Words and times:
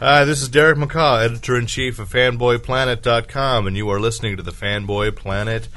Hi, 0.00 0.24
this 0.24 0.42
is 0.42 0.48
Derek 0.48 0.78
McCaw, 0.78 1.24
editor 1.24 1.56
in 1.58 1.66
chief 1.66 1.98
of 1.98 2.08
FanboyPlanet.com, 2.10 3.66
and 3.66 3.76
you 3.76 3.88
are 3.90 3.98
listening 3.98 4.36
to 4.36 4.42
the 4.44 4.52
Fanboy 4.52 5.16
Planet 5.16 5.68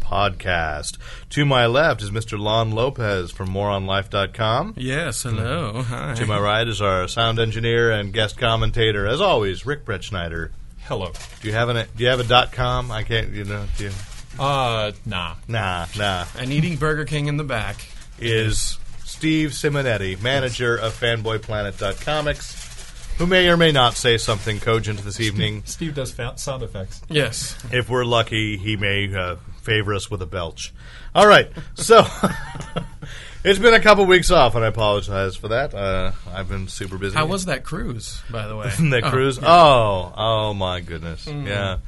podcast. 0.00 0.96
To 1.30 1.44
my 1.44 1.66
left 1.66 2.00
is 2.02 2.10
Mr. 2.10 2.38
Lon 2.38 2.70
Lopez 2.70 3.30
from 3.30 3.50
MoreOnLife.com. 3.50 4.74
Yes, 4.78 5.22
hello. 5.24 5.82
Hi. 5.82 6.14
To 6.14 6.24
my 6.26 6.38
right 6.40 6.66
is 6.66 6.80
our 6.80 7.06
sound 7.06 7.38
engineer 7.38 7.90
and 7.90 8.14
guest 8.14 8.38
commentator, 8.38 9.06
as 9.06 9.20
always, 9.20 9.66
Ric 9.66 9.84
Bretschneider. 9.84 10.50
Hello. 10.84 11.12
Do 11.42 11.48
you 11.48 11.52
have 11.54 11.68
an 11.68 11.86
Do 11.96 12.02
you 12.02 12.08
have 12.10 12.20
a 12.20 12.24
dot 12.24 12.52
com? 12.52 12.90
I 12.90 13.02
can't. 13.02 13.28
You 13.30 13.44
know. 13.44 13.66
Do 13.76 13.84
you, 13.84 13.90
Uh, 14.38 14.92
nah. 15.04 15.34
nah, 15.46 15.86
nah. 15.98 16.24
and 16.38 16.50
eating 16.50 16.76
Burger 16.76 17.04
King 17.04 17.26
in 17.26 17.36
the 17.36 17.44
back. 17.44 17.84
Is 18.18 18.78
Steve 19.04 19.50
Simonetti, 19.50 20.20
manager 20.20 20.76
of 20.76 20.98
FanboyPlanet.comics, 20.98 22.59
who 23.20 23.26
may 23.26 23.48
or 23.50 23.56
may 23.58 23.70
not 23.70 23.94
say 23.96 24.16
something 24.16 24.58
cogent 24.60 24.98
this 25.04 25.20
evening. 25.20 25.62
Steve 25.66 25.94
does 25.94 26.10
fa- 26.10 26.32
sound 26.36 26.62
effects. 26.62 27.02
Yes. 27.10 27.54
If 27.70 27.90
we're 27.90 28.04
lucky, 28.06 28.56
he 28.56 28.76
may 28.76 29.14
uh, 29.14 29.36
favor 29.62 29.92
us 29.94 30.10
with 30.10 30.22
a 30.22 30.26
belch. 30.26 30.72
All 31.14 31.26
right, 31.26 31.50
so 31.74 32.06
it's 33.44 33.58
been 33.58 33.74
a 33.74 33.80
couple 33.80 34.06
weeks 34.06 34.30
off, 34.30 34.54
and 34.54 34.64
I 34.64 34.68
apologize 34.68 35.36
for 35.36 35.48
that. 35.48 35.74
Uh, 35.74 36.12
I've 36.32 36.48
been 36.48 36.68
super 36.68 36.98
busy. 36.98 37.16
How 37.16 37.26
was 37.26 37.44
that 37.46 37.64
cruise, 37.64 38.22
by 38.30 38.46
the 38.46 38.56
way? 38.56 38.70
that 38.90 39.04
Oh, 39.04 39.10
cruise? 39.10 39.38
Oh, 39.42 40.12
oh 40.16 40.54
my 40.54 40.80
goodness! 40.80 41.26
Yeah, 41.26 41.78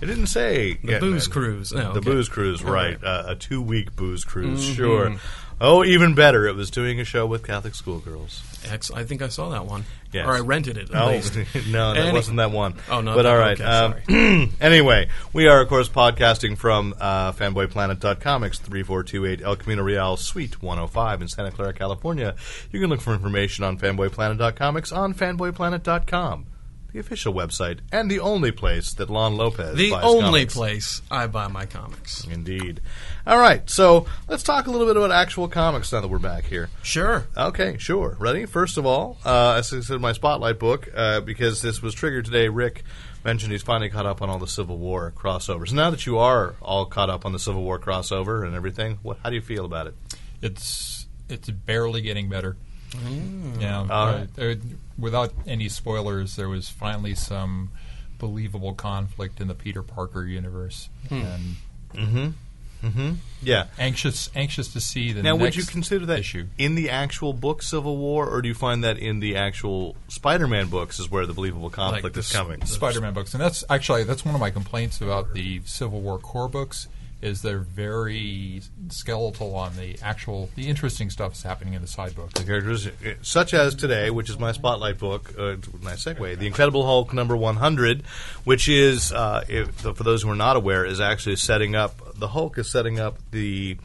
it 0.00 0.06
didn't 0.06 0.28
say 0.28 0.74
The 0.82 1.00
booze 1.00 1.26
cruise. 1.26 1.72
Oh, 1.72 1.76
the 1.76 1.88
okay. 1.98 2.00
booze 2.00 2.28
cruise, 2.28 2.64
All 2.64 2.70
right? 2.72 3.02
right. 3.02 3.04
Uh, 3.04 3.24
a 3.28 3.34
two-week 3.34 3.96
booze 3.96 4.24
cruise, 4.24 4.70
Mhm. 4.70 4.74
sure. 4.76 5.16
Oh, 5.60 5.82
even 5.84 6.14
better, 6.14 6.46
it 6.46 6.54
was 6.54 6.70
doing 6.70 7.00
a 7.00 7.04
show 7.04 7.26
with 7.26 7.44
Catholic 7.44 7.74
schoolgirls. 7.74 8.42
Ex- 8.70 8.90
I 8.90 9.04
think 9.04 9.22
I 9.22 9.28
saw 9.28 9.50
that 9.50 9.66
one. 9.66 9.84
Yes. 10.12 10.26
Or 10.26 10.34
I 10.34 10.40
rented 10.40 10.76
it, 10.78 10.90
at 10.90 11.02
Oh, 11.02 11.08
least. 11.10 11.34
no, 11.68 11.92
that 11.94 11.96
Any- 11.98 12.12
wasn't 12.12 12.38
that 12.38 12.50
one. 12.50 12.74
Oh, 12.90 13.00
no. 13.00 13.14
But 13.14 13.26
all 13.26 13.36
right. 13.36 13.60
Okay, 13.60 13.64
um, 14.08 14.52
anyway, 14.60 15.08
we 15.32 15.46
are, 15.48 15.60
of 15.60 15.68
course, 15.68 15.88
podcasting 15.88 16.56
from 16.56 16.94
uh, 16.98 17.32
fanboyplanet.comics, 17.32 18.58
3428 18.58 19.42
El 19.42 19.56
Camino 19.56 19.82
Real, 19.82 20.16
Suite 20.16 20.62
105 20.62 21.22
in 21.22 21.28
Santa 21.28 21.50
Clara, 21.50 21.72
California. 21.72 22.34
You 22.72 22.80
can 22.80 22.88
look 22.90 23.00
for 23.00 23.12
information 23.12 23.64
on 23.64 23.78
fanboyplanet.comics 23.78 24.92
on 24.92 25.12
fanboyplanet.com, 25.14 26.46
the 26.92 26.98
official 26.98 27.34
website, 27.34 27.80
and 27.92 28.10
the 28.10 28.20
only 28.20 28.50
place 28.50 28.92
that 28.94 29.10
Lon 29.10 29.36
Lopez 29.36 29.76
the 29.76 29.92
only 29.92 30.22
comics. 30.22 30.54
place 30.54 31.02
I 31.10 31.26
buy 31.26 31.48
my 31.48 31.66
comics. 31.66 32.26
Indeed. 32.26 32.80
All 33.26 33.38
right, 33.38 33.68
so 33.68 34.06
let's 34.26 34.42
talk 34.42 34.66
a 34.66 34.70
little 34.70 34.86
bit 34.86 34.96
about 34.96 35.10
actual 35.10 35.48
comics 35.48 35.92
now 35.92 36.00
that 36.00 36.08
we're 36.08 36.18
back 36.18 36.44
here. 36.44 36.70
Sure. 36.82 37.26
Okay, 37.36 37.76
sure. 37.78 38.16
Ready? 38.18 38.46
First 38.46 38.78
of 38.78 38.86
all, 38.86 39.18
uh, 39.24 39.56
as 39.58 39.72
I 39.72 39.80
said, 39.80 40.00
my 40.00 40.12
spotlight 40.12 40.58
book, 40.58 40.88
uh, 40.94 41.20
because 41.20 41.60
this 41.60 41.82
was 41.82 41.94
triggered 41.94 42.24
today. 42.24 42.48
Ric 42.48 42.84
mentioned 43.24 43.52
he's 43.52 43.62
finally 43.62 43.90
caught 43.90 44.06
up 44.06 44.22
on 44.22 44.30
all 44.30 44.38
the 44.38 44.46
Civil 44.46 44.78
War 44.78 45.12
crossovers. 45.14 45.72
Now 45.72 45.90
that 45.90 46.06
you 46.06 46.18
are 46.18 46.54
all 46.62 46.86
caught 46.86 47.10
up 47.10 47.26
on 47.26 47.32
the 47.32 47.38
Civil 47.38 47.62
War 47.62 47.78
crossover 47.78 48.46
and 48.46 48.54
everything, 48.54 48.98
what, 49.02 49.18
how 49.22 49.28
do 49.28 49.36
you 49.36 49.42
feel 49.42 49.64
about 49.64 49.86
it? 49.88 49.94
It's 50.40 51.06
it's 51.28 51.50
barely 51.50 52.00
getting 52.00 52.28
better. 52.28 52.56
Yeah. 53.60 53.78
All 53.80 53.90
uh, 53.90 54.12
right. 54.12 54.34
there- 54.34 54.56
without 54.98 55.32
any 55.46 55.68
spoilers, 55.68 56.36
there 56.36 56.48
was 56.48 56.68
finally 56.68 57.14
some 57.14 57.70
believable 58.18 58.74
conflict 58.74 59.40
in 59.40 59.48
the 59.48 59.54
Peter 59.54 59.82
Parker 59.82 60.24
universe, 60.24 60.88
and 61.10 61.56
Mm-hmm. 61.94 62.28
Mm-hmm. 62.86 63.12
Yeah. 63.42 63.66
anxious 63.78 64.30
anxious 64.36 64.68
to 64.72 64.80
see 64.80 65.12
the 65.12 65.22
Now, 65.22 65.32
next 65.36 65.42
would 65.42 65.56
you 65.56 65.64
consider 65.64 66.06
that 66.06 66.20
issue. 66.20 66.46
in 66.58 66.74
the 66.76 66.90
actual 66.90 67.32
book 67.32 67.62
Civil 67.62 67.96
War, 67.96 68.28
or 68.28 68.40
do 68.42 68.48
you 68.48 68.54
find 68.54 68.84
that 68.84 68.98
in 68.98 69.18
the 69.20 69.36
actual 69.36 69.96
Spider-Man 70.08 70.68
books 70.68 70.98
is 71.00 71.10
where 71.10 71.26
the 71.26 71.32
believable 71.32 71.70
conflict 71.70 72.14
the 72.14 72.20
is 72.20 72.30
coming? 72.30 72.64
Spider-Man 72.64 73.14
books, 73.14 73.34
and 73.34 73.40
that's 73.42 73.64
actually 73.70 74.04
that's 74.04 74.24
one 74.24 74.34
of 74.34 74.40
my 74.40 74.50
complaints 74.50 75.00
about 75.00 75.32
the 75.34 75.60
Civil 75.64 76.00
War 76.02 76.18
core 76.18 76.48
books 76.48 76.86
is 77.20 77.42
they're 77.42 77.58
very 77.58 78.62
skeletal 78.90 79.54
on 79.56 79.76
the 79.76 79.98
actual 80.02 80.48
the 80.54 80.68
interesting 80.68 81.10
stuff 81.10 81.32
that's 81.32 81.42
happening 81.42 81.74
in 81.74 81.82
the 81.82 81.88
side 81.88 82.14
books. 82.14 82.34
the 82.34 82.44
characters, 82.44 82.88
such 83.22 83.54
as 83.54 83.74
today, 83.74 84.10
which 84.10 84.30
is 84.30 84.38
my 84.38 84.52
spotlight 84.52 84.98
book. 84.98 85.34
Uh, 85.36 85.56
nice 85.82 86.04
segue. 86.04 86.38
The 86.38 86.46
Incredible 86.46 86.84
Hulk 86.84 87.12
number 87.12 87.36
100, 87.36 88.02
which 88.44 88.68
is, 88.68 89.12
uh, 89.12 89.44
if, 89.48 89.70
for 89.72 90.04
those 90.04 90.22
who 90.22 90.30
are 90.30 90.36
not 90.36 90.56
aware, 90.56 90.84
is 90.84 91.00
actually 91.00 91.36
setting 91.36 91.74
up. 91.74 92.18
The 92.18 92.28
Hulk 92.28 92.58
is 92.58 92.70
setting 92.70 93.00
up 93.00 93.18
the 93.32 93.78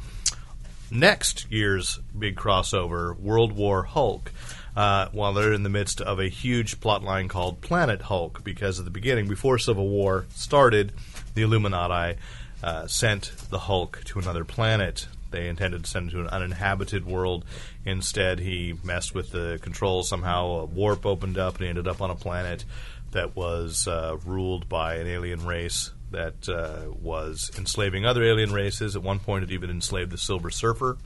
next 0.91 1.51
year's 1.51 1.99
big 2.17 2.35
crossover, 2.35 3.17
World 3.19 3.51
War 3.53 3.83
Hulk. 3.83 4.31
Uh, 4.75 5.07
while 5.11 5.33
they're 5.33 5.53
in 5.53 5.61
the 5.61 5.69
midst 5.69 6.01
of 6.01 6.19
a 6.19 6.27
huge 6.27 6.79
plot 6.79 7.03
line 7.03 7.27
called 7.27 7.61
Planet 7.61 8.01
Hulk, 8.01 8.43
because 8.43 8.79
at 8.79 8.85
the 8.85 8.91
beginning, 8.91 9.27
before 9.27 9.59
Civil 9.59 9.88
War 9.88 10.25
started, 10.33 10.93
the 11.35 11.43
Illuminati 11.43 12.17
uh, 12.63 12.88
sent 12.88 13.31
the 13.50 13.59
Hulk 13.59 14.01
to 14.06 14.19
another 14.19 14.46
planet. 14.46 15.07
They 15.31 15.47
intended 15.50 15.84
to 15.84 15.90
send 15.90 16.12
him 16.12 16.13
to 16.13 16.22
an 16.22 16.28
uninhabited 16.28 17.06
world. 17.06 17.44
Instead, 17.85 18.40
he 18.40 18.75
messed 18.84 19.13
with 19.13 19.31
the 19.31 19.59
controls. 19.62 20.07
Somehow, 20.07 20.46
a 20.46 20.66
warp 20.66 21.06
opened 21.06 21.38
up, 21.38 21.56
and 21.56 21.63
he 21.63 21.69
ended 21.69 21.88
up 21.88 22.02
on 22.02 22.09
a 22.09 22.16
planet 22.16 22.63
that 23.12 23.35
was 23.35 23.88
uh, 23.88 24.18
ruled 24.25 24.69
by 24.69 24.96
an 24.96 25.07
alien 25.07 25.46
race 25.46 25.91
that 26.12 26.47
uh, 26.47 26.91
was 27.02 27.52
enslaving 27.57 28.06
other 28.06 28.23
alien 28.23 28.53
races. 28.53 28.96
At 28.96 29.03
one 29.03 29.19
point, 29.19 29.44
it 29.44 29.52
even 29.52 29.69
enslaved 29.69 30.12
the 30.12 30.18
Silver 30.18 30.50
Surfer. 30.52 30.97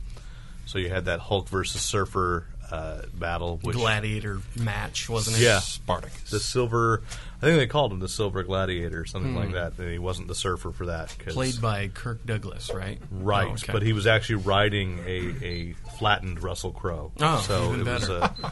So 0.66 0.78
you 0.80 0.90
had 0.90 1.06
that 1.06 1.22
Hulk 1.22 1.48
versus 1.48 1.82
Surfer 1.82 2.46
uh, 2.70 3.04
battle, 3.14 3.60
which 3.62 3.78
Gladiator 3.78 4.42
match, 4.58 5.08
wasn't 5.08 5.38
it? 5.38 5.44
yeah, 5.44 5.60
Spartacus. 5.60 6.30
the 6.30 6.40
Silver. 6.42 7.04
I 7.40 7.46
think 7.46 7.60
they 7.60 7.68
called 7.68 7.92
him 7.92 8.00
the 8.00 8.08
Silver 8.10 8.42
Gladiator, 8.44 9.02
or 9.02 9.06
something 9.06 9.36
like 9.36 9.52
that. 9.52 9.78
And 9.78 9.92
he 9.92 10.00
wasn't 10.00 10.28
the 10.28 10.34
Surfer 10.34 10.72
for 10.72 10.88
that. 10.88 11.10
Played 11.28 11.62
by 11.62 11.88
Kirk 11.90 12.26
Douglas, 12.26 12.72
right? 12.74 13.00
Right, 13.12 13.50
Oh, 13.50 13.54
okay. 13.54 13.72
but 13.74 13.84
he 13.84 13.94
was 13.94 14.08
actually 14.08 14.38
riding 14.38 15.00
a, 15.06 15.46
a 15.46 15.74
flattened 16.00 16.42
Russell 16.42 16.72
Crowe. 16.72 17.12
Oh, 17.22 17.44
so 17.48 17.68
even 17.76 17.82
it 17.88 17.92
was 17.94 18.08
better. 18.10 18.34
uh, 18.44 18.50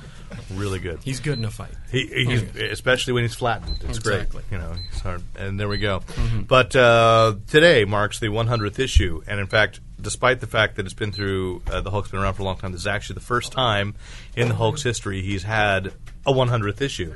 really 0.54 0.78
good. 0.80 1.00
He's 1.04 1.20
good 1.20 1.40
in 1.40 1.46
a 1.46 1.50
fight. 1.50 1.72
He, 1.92 2.06
he's, 2.06 2.44
especially 2.58 3.14
when 3.14 3.24
he's 3.24 3.34
flattened. 3.34 3.78
It's 3.88 3.98
Exactly. 3.98 4.44
great. 4.50 4.60
You 4.62 4.66
know, 4.68 4.76
he's 4.92 5.00
hard. 5.02 5.24
And 5.36 5.60
there 5.60 5.68
we 5.68 5.80
go. 5.80 6.04
But 6.48 6.76
uh, 6.76 7.36
today 7.48 7.86
marks 7.86 8.20
the 8.20 8.28
100th 8.28 8.78
issue, 8.78 9.24
and 9.28 9.40
in 9.40 9.48
fact, 9.48 9.80
despite 10.00 10.42
the 10.42 10.48
fact 10.48 10.76
that 10.76 10.86
it's 10.86 10.94
been 10.94 11.12
through 11.12 11.64
uh, 11.72 11.82
the 11.82 11.90
Hulk's 11.90 12.12
been 12.12 12.20
around 12.20 12.36
for 12.36 12.44
a 12.44 12.46
long 12.46 12.58
time, 12.58 12.72
this 12.72 12.82
is 12.82 12.88
actually 12.88 13.16
the 13.16 13.22
first 13.22 13.52
time 13.52 13.96
in 14.36 14.48
the 14.48 14.54
Hulk's 14.56 14.84
history 14.84 15.24
he's 15.24 15.42
had 15.42 15.88
a 16.28 16.32
100th 16.32 16.82
issue. 16.82 17.12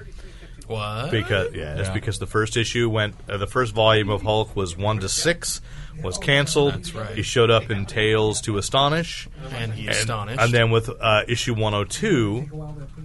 What? 0.70 1.12
Because 1.12 1.54
yeah, 1.54 1.78
it's 1.80 1.88
Yeah. 1.90 1.94
because 1.94 2.20
the 2.20 2.28
first 2.28 2.56
issue 2.56 2.90
went, 2.90 3.16
uh, 3.28 3.38
the 3.38 3.48
first 3.48 3.74
volume 3.74 4.10
of 4.10 4.22
Hulk 4.22 4.56
was 4.56 4.78
one 4.78 5.00
to 5.00 5.10
six, 5.10 5.62
was 6.04 6.18
canceled. 6.18 6.76
That's 6.76 6.94
right. 6.96 7.16
He 7.16 7.24
showed 7.24 7.50
up 7.50 7.70
in 7.72 7.86
Tales 7.86 8.40
to 8.42 8.58
Astonish, 8.58 9.28
and 9.52 9.74
he 9.74 9.88
astonished. 9.88 10.40
and 10.40 10.54
then 10.54 10.70
with 10.72 10.90
uh, 11.02 11.24
issue 11.28 11.56
102, 11.56 12.50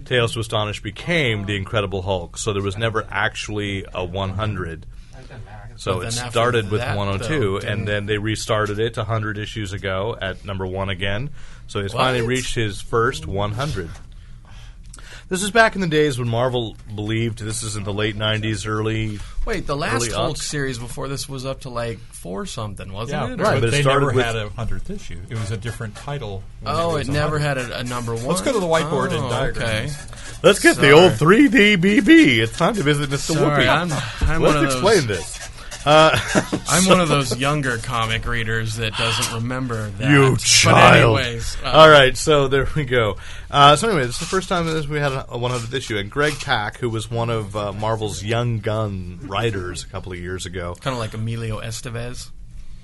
Tales 0.05 0.33
to 0.33 0.39
Astonish 0.39 0.81
became 0.81 1.45
the 1.45 1.55
Incredible 1.55 2.03
Hulk. 2.03 2.37
So 2.37 2.53
there 2.53 2.61
was 2.63 2.77
never 2.77 3.05
actually 3.09 3.85
a 3.93 4.05
100. 4.05 4.85
So 5.77 5.95
But 5.95 5.97
it 5.97 6.01
then 6.11 6.19
after 6.19 6.31
started 6.31 6.71
with 6.71 6.79
that, 6.81 6.95
102, 6.95 7.59
though, 7.59 7.67
and 7.67 7.85
then 7.85 8.05
they 8.05 8.17
restarted 8.17 8.79
it 8.79 8.95
100 8.95 9.37
issues 9.37 9.73
ago 9.73 10.15
at 10.21 10.45
number 10.45 10.65
one 10.65 10.87
again. 10.89 11.31
So 11.67 11.81
he's 11.81 11.91
finally 11.91 12.21
What? 12.21 12.29
reached 12.29 12.55
his 12.55 12.79
first 12.79 13.25
100. 13.27 13.89
This 15.27 15.41
is 15.41 15.49
back 15.49 15.73
in 15.73 15.81
the 15.81 15.87
days 15.87 16.19
when 16.19 16.29
Marvel 16.29 16.77
believed 16.93 17.39
this 17.39 17.63
is 17.63 17.75
in 17.75 17.83
the 17.83 17.91
late 17.93 18.15
90s, 18.15 18.67
early. 18.67 19.17
Wait, 19.43 19.65
the 19.65 19.75
last 19.75 20.11
Hulk 20.11 20.35
aughts. 20.37 20.43
series 20.43 20.77
before 20.77 21.07
this 21.07 21.27
was 21.27 21.47
up 21.47 21.61
to 21.61 21.69
like 21.69 21.97
four 22.11 22.45
something, 22.45 22.93
wasn't 22.93 23.21
yeah, 23.21 23.33
it? 23.33 23.39
Right, 23.39 23.53
but, 23.55 23.61
but 23.61 23.67
it 23.69 23.71
they 23.71 23.81
started 23.81 24.05
never 24.05 24.15
with- 24.17 24.25
had 24.25 24.35
a 24.35 24.49
hundredth 24.49 24.87
issue. 24.91 25.19
It 25.27 25.39
was 25.39 25.49
a 25.49 25.57
different 25.57 25.95
title. 25.95 26.43
when 26.61 26.75
Oh, 26.75 26.93
was 26.93 27.09
it 27.09 27.11
never 27.11 27.39
100. 27.39 27.39
had 27.39 27.57
a, 27.71 27.79
a 27.79 27.83
number 27.83 28.13
one. 28.13 28.25
Let's 28.27 28.41
go 28.41 28.53
to 28.53 28.59
the 28.59 28.67
whiteboard 28.67 29.07
and 29.13 29.25
oh, 29.25 29.29
diagrams. 29.29 29.95
Okay. 29.97 30.37
Let's 30.43 30.59
get 30.59 30.77
the 30.77 30.91
old 30.91 31.13
3D 31.13 31.77
BB. 31.77 32.37
It's 32.37 32.55
time 32.55 32.75
to 32.75 32.83
visit 32.83 33.09
Mr. 33.09 33.33
Sorry, 33.33 33.65
Whoopi. 33.65 33.67
I'm, 33.67 34.29
I'm 34.29 34.41
Let's 34.43 34.53
one 34.55 34.57
of 34.57 34.71
explain 34.71 35.07
those, 35.07 35.17
this. 35.17 35.49
Uh, 35.85 36.17
I'm 36.67 36.85
one 36.87 36.99
of 36.99 37.09
those 37.09 37.37
younger 37.37 37.77
comic 37.77 38.25
readers 38.25 38.77
that 38.77 38.93
doesn't 38.97 39.35
remember 39.35 39.89
that. 39.91 40.09
You 40.11 40.31
But 40.31 40.39
child. 40.39 41.19
anyways, 41.19 41.57
uh, 41.63 41.69
All 41.71 41.89
right, 41.89 42.17
so 42.17 42.47
there 42.47 42.67
we 42.75 42.85
go. 42.85 43.17
Uh, 43.51 43.75
so 43.75 43.87
anyway, 43.89 44.05
this 44.05 44.15
is 44.15 44.19
the 44.19 44.25
first 44.25 44.49
time 44.49 44.65
that 44.65 44.87
we 44.87 44.97
had 44.99 45.11
a, 45.11 45.25
a 45.31 45.37
100th 45.37 45.73
issue, 45.73 45.97
and 45.97 46.09
Greg 46.09 46.33
Pak, 46.39 46.77
who 46.77 46.89
was 46.89 47.09
one 47.11 47.29
of 47.29 47.55
uh, 47.55 47.71
Marvel's 47.71 48.23
young 48.23 48.59
gun 48.59 49.19
writers 49.23 49.83
a 49.83 49.87
couple 49.87 50.11
of 50.11 50.17
years 50.19 50.45
ago, 50.45 50.75
Kind 50.81 50.93
of 50.95 50.99
like 50.99 51.13
Emilio 51.13 51.59
Estevez. 51.61 52.29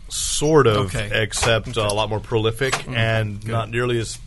sort 0.09 0.67
of, 0.67 0.87
Okay. 0.95 1.09
except 1.23 1.77
uh, 1.77 1.81
a 1.81 1.93
lot 1.93 2.09
more 2.09 2.19
prolific 2.19 2.87
and 2.87 3.45
not 3.47 3.69
nearly 3.69 3.99
as. 3.99 4.19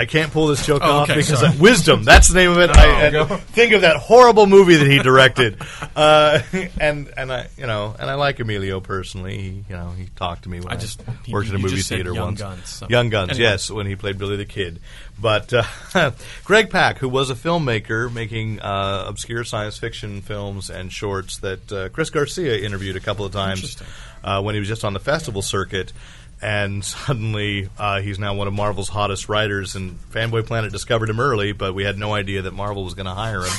I 0.00 0.04
can't 0.06 0.32
pull 0.32 0.46
this 0.46 0.64
joke 0.64 0.80
Oh, 0.84 0.90
off 0.98 1.10
okay, 1.10 1.18
because 1.18 1.40
sorry. 1.40 1.56
I- 1.56 1.60
Wisdom. 1.60 2.04
That's 2.04 2.28
the 2.28 2.34
name 2.36 2.52
of 2.52 2.58
it. 2.58 2.70
I, 2.70 2.86
and 3.06 3.40
think 3.40 3.72
of 3.72 3.80
that 3.80 3.96
horrible 3.96 4.46
movie 4.46 4.76
that 4.76 4.86
he 4.88 5.00
directed. 5.00 5.60
uh, 5.96 6.40
and 6.80 7.12
and 7.16 7.32
I 7.32 7.48
you 7.58 7.66
know 7.66 7.96
and 7.98 8.08
I 8.08 8.14
like 8.14 8.38
Emilio 8.38 8.78
personally. 8.80 9.38
He, 9.38 9.48
you 9.68 9.76
know 9.76 9.90
he 9.90 10.06
talked 10.14 10.44
to 10.44 10.48
me 10.48 10.60
when 10.60 10.68
I, 10.70 10.74
I 10.74 10.78
just- 10.78 11.02
worked 11.28 11.48
in 11.48 11.56
a 11.56 11.58
movie 11.58 11.80
theater 11.82 12.14
Young 12.14 12.24
once. 12.26 12.40
Guns, 12.40 12.68
so- 12.68 12.86
Young 12.88 13.08
Guns, 13.10 13.30
Anyway. 13.32 13.42
yes, 13.50 13.70
when 13.70 13.86
he 13.86 13.96
played 13.96 14.18
Billy 14.18 14.36
the 14.36 14.44
Kid. 14.46 14.78
But 15.20 15.52
uh, 15.52 16.12
Greg 16.44 16.70
Pak, 16.70 16.98
who 16.98 17.08
was 17.08 17.28
a 17.30 17.34
filmmaker 17.34 18.12
making 18.12 18.60
uh, 18.60 19.04
obscure 19.08 19.42
science 19.42 19.76
fiction 19.76 20.20
films 20.20 20.70
and 20.70 20.92
shorts 20.92 21.38
that 21.38 21.72
uh, 21.72 21.88
Chris 21.88 22.10
Garcia 22.10 22.56
interviewed 22.64 22.94
a 22.94 23.00
couple 23.00 23.24
of 23.24 23.32
times 23.32 23.76
uh, 24.22 24.40
when 24.42 24.54
he 24.54 24.60
was 24.60 24.68
just 24.68 24.84
on 24.84 24.92
the 24.92 25.00
festival 25.00 25.42
circuit. 25.42 25.92
And 26.40 26.84
suddenly, 26.84 27.68
uh, 27.78 28.00
he's 28.00 28.18
now 28.18 28.34
one 28.34 28.46
of 28.46 28.54
Marvel's 28.54 28.88
hottest 28.88 29.28
writers. 29.28 29.74
And 29.74 29.98
Fanboy 30.12 30.46
Planet 30.46 30.72
discovered 30.72 31.10
him 31.10 31.20
early, 31.20 31.52
but 31.52 31.74
we 31.74 31.84
had 31.84 31.98
no 31.98 32.14
idea 32.14 32.42
that 32.42 32.52
Marvel 32.52 32.84
was 32.84 32.94
going 32.94 33.06
to 33.06 33.14
hire 33.14 33.42
him. 33.42 33.52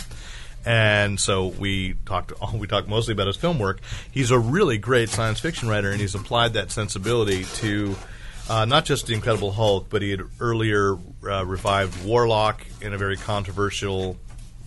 And 0.66 1.20
so 1.20 1.48
we 1.48 1.96
talked. 2.06 2.34
We 2.54 2.68
talked 2.68 2.88
mostly 2.88 3.14
about 3.14 3.28
his 3.28 3.38
film 3.38 3.60
work. 3.60 3.80
He's 4.12 4.32
a 4.32 4.40
really 4.40 4.78
great 4.78 5.10
science 5.10 5.40
fiction 5.40 5.70
writer, 5.70 5.92
and 5.92 6.00
he's 6.02 6.16
applied 6.16 6.54
that 6.54 6.72
sensibility 6.72 7.46
to 7.56 7.96
uh, 8.50 8.66
not 8.66 8.84
just 8.86 9.08
the 9.08 9.14
Incredible 9.14 9.52
Hulk, 9.52 9.88
but 9.90 10.02
he 10.02 10.12
had 10.12 10.22
earlier 10.40 10.98
uh, 11.24 11.46
revived 11.46 12.04
Warlock 12.04 12.66
in 12.82 12.94
a 12.94 12.98
very 12.98 13.16
controversial 13.16 14.18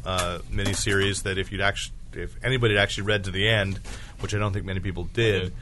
uh, 0.06 0.38
miniseries. 0.50 1.24
That 1.24 1.38
if 1.38 1.52
you'd 1.52 1.60
actually, 1.60 1.94
if 2.14 2.36
anybody 2.44 2.74
had 2.74 2.82
actually 2.82 3.04
read 3.04 3.24
to 3.24 3.30
the 3.30 3.48
end, 3.48 3.78
which 4.20 4.34
I 4.34 4.38
don't 4.38 4.52
think 4.52 4.64
many 4.64 4.80
people 4.80 5.04
did, 5.04 5.52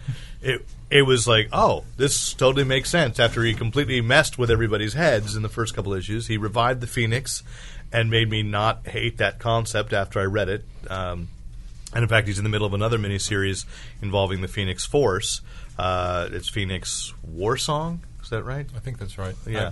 it 0.42 0.64
it 0.90 1.02
was 1.02 1.28
like, 1.28 1.48
oh, 1.52 1.84
this 1.96 2.34
totally 2.34 2.64
makes 2.64 2.90
sense. 2.90 3.20
After 3.20 3.42
he 3.42 3.54
completely 3.54 4.00
messed 4.00 4.38
with 4.38 4.50
everybody's 4.50 4.94
heads 4.94 5.36
in 5.36 5.42
the 5.42 5.48
first 5.48 5.74
couple 5.74 5.92
issues, 5.92 6.26
he 6.26 6.36
revived 6.36 6.80
the 6.80 6.86
Phoenix 6.86 7.42
and 7.92 8.10
made 8.10 8.28
me 8.28 8.42
not 8.42 8.86
hate 8.86 9.18
that 9.18 9.38
concept 9.38 9.92
after 9.92 10.20
I 10.20 10.24
read 10.24 10.48
it. 10.48 10.64
Um, 10.88 11.28
and 11.92 12.02
in 12.02 12.08
fact, 12.08 12.26
he's 12.26 12.38
in 12.38 12.44
the 12.44 12.50
middle 12.50 12.66
of 12.66 12.74
another 12.74 12.98
miniseries 12.98 13.64
involving 14.00 14.42
the 14.42 14.48
Phoenix 14.48 14.84
Force. 14.86 15.40
Uh, 15.78 16.28
it's 16.30 16.48
Phoenix 16.48 17.12
War 17.22 17.56
Song. 17.56 18.00
Is 18.22 18.30
that 18.30 18.44
right? 18.44 18.66
I 18.76 18.78
think 18.78 18.98
that's 18.98 19.18
right. 19.18 19.34
Yeah. 19.46 19.70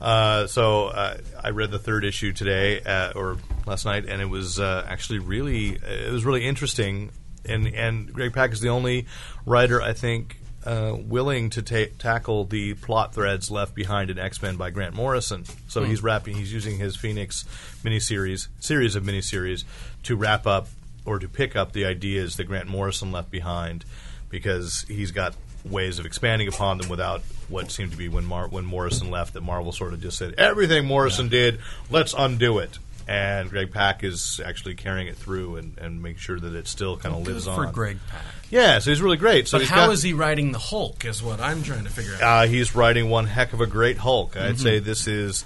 Haven't 0.00 0.16
read 0.16 0.40
them. 0.40 0.44
Uh, 0.44 0.46
so 0.46 0.86
uh, 0.86 1.18
I 1.42 1.50
read 1.50 1.70
the 1.70 1.78
third 1.78 2.04
issue 2.04 2.32
today 2.32 2.80
uh, 2.80 3.12
or 3.14 3.38
last 3.66 3.84
night, 3.84 4.06
and 4.06 4.20
it 4.20 4.28
was 4.28 4.58
uh, 4.58 4.86
actually 4.88 5.18
really 5.18 5.70
it 5.70 6.12
was 6.12 6.24
really 6.24 6.44
interesting. 6.44 7.10
And 7.44 7.66
and 7.68 8.12
Greg 8.12 8.32
Pak 8.32 8.52
is 8.52 8.60
the 8.60 8.68
only 8.68 9.06
writer 9.46 9.80
I 9.80 9.92
think 9.92 10.38
uh, 10.64 10.96
willing 10.98 11.50
to 11.50 11.62
ta- 11.62 11.92
tackle 11.98 12.44
the 12.44 12.74
plot 12.74 13.14
threads 13.14 13.50
left 13.50 13.74
behind 13.74 14.10
in 14.10 14.18
X 14.18 14.42
Men 14.42 14.56
by 14.56 14.70
Grant 14.70 14.94
Morrison. 14.94 15.44
So 15.68 15.84
he's 15.84 16.02
wrapping 16.02 16.36
he's 16.36 16.52
using 16.52 16.78
his 16.78 16.96
Phoenix 16.96 17.44
miniseries 17.82 18.48
series 18.60 18.96
of 18.96 19.04
miniseries 19.04 19.64
to 20.02 20.16
wrap 20.16 20.46
up 20.46 20.68
or 21.04 21.18
to 21.18 21.28
pick 21.28 21.56
up 21.56 21.72
the 21.72 21.86
ideas 21.86 22.36
that 22.36 22.44
Grant 22.44 22.68
Morrison 22.68 23.12
left 23.12 23.30
behind 23.30 23.84
because 24.28 24.84
he's 24.88 25.10
got 25.10 25.34
ways 25.64 25.98
of 25.98 26.06
expanding 26.06 26.48
upon 26.48 26.78
them 26.78 26.88
without 26.88 27.22
what 27.48 27.70
seemed 27.70 27.90
to 27.92 27.96
be 27.96 28.08
when 28.08 28.24
Mar- 28.24 28.48
when 28.48 28.64
Morrison 28.64 29.10
left 29.10 29.34
that 29.34 29.42
Marvel 29.42 29.72
sort 29.72 29.92
of 29.92 30.00
just 30.00 30.18
said 30.18 30.34
everything 30.38 30.86
Morrison 30.86 31.28
did 31.28 31.58
let's 31.90 32.14
undo 32.16 32.58
it 32.58 32.78
and 33.06 33.48
Greg 33.48 33.72
Pak 33.72 34.04
is 34.04 34.38
actually 34.44 34.74
carrying 34.74 35.06
it 35.08 35.16
through 35.16 35.56
and, 35.56 35.78
and 35.78 36.02
making 36.02 36.18
sure 36.18 36.38
that 36.38 36.54
it 36.54 36.68
still 36.68 36.96
kind 36.98 37.14
of 37.14 37.26
lives 37.26 37.46
for 37.46 37.66
on. 37.66 37.72
Greg 37.72 37.98
Pak. 38.10 38.20
Yeah, 38.50 38.78
so 38.80 38.90
he's 38.90 39.00
really 39.00 39.16
great. 39.16 39.48
So 39.48 39.56
But 39.56 39.62
he's 39.62 39.70
how 39.70 39.86
got- 39.86 39.92
is 39.94 40.02
he 40.02 40.12
writing 40.12 40.52
the 40.52 40.58
Hulk? 40.58 41.06
Is 41.06 41.22
what 41.22 41.40
I'm 41.40 41.62
trying 41.62 41.84
to 41.84 41.90
figure 41.90 42.14
out. 42.16 42.22
uh, 42.22 42.46
he's 42.46 42.74
writing 42.74 43.08
one 43.08 43.24
heck 43.26 43.54
of 43.54 43.62
a 43.62 43.66
great 43.66 43.96
Hulk. 43.96 44.36
I'd 44.36 44.54
Mm-hmm. 44.56 44.62
say 44.62 44.78
this 44.78 45.06
is. 45.06 45.44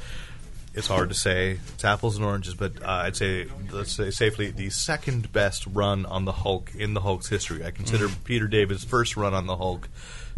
It's 0.75 0.87
hard 0.87 1.11
to 1.11 1.15
say. 1.15 1.59
It's 1.75 1.85
apples 1.85 2.17
and 2.17 2.25
oranges, 2.25 2.55
but 2.55 2.83
uh, 2.83 2.87
I'd 2.89 3.17
say 3.17 3.47
let's 3.73 3.93
say 3.93 4.11
safely 4.11 4.51
the 4.51 4.71
second 4.71 5.33
best 5.33 5.67
run 5.67 6.07
on 6.07 6.25
the 6.25 6.33
Hulk 6.33 6.73
in 6.75 6.95
the 6.95 7.01
Hulk's 7.01 7.29
history. 7.29 7.65
I 7.65 7.71
consider 7.71 8.09
Mm. 8.09 8.25
Peter 8.25 8.47
David's 8.49 8.85
first 8.85 9.17
run 9.17 9.35
on 9.35 9.47
the 9.47 9.57
Hulk 9.57 9.89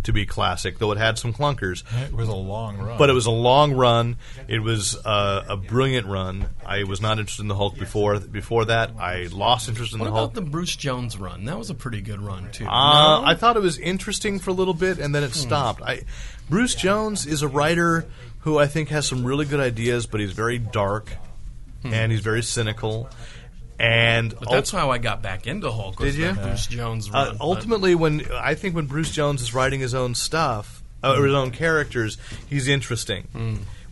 to 0.03 0.13
be 0.13 0.27
classic, 0.27 0.79
though 0.79 0.93
it 0.93 0.99
had 0.99 1.19
some 1.19 1.33
clunkers. 1.33 1.83
It 2.09 2.13
was 2.13 2.29
a 2.29 2.35
long 2.35 2.77
run. 2.77 2.99
But 2.99 3.09
it 3.09 3.15
was 3.15 3.25
a 3.25 3.31
long 3.31 3.73
run. 3.73 4.17
It 4.49 4.59
was 4.59 4.97
uh, 5.07 5.45
a 5.49 5.57
brilliant 5.57 6.07
run. 6.07 6.47
I 6.67 6.85
was 6.85 7.01
not 7.01 7.19
interested 7.19 7.41
in 7.43 7.49
the 7.49 7.55
Hulk 7.55 7.79
before. 7.79 8.19
Before 8.19 8.67
that, 8.67 8.91
I 8.99 9.29
lost 9.33 9.67
interest 9.69 9.95
in 9.95 10.01
what 10.01 10.05
the 10.07 10.11
Hulk. 10.11 10.21
What 10.21 10.33
about 10.39 10.45
the 10.45 10.51
Bruce 10.51 10.77
Jones 10.77 11.17
run? 11.17 11.47
That 11.47 11.57
was 11.57 11.71
a 11.71 11.75
pretty 11.75 12.03
good 12.03 12.21
run 12.21 12.51
too. 12.53 12.67
Uh, 12.67 13.21
No? 13.21 13.25
I 13.25 13.35
thought 13.35 13.57
it 13.57 13.63
was 13.63 13.79
interesting 13.79 14.41
for 14.41 14.51
a 14.51 14.55
little 14.55 14.75
bit, 14.75 14.99
and 14.99 15.15
then 15.15 15.23
it 15.23 15.33
stopped. 15.33 15.81
I, 15.81 16.03
Bruce 16.51 16.75
Jones 16.75 17.25
is 17.25 17.41
a 17.41 17.49
writer 17.49 18.05
who 18.45 18.59
I 18.59 18.67
think 18.67 18.91
has 18.91 19.07
some 19.07 19.25
really 19.25 19.47
good 19.47 19.61
ideas, 19.61 20.07
but 20.07 20.21
he's 20.21 20.33
very 20.33 20.59
dark 20.59 21.11
and 21.83 22.13
he's 22.13 22.21
very 22.21 22.43
cynical. 22.43 23.09
And 23.79 24.35
But 24.39 24.51
that's 24.51 24.71
how 24.71 24.91
I 24.91 24.99
got 24.99 25.23
back 25.23 25.47
into 25.47 25.71
Hulk. 25.71 25.99
Was 25.99 26.15
Did 26.15 26.37
you? 26.37 26.43
Bruce 26.43 26.67
Jones 26.67 27.09
uh, 27.09 27.13
run? 27.13 27.37
but- 27.37 27.45
ultimately, 27.45 27.95
when 27.95 28.25
I 28.33 28.55
think 28.55 28.75
when 28.75 28.87
Bruce 28.87 29.11
Jones 29.11 29.43
is 29.43 29.53
writing 29.53 29.81
his 29.81 29.95
own 29.95 30.15
stuff 30.15 30.83
uh, 31.03 31.17
or 31.19 31.25
his 31.25 31.35
own 31.35 31.51
characters, 31.51 32.17
he's 32.49 32.69
interesting. 32.69 33.27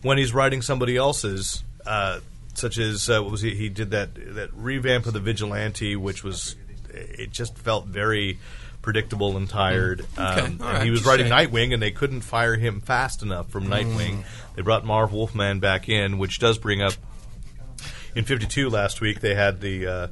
When 0.01 0.17
he's 0.17 0.33
writing 0.33 0.61
somebody 0.61 0.97
else's, 0.97 1.63
uh, 1.85 2.19
such 2.53 2.77
as 2.77 3.09
uh, 3.09 3.21
what 3.21 3.31
was 3.31 3.41
he? 3.41 3.55
He 3.55 3.69
did 3.69 3.91
that 3.91 4.09
that 4.35 4.53
revamp 4.53 5.05
of 5.05 5.13
the 5.13 5.19
Vigilante, 5.19 5.95
which 5.95 6.23
was 6.23 6.55
it 6.89 7.31
just 7.31 7.57
felt 7.57 7.87
very 7.87 8.37
predictable 8.83 9.35
and 9.35 9.49
tired. 9.49 10.01
Okay, 10.15 10.21
Um, 10.21 10.45
and 10.45 10.61
right, 10.61 10.83
he 10.83 10.91
was 10.91 11.03
writing. 11.03 11.25
Nightwing, 11.27 11.73
and 11.73 11.81
they 11.81 11.89
couldn't 11.89 12.21
fire 12.21 12.55
him 12.55 12.79
fast 12.81 13.23
enough 13.23 13.49
from 13.49 13.65
Nightwing. 13.67 14.23
They 14.55 14.61
brought 14.61 14.85
Marv 14.85 15.11
Wolfman 15.11 15.59
back 15.59 15.89
in, 15.89 16.19
which 16.19 16.37
does 16.37 16.59
bring 16.59 16.83
up. 16.83 16.93
In 18.15 18.25
'52 18.25 18.69
last 18.69 19.01
week, 19.01 19.21
they 19.21 19.33
had 19.33 19.59
the. 19.59 19.87
Uh, 19.87 20.07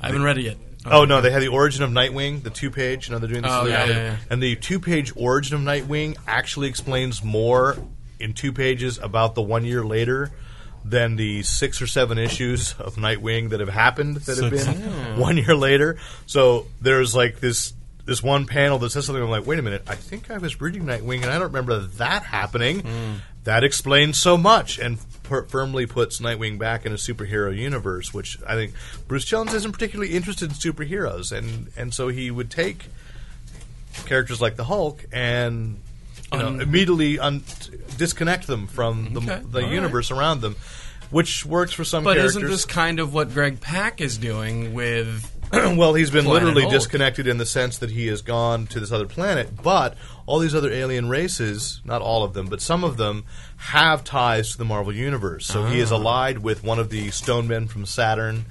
I 0.00 0.06
haven't 0.06 0.22
read 0.22 0.38
it 0.38 0.44
yet. 0.44 0.56
Oh 0.86 1.04
no, 1.04 1.20
they 1.20 1.30
had 1.32 1.42
the 1.42 1.48
origin 1.48 1.82
of 1.82 1.90
Nightwing, 1.90 2.42
the 2.44 2.50
two 2.50 2.70
page. 2.70 3.08
You 3.08 3.14
know, 3.14 3.18
they're 3.18 3.28
doing 3.28 3.42
this. 3.42 3.50
Oh, 3.52 3.66
yeah, 3.66 3.84
yeah, 3.86 3.92
yeah. 3.92 4.16
And 4.30 4.40
the 4.42 4.54
two 4.56 4.78
page 4.78 5.12
origin 5.16 5.56
of 5.56 5.60
Nightwing 5.62 6.16
actually 6.28 6.68
explains 6.68 7.24
more 7.24 7.76
in 8.20 8.32
two 8.34 8.52
pages 8.52 8.98
about 8.98 9.34
the 9.34 9.42
one 9.42 9.64
year 9.64 9.84
later 9.84 10.30
than 10.84 11.16
the 11.16 11.42
six 11.42 11.82
or 11.82 11.86
seven 11.86 12.16
issues 12.18 12.72
of 12.78 12.94
Nightwing 12.96 13.50
that 13.50 13.60
have 13.60 13.68
happened 13.68 14.16
that 14.16 14.38
have 14.38 14.50
been 14.50 15.18
one 15.18 15.36
year 15.36 15.54
later. 15.54 15.98
So 16.26 16.66
there's 16.80 17.14
like 17.14 17.40
this 17.40 17.74
this 18.10 18.24
one 18.24 18.44
panel 18.44 18.76
that 18.80 18.90
says 18.90 19.06
something. 19.06 19.22
I'm 19.22 19.30
like, 19.30 19.46
wait 19.46 19.60
a 19.60 19.62
minute, 19.62 19.84
I 19.86 19.94
think 19.94 20.32
I 20.32 20.38
was 20.38 20.60
reading 20.60 20.82
Nightwing 20.82 21.22
and 21.22 21.26
I 21.26 21.34
don't 21.34 21.42
remember 21.52 21.78
that 21.78 22.24
happening. 22.24 22.80
Hmm. 22.80 23.14
That 23.44 23.62
explains 23.62 24.18
so 24.18 24.36
much 24.36 24.80
and 24.80 24.98
per- 25.22 25.44
firmly 25.44 25.86
puts 25.86 26.18
Nightwing 26.18 26.58
back 26.58 26.84
in 26.84 26.90
a 26.90 26.96
superhero 26.96 27.56
universe, 27.56 28.12
which 28.12 28.36
I 28.44 28.54
think 28.56 28.72
Bruce 29.06 29.24
Jones 29.24 29.54
isn't 29.54 29.70
particularly 29.70 30.12
interested 30.14 30.50
in 30.50 30.56
superheroes, 30.56 31.30
and 31.30 31.68
and 31.76 31.94
so 31.94 32.08
he 32.08 32.32
would 32.32 32.50
take 32.50 32.86
characters 34.06 34.40
like 34.40 34.56
the 34.56 34.64
Hulk 34.64 35.04
and 35.12 35.78
you 36.32 36.38
know, 36.38 36.46
Un- 36.48 36.60
immediately 36.60 37.20
un- 37.20 37.44
disconnect 37.96 38.48
them 38.48 38.66
from 38.66 39.14
the, 39.14 39.20
Okay, 39.20 39.42
the 39.48 39.58
all 39.60 39.64
right. 39.66 39.72
universe 39.72 40.10
around 40.10 40.40
them, 40.40 40.56
which 41.10 41.46
works 41.46 41.72
for 41.72 41.84
some 41.84 42.02
But 42.02 42.14
characters. 42.16 42.36
isn't 42.36 42.48
this 42.50 42.64
kind 42.64 42.98
of 42.98 43.14
what 43.14 43.32
Greg 43.32 43.60
Pak 43.60 44.00
is 44.00 44.18
doing 44.18 44.74
with? 44.74 45.30
well, 45.52 45.94
he's 45.94 46.10
been 46.10 46.24
Planet 46.24 46.44
literally 46.44 46.62
Hulk? 46.62 46.74
disconnected 46.74 47.26
in 47.26 47.38
the 47.38 47.46
sense 47.46 47.78
that 47.78 47.90
he 47.90 48.06
has 48.06 48.22
gone 48.22 48.66
to 48.68 48.78
this 48.78 48.92
other 48.92 49.06
planet, 49.06 49.62
but 49.62 49.96
all 50.26 50.38
these 50.38 50.54
other 50.54 50.72
alien 50.72 51.08
races, 51.08 51.80
not 51.84 52.02
all 52.02 52.22
of 52.22 52.34
them, 52.34 52.46
but 52.46 52.60
some 52.60 52.84
of 52.84 52.96
them, 52.96 53.24
have 53.56 54.04
ties 54.04 54.52
to 54.52 54.58
the 54.58 54.64
Marvel 54.64 54.94
Universe. 54.94 55.46
So 55.46 55.66
he 55.66 55.80
is 55.80 55.90
ah. 55.90 55.96
allied 55.96 56.38
with 56.38 56.62
one 56.62 56.78
of 56.78 56.90
the 56.90 57.10
stone 57.10 57.48
men 57.48 57.66
from 57.66 57.84
Saturn. 57.84 58.46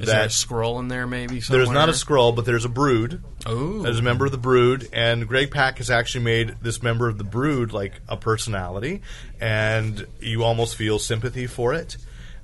Is 0.00 0.06
there 0.06 0.20
a 0.20 0.22
that 0.24 0.32
scroll 0.32 0.78
in 0.78 0.88
there? 0.88 1.06
Maybe 1.06 1.40
somewhere? 1.40 1.64
there's 1.64 1.74
not 1.74 1.88
a 1.88 1.94
scroll, 1.94 2.32
but 2.32 2.44
there's 2.44 2.64
a 2.64 2.70
brood. 2.70 3.22
Ooh. 3.48 3.82
There's 3.82 3.98
a 3.98 4.02
member 4.02 4.24
of 4.24 4.32
the 4.32 4.38
Brood, 4.38 4.88
and 4.92 5.26
Greg 5.28 5.50
Pak 5.50 5.78
has 5.78 5.90
actually 5.90 6.24
made 6.24 6.56
this 6.62 6.82
member 6.82 7.08
of 7.08 7.18
the 7.18 7.24
Brood 7.24 7.72
like 7.72 8.00
a 8.08 8.16
personality, 8.16 9.02
and 9.40 10.06
you 10.20 10.44
almost 10.44 10.76
feel 10.76 10.98
sympathy 10.98 11.46
for 11.46 11.74
it. 11.74 11.96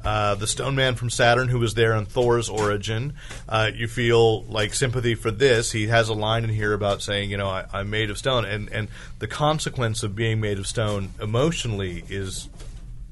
Uh, 0.05 0.35
the 0.37 0.47
Stone 0.47 0.77
Man 0.77 0.95
from 0.95 1.11
Saturn, 1.11 1.49
who 1.49 1.59
was 1.59 1.75
there 1.75 1.95
in 1.95 2.07
Thor's 2.07 2.49
origin, 2.49 3.15
uh, 3.49 3.71
you 3.75 3.89
feel 3.89 4.45
like 4.45 4.73
sympathy 4.73 5.15
for 5.15 5.31
this. 5.31 5.73
He 5.73 5.89
has 5.89 6.09
a 6.09 6.15
line 6.15 6.45
in 6.45 6.51
here 6.51 6.73
about 6.73 7.03
saying, 7.03 7.31
you 7.31 7.37
know, 7.37 7.49
I, 7.49 7.65
I'm 7.73 7.91
made 7.91 8.11
of 8.11 8.19
stone, 8.19 8.45
and 8.45 8.69
and 8.71 8.89
the 9.19 9.27
consequence 9.27 10.03
of 10.03 10.15
being 10.15 10.41
made 10.41 10.59
of 10.59 10.67
stone 10.67 11.11
emotionally 11.21 12.05
is 12.09 12.49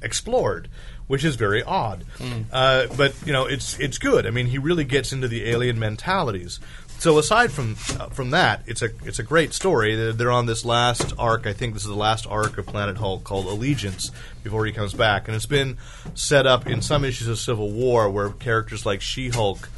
explored, 0.01 0.69
which 1.09 1.25
is 1.25 1.35
very 1.37 1.63
odd. 1.63 2.05
Uh, 2.53 2.87
but 2.97 3.15
you 3.27 3.33
know, 3.33 3.47
it's 3.47 3.79
it's 3.81 3.99
good. 3.99 4.27
I 4.27 4.31
mean, 4.31 4.47
he 4.47 4.59
really 4.59 4.85
gets 4.85 5.13
into 5.13 5.27
the 5.29 5.49
alien 5.51 5.79
mentalities. 5.79 6.61
So 6.99 7.19
aside 7.19 7.53
from 7.53 7.77
uh, 8.01 8.09
from 8.09 8.31
that, 8.31 8.63
it's 8.67 8.83
a 8.83 8.89
it's 9.05 9.19
a 9.19 9.23
great 9.23 9.53
story. 9.53 9.95
They're, 9.95 10.13
they're 10.13 10.31
on 10.33 10.47
this 10.47 10.65
last 10.65 11.13
arc. 11.19 11.47
I 11.47 11.53
think 11.53 11.75
this 11.75 11.83
is 11.83 11.89
the 11.89 11.95
last 11.95 12.27
arc 12.27 12.59
of 12.59 12.67
Planet 12.67 12.97
Hulk 12.97 13.23
called 13.23 13.47
Allegiance 13.47 14.11
before 14.43 14.65
he 14.67 14.73
comes 14.73 14.93
back, 14.95 15.29
and 15.29 15.37
it's 15.37 15.47
been 15.47 15.77
set 16.15 16.47
up 16.47 16.67
in 16.67 16.81
some 16.83 17.05
issues 17.05 17.29
of 17.29 17.39
Civil 17.39 17.71
War 17.71 18.11
where 18.11 18.31
characters 18.31 18.85
like 18.87 19.03
She 19.03 19.29
Hulk 19.29 19.69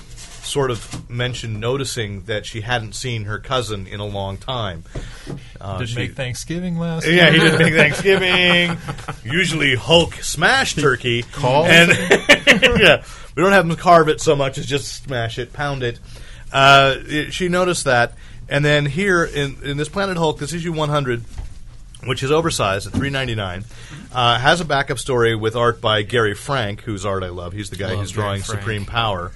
sort 0.43 0.71
of 0.71 1.11
mentioned 1.11 1.61
noticing 1.61 2.23
that 2.23 2.47
she 2.47 2.63
hadn't 2.63 2.95
seen 2.95 3.25
her 3.25 3.39
cousin 3.39 3.87
in 3.87 4.01
a 4.01 4.07
long 4.07 4.39
time. 4.39 4.85
Uh, 5.61 5.79
Didn't 5.79 5.91
she- 5.91 5.97
make 5.97 6.15
Thanksgiving 6.15 6.79
last 6.79 7.05
year. 7.07 7.17
yeah, 7.17 7.31
he 7.31 7.39
didn't 7.41 7.59
make 7.59 7.75
Thanksgiving. 7.75 8.79
Usually 9.31 9.75
Hulk 9.75 10.15
smash 10.15 10.75
turkey. 10.77 11.23
Calls. 11.25 11.67
And 11.69 11.91
yeah, 12.81 13.05
we 13.35 13.43
don't 13.43 13.53
have 13.53 13.69
him 13.69 13.77
carve 13.77 14.09
it 14.09 14.21
so 14.23 14.35
much 14.37 14.57
as 14.57 14.65
just 14.65 15.03
smash 15.05 15.39
it, 15.39 15.53
pound 15.53 15.83
it. 15.83 15.99
Uh, 16.53 16.97
it- 17.07 17.33
she 17.35 17.49
noticed 17.49 17.85
that, 17.85 18.15
and 18.49 18.65
then 18.65 18.87
here 18.87 19.25
in 19.25 19.57
in 19.63 19.77
this 19.77 19.89
Planet 19.89 20.17
Hulk, 20.17 20.39
this 20.39 20.53
issue 20.53 20.73
100, 20.73 21.25
which 22.05 22.23
is 22.23 22.31
oversized 22.31 22.87
at 22.87 22.93
3.99, 22.95 23.65
uh, 24.13 24.39
has 24.39 24.61
a 24.61 24.65
backup 24.65 24.99
story 24.99 25.35
with 25.35 25.55
art 25.57 25.81
by 25.81 26.03
Gary 26.03 26.35
Frank, 26.35 26.83
whose 26.83 27.05
art 27.05 27.23
I 27.23 27.29
love. 27.29 27.53
He's 27.53 27.71
the 27.71 27.77
guy 27.77 27.91
Love 27.91 27.99
who's 28.01 28.13
Gary 28.13 28.23
drawing 28.25 28.43
Frank. 28.43 28.61
Supreme 28.61 28.85
Power. 28.87 29.33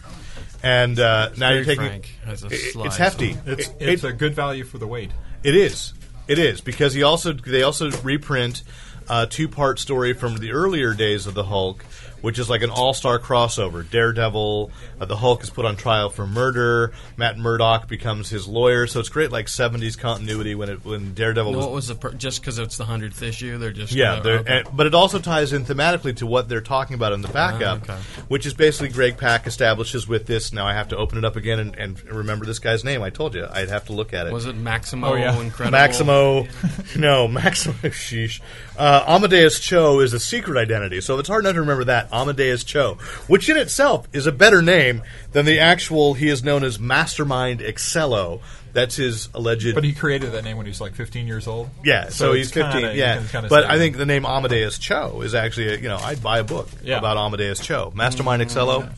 And 0.64 0.98
uh, 1.00 1.30
now 1.36 1.50
you're 1.50 1.64
taking 1.64 1.86
Frank 1.86 2.14
has 2.24 2.44
a 2.44 2.46
it- 2.46 2.72
slide, 2.72 2.86
it's 2.86 2.96
hefty. 2.96 3.32
so- 3.34 3.40
It's, 3.46 3.68
It- 3.68 3.74
it's 3.80 4.04
it- 4.04 4.08
a 4.08 4.12
good 4.12 4.34
value 4.34 4.64
for 4.64 4.78
the 4.78 4.86
weight. 4.86 5.10
it 5.42 5.54
is. 5.56 5.92
It 6.28 6.38
is 6.38 6.60
because 6.60 6.94
he 6.94 7.02
also 7.02 7.32
they 7.32 7.62
also 7.64 7.90
reprint 8.02 8.62
a 9.10 9.26
two 9.26 9.48
part 9.48 9.80
story 9.80 10.12
from 10.12 10.36
the 10.36 10.52
earlier 10.52 10.94
days 10.94 11.26
of 11.26 11.34
the 11.34 11.42
Hulk, 11.44 11.84
which 12.22 12.38
is 12.38 12.48
like 12.48 12.62
an 12.62 12.70
all 12.70 12.94
star 12.94 13.18
crossover. 13.18 13.88
Daredevil, 13.88 14.70
uh, 15.00 15.04
the 15.04 15.16
Hulk 15.16 15.42
is 15.42 15.50
put 15.50 15.64
on 15.66 15.76
trial 15.76 16.08
for 16.08 16.26
murder. 16.26 16.92
Matt 17.16 17.36
Murdock 17.38 17.88
becomes 17.88 18.30
his 18.30 18.48
lawyer, 18.48 18.86
so 18.86 19.00
it's 19.00 19.08
great 19.10 19.30
like 19.30 19.48
seventies 19.48 19.96
continuity 19.96 20.54
when 20.54 20.68
it 20.70 20.84
when 20.84 21.12
Daredevil 21.14 21.52
No, 21.52 21.58
was 21.58 21.66
what 21.66 21.74
was 21.74 21.88
the 21.88 21.94
per- 21.94 22.12
just 22.12 22.40
because 22.40 22.58
it's 22.58 22.76
the 22.78 22.84
hundredth 22.86 23.22
issue? 23.22 23.58
They're 23.58 23.70
just 23.72 23.92
yeah, 23.92 24.20
they're- 24.20 24.38
okay. 24.38 24.62
and, 24.66 24.76
but 24.76 24.86
it 24.86 24.94
also 24.94 25.18
ties 25.18 25.52
in 25.52 25.64
thematically 25.64 26.16
to 26.16 26.26
what 26.26 26.48
they're 26.48 26.60
talking 26.60 26.94
about 26.94 27.12
in 27.12 27.20
the 27.20 27.28
backup, 27.28 27.80
Ah, 27.88 27.92
okay. 27.94 28.00
which 28.28 28.46
is 28.46 28.54
basically 28.54 28.88
Greg 28.88 29.18
Pak 29.18 29.46
establishes 29.46 30.08
with 30.08 30.26
this. 30.26 30.52
Now 30.52 30.66
I 30.66 30.72
have 30.74 30.88
to 30.88 30.96
open 30.96 31.18
it 31.18 31.24
up 31.24 31.36
again 31.36 31.58
and, 31.58 31.74
and 31.76 32.02
remember 32.04 32.46
this 32.46 32.58
guy's 32.58 32.84
name. 32.84 33.02
I 33.02 33.10
told 33.10 33.34
you 33.34 33.46
I'd 33.50 33.68
have 33.68 33.86
to 33.86 33.92
look 33.92 34.12
at 34.14 34.26
it. 34.26 34.32
was 34.32 34.46
it 34.46 34.54
Maximo 34.56 35.08
Oh, 35.08 35.14
yeah. 35.14 35.38
Incredible? 35.40 35.72
Maximo, 35.72 36.46
no, 36.96 37.26
Maximo. 37.28 37.74
Sheesh. 37.82 38.40
Uh, 38.78 39.04
Amadeus 39.06 39.58
Cho 39.60 40.00
is 40.00 40.12
a 40.12 40.20
secret 40.20 40.56
identity, 40.56 41.00
so 41.00 41.18
it's 41.18 41.28
hard 41.28 41.42
not 41.44 41.52
to 41.52 41.60
remember 41.60 41.84
that 41.84 42.11
Amadeus 42.12 42.64
Cho, 42.64 42.98
which 43.26 43.48
in 43.48 43.56
itself 43.56 44.06
is 44.12 44.26
a 44.26 44.32
better 44.32 44.60
name 44.62 45.02
than 45.32 45.44
the 45.46 45.58
actual. 45.58 46.14
He 46.14 46.28
is 46.28 46.44
known 46.44 46.62
as 46.64 46.78
Mastermind 46.78 47.60
Excello. 47.60 48.40
That's 48.74 48.96
his 48.96 49.28
alleged. 49.34 49.74
But 49.74 49.84
he 49.84 49.92
created 49.92 50.32
that 50.32 50.44
name 50.44 50.56
when 50.56 50.64
he 50.64 50.70
was 50.70 50.80
like 50.80 50.94
15 50.94 51.26
years 51.26 51.46
old. 51.46 51.68
yeah, 51.84 52.04
so, 52.06 52.10
So 52.10 52.32
he's 52.32 52.46
it's 52.46 52.54
kinda- 52.54 52.72
15. 52.72 52.96
yeah, 52.96 53.22
but 53.48 53.64
I 53.66 53.76
think 53.76 53.98
the 53.98 54.06
name 54.06 54.24
Amadeus 54.24 54.78
Cho 54.78 55.20
is 55.20 55.34
actually, 55.34 55.74
a, 55.74 55.76
you 55.76 55.88
know, 55.88 55.98
I'd 55.98 56.22
buy 56.22 56.38
a 56.38 56.44
book 56.44 56.68
Yeah. 56.82 56.96
about 56.98 57.18
Amadeus 57.18 57.60
Cho, 57.60 57.92
Mastermind 57.94 58.40
mm-hmm. 58.40 58.48
Excello. 58.48 58.88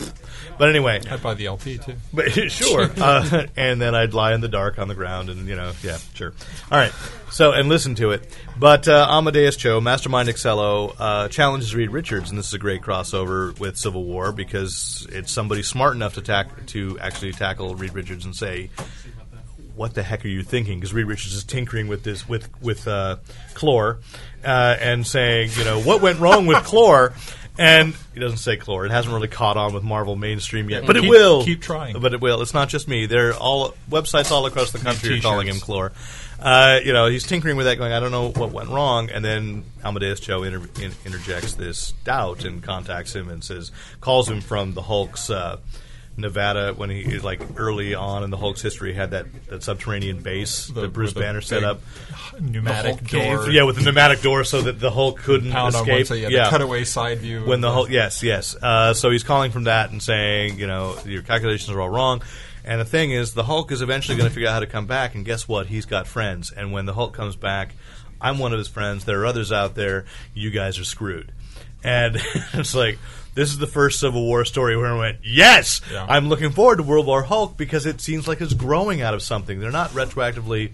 But 0.56 0.68
anyway, 0.68 1.00
I'd 1.11 1.23
buy 1.23 1.34
the 1.34 1.46
LP 1.46 1.78
too. 1.78 1.94
but 2.12 2.30
sure. 2.50 2.90
Uh, 3.04 3.46
and 3.54 3.82
then 3.82 3.94
I'd 3.94 4.14
lie 4.14 4.32
in 4.32 4.40
the 4.40 4.49
dark 4.49 4.78
on 4.78 4.88
the 4.88 4.94
ground, 4.94 5.28
and 5.28 5.46
you 5.46 5.56
know, 5.56 5.73
yeah, 5.82 5.99
sure. 6.14 6.32
All 6.70 6.78
right. 6.78 6.92
So 7.30 7.52
and 7.52 7.68
listen 7.68 7.94
to 7.96 8.12
it. 8.12 8.34
But 8.58 8.88
uh, 8.88 9.06
Amadeus 9.11 9.56
Cho, 9.56 9.80
Mastermind 9.80 10.28
Excello, 10.28 10.94
uh, 10.99 11.28
challenges 11.28 11.75
Reed 11.75 11.90
Richards, 11.90 12.30
and 12.30 12.38
this 12.38 12.49
is 12.49 12.54
a 12.54 12.58
great 12.58 12.80
crossover 12.80 13.58
with 13.58 13.76
Civil 13.76 14.04
War 14.04 14.32
because 14.32 15.06
it's 15.11 15.32
somebody 15.32 15.62
smart 15.62 15.96
enough 15.96 16.14
to 16.14 16.23
tack 16.23 16.66
to 16.66 16.99
actually 16.99 17.32
tackle 17.32 17.75
Reed 17.75 17.94
Richards 17.94 18.25
and 18.25 18.34
say. 18.34 18.70
What 19.76 19.94
the 19.94 20.04
heck 20.04 20.25
are 20.25 20.28
you 20.28 20.44
thinking? 20.44 20.78
Because 20.78 20.94
Reed 20.94 21.06
Richards 21.06 21.34
is 21.34 21.42
tinkering 21.42 21.88
with 21.88 22.04
this 22.04 22.28
with 22.28 22.49
with 22.62 22.87
uh, 22.87 23.16
Clor, 23.54 23.99
uh, 24.44 24.76
and 24.80 25.04
saying, 25.04 25.50
you 25.58 25.64
know, 25.64 25.80
what 25.80 26.00
went 26.00 26.20
wrong 26.20 26.46
with 26.46 26.62
Clor? 26.62 27.12
And 27.56 27.94
he 28.12 28.20
doesn't 28.20 28.38
say 28.38 28.56
Clor. 28.56 28.84
It 28.84 28.90
hasn't 28.90 29.14
really 29.14 29.28
caught 29.28 29.56
on 29.56 29.75
with 29.75 29.84
Marvel 29.84 30.16
mainstream 30.16 30.68
yet, 30.68 30.87
but 30.87 30.96
it 30.96 31.08
will. 31.08 31.44
keep 31.44 31.62
trying. 31.62 32.00
But 32.00 32.12
it 32.12 32.20
will. 32.20 32.42
It's 32.42 32.54
not 32.54 32.68
just 32.68 32.88
me. 32.88 33.06
There 33.06 33.30
are 33.30 33.34
all 33.34 33.75
websites 33.88 34.32
all 34.32 34.46
across 34.46 34.73
the 34.73 34.78
country 34.78 35.18
are 35.18 35.23
calling 35.23 35.46
him 35.46 35.54
t-shirts. 35.61 35.94
Uh, 36.40 36.80
you 36.84 36.92
know, 36.92 37.06
he's 37.06 37.25
tinkering 37.25 37.56
with 37.56 37.66
that, 37.66 37.78
going, 37.78 37.92
I 37.92 38.00
don't 38.00 38.11
know 38.11 38.30
what 38.30 38.50
went 38.50 38.70
wrong. 38.70 39.08
And 39.08 39.25
then 39.25 39.64
Amadeus 39.84 40.18
Cho 40.18 40.42
inter- 40.42 40.68
in- 40.82 40.92
interjects 41.04 41.54
this 41.54 41.92
doubt 42.04 42.44
and 42.44 42.61
contacts 42.62 43.14
him 43.14 43.28
and 43.28 43.42
says, 43.42 43.70
calls 44.00 44.28
him 44.28 44.40
from 44.40 44.75
the 44.75 44.82
Hulk's. 44.82 45.30
Uh, 45.30 45.58
Nevada, 46.16 46.73
when 46.75 46.90
he 46.90 47.18
like 47.18 47.40
early 47.56 47.94
on 47.94 48.23
in 48.23 48.30
the 48.30 48.37
Hulk's 48.37 48.62
history, 48.62 48.94
had 48.94 49.11
that, 49.11 49.26
that 49.49 49.62
subterranean 49.62 50.21
base 50.23 50.66
The- 50.68 50.83
that 50.83 50.92
Bruce 50.92 51.12
Banner 51.12 51.40
set 51.40 51.64
up. 51.64 51.80
Pneumatic 52.40 53.06
door. 53.09 53.50
Yeah, 53.50 53.64
with 53.64 53.76
the 53.76 53.83
pneumatic 53.83 54.23
door, 54.23 54.44
so 54.44 54.62
that 54.62 54.80
the 54.80 54.90
Hulk 54.90 55.18
couldn't 55.21 55.50
Pound 55.52 55.75
on 55.75 55.83
escape. 55.83 55.94
one 55.94 56.04
side. 56.04 56.33
Yeah, 56.33 56.44
the 56.44 56.50
cutaway 56.50 56.85
side 56.85 57.18
view. 57.18 57.44
when 57.44 57.61
the 57.61 57.71
Hulk, 57.71 57.90
yes 57.90 58.23
yes 58.23 58.54
uh, 58.61 58.94
so 58.94 59.11
he's 59.11 59.23
calling 59.25 59.50
from 59.50 59.64
that 59.64 59.90
and 59.90 60.02
saying 60.02 60.59
you 60.59 60.66
know 60.66 60.97
your 61.04 61.23
calculations 61.23 61.71
are 61.71 61.80
all 61.80 61.88
wrong 61.88 62.23
and 62.64 62.80
the 62.80 62.85
thing 62.85 63.11
is 63.11 63.35
the 63.35 63.42
hulk 63.44 63.71
is 63.73 63.83
eventually 63.83 64.16
going 64.16 64.28
to 64.28 64.35
figure 64.35 64.49
out 64.49 64.52
how 64.54 64.61
to 64.61 64.66
come 64.66 64.87
back 64.87 65.14
and 65.14 65.25
guess 65.25 65.47
what 65.47 65.66
he's 65.66 65.85
got 65.87 66.06
friends 66.06 66.50
and 66.50 66.73
when 66.73 66.87
the 66.87 66.92
hulk 66.94 67.12
comes 67.14 67.37
back 67.37 67.75
i'm 68.21 68.38
one 68.38 68.52
of 68.52 68.59
his 68.59 68.68
friends 68.68 69.04
there 69.04 69.21
are 69.21 69.26
others 69.26 69.52
out 69.52 69.75
there 69.75 70.04
you 70.35 70.50
guys 70.50 70.78
are 70.78 70.85
screwed 70.85 71.30
and 71.83 72.16
it's 72.54 72.75
like 72.75 72.99
this 73.35 73.50
is 73.50 73.59
the 73.59 73.67
first 73.67 74.00
civil 74.00 74.25
war 74.25 74.45
story 74.45 74.76
where 74.76 74.87
i 74.93 74.99
went 74.99 75.19
yes 75.25 75.81
Yeah. 75.93 76.07
i'm 76.09 76.29
looking 76.29 76.50
forward 76.53 76.76
to 76.76 76.83
world 76.83 77.07
war 77.07 77.23
hulk 77.23 77.57
because 77.57 77.87
it 77.87 78.00
seems 78.00 78.26
like 78.29 78.41
it's 78.41 78.55
growing 78.55 79.00
out 79.03 79.14
of 79.14 79.23
something 79.23 79.61
they're 79.61 79.71
not 79.71 79.91
retroactively 79.91 80.71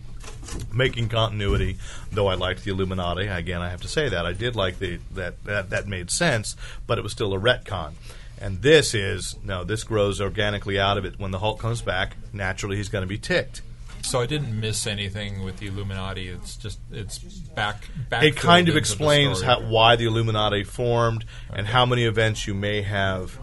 making 0.72 1.08
continuity. 1.08 1.76
Though 2.10 2.26
I 2.26 2.34
liked 2.34 2.64
the 2.64 2.72
Illuminati, 2.72 3.26
again, 3.28 3.60
I 3.62 3.68
have 3.68 3.82
to 3.82 3.88
say 3.88 4.08
that 4.08 4.26
I 4.26 4.32
did 4.32 4.56
like 4.56 4.78
the 4.80 4.98
that 5.12 5.42
that 5.44 5.70
that 5.70 5.86
made 5.86 6.10
sense, 6.10 6.56
but 6.88 6.98
it 6.98 7.02
was 7.02 7.12
still 7.12 7.32
a 7.34 7.38
retcon. 7.38 7.92
And 8.40 8.60
this 8.62 8.94
is 8.94 9.36
no, 9.44 9.62
this 9.64 9.84
grows 9.84 10.20
organically 10.20 10.78
out 10.78 10.98
of 10.98 11.04
it. 11.04 11.20
When 11.20 11.30
the 11.30 11.38
Hulk 11.38 11.60
comes 11.60 11.82
back, 11.82 12.16
naturally 12.32 12.76
he's 12.76 12.88
going 12.88 13.02
to 13.02 13.08
be 13.08 13.18
ticked. 13.18 13.62
So 14.02 14.20
I 14.20 14.26
didn't 14.26 14.58
miss 14.58 14.86
anything 14.86 15.42
with 15.44 15.58
the 15.58 15.66
Illuminati. 15.68 16.28
It's 16.28 16.56
just 16.56 16.80
it's 16.90 17.18
back. 17.18 17.84
back 18.08 18.24
It 18.24 18.34
kind 18.36 18.36
of 18.36 18.36
filled 18.36 18.58
into 18.68 18.72
the 18.72 18.78
explains 18.78 19.42
how, 19.42 19.60
why 19.60 19.96
the 19.96 20.06
Illuminati 20.06 20.64
formed 20.64 21.24
and 21.52 21.66
how 21.66 21.86
many 21.86 22.04
events 22.04 22.46
you 22.46 22.54
may 22.54 22.82
have 22.82 23.38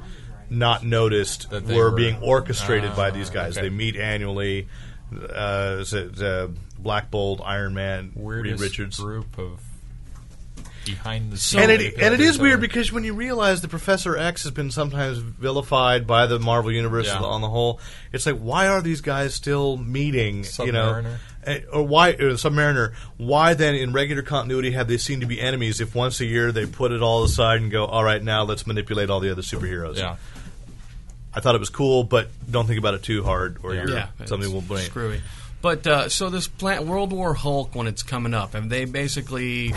not 0.49 0.83
noticed 0.85 1.49
That 1.49 1.65
were, 1.65 1.91
were- 1.91 1.95
being 1.97 2.17
orchestrated 2.21 2.95
by 2.95 3.09
Ah, 3.09 3.11
these 3.11 3.29
guys. 3.29 3.57
okay. 3.57 3.69
They 3.69 3.73
meet 3.75 3.95
annually. 3.95 4.67
Uh, 5.13 5.83
uh, 5.93 6.47
Black 6.77 7.09
Bolt, 7.11 7.41
Iron 7.45 7.73
Man, 7.73 8.11
weirdest 8.13 8.61
Reed 8.61 8.69
Richards. 8.69 8.99
group 8.99 9.37
of 9.37 9.61
behind 10.87 11.31
the 11.31 11.37
scenes. 11.37 11.63
and 11.63 11.71
it 11.71 11.95
and 11.99 12.13
it 12.13 12.19
is 12.19 12.37
weird 12.39 12.61
because 12.61 12.91
when 12.91 13.03
you 13.03 13.13
realize 13.13 13.61
that 13.61 13.69
Professor 13.69 14.17
X 14.17 14.43
has 14.43 14.51
been 14.51 14.71
sometimes 14.71 15.17
vilified 15.17 16.05
by 16.07 16.25
the 16.27 16.39
Marvel 16.39 16.71
universe 16.71 17.07
Yeah. 17.07 17.19
on 17.21 17.41
the 17.41 17.49
whole, 17.49 17.79
it's 18.11 18.25
like 18.25 18.37
why 18.37 18.67
are 18.67 18.81
these 18.81 19.01
guys 19.01 19.33
still 19.33 19.77
meeting? 19.77 20.45
You 20.59 20.71
know, 20.71 20.93
Submariner. 20.93 21.17
Eh, 21.45 21.59
or 21.71 21.83
why 21.83 22.11
uh, 22.11 22.35
Submariner? 22.35 22.93
Why 23.17 23.53
then 23.53 23.75
in 23.75 23.93
regular 23.93 24.21
continuity 24.21 24.71
have 24.71 24.87
they 24.87 24.97
seemed 24.97 25.21
to 25.21 25.27
be 25.27 25.39
enemies? 25.39 25.79
If 25.79 25.95
once 25.95 26.19
a 26.19 26.25
year 26.25 26.51
they 26.51 26.65
put 26.65 26.91
it 26.91 27.01
all 27.01 27.23
aside 27.23 27.61
and 27.61 27.71
go, 27.71 27.85
all 27.85 28.03
right, 28.03 28.21
now 28.21 28.43
let's 28.43 28.67
manipulate 28.67 29.09
all 29.09 29.19
the 29.19 29.31
other 29.31 29.41
superheroes. 29.43 29.97
yeah. 29.97 30.17
I 31.33 31.39
thought 31.39 31.53
it 31.53 31.59
was 31.59 31.69
cool, 31.69 32.03
but 32.03 32.29
don't 32.49 32.65
think 32.65 32.79
about 32.79 32.95
it 32.95 33.03
too 33.03 33.23
hard, 33.23 33.57
or 33.61 33.73
Yeah. 33.75 33.81
you're, 33.81 33.89
yeah, 33.95 34.07
somebody 34.25 34.45
it's 34.45 34.53
will 34.53 34.61
blame. 34.61 34.85
Screwy. 34.85 35.21
But 35.61 35.85
uh, 35.85 36.09
so 36.09 36.29
this 36.29 36.47
plant 36.47 36.85
World 36.85 37.11
War 37.11 37.33
Hulk 37.33 37.75
when 37.75 37.85
it's 37.87 38.01
coming 38.03 38.33
up, 38.33 38.55
and 38.55 38.71
they 38.71 38.85
basically 38.85 39.73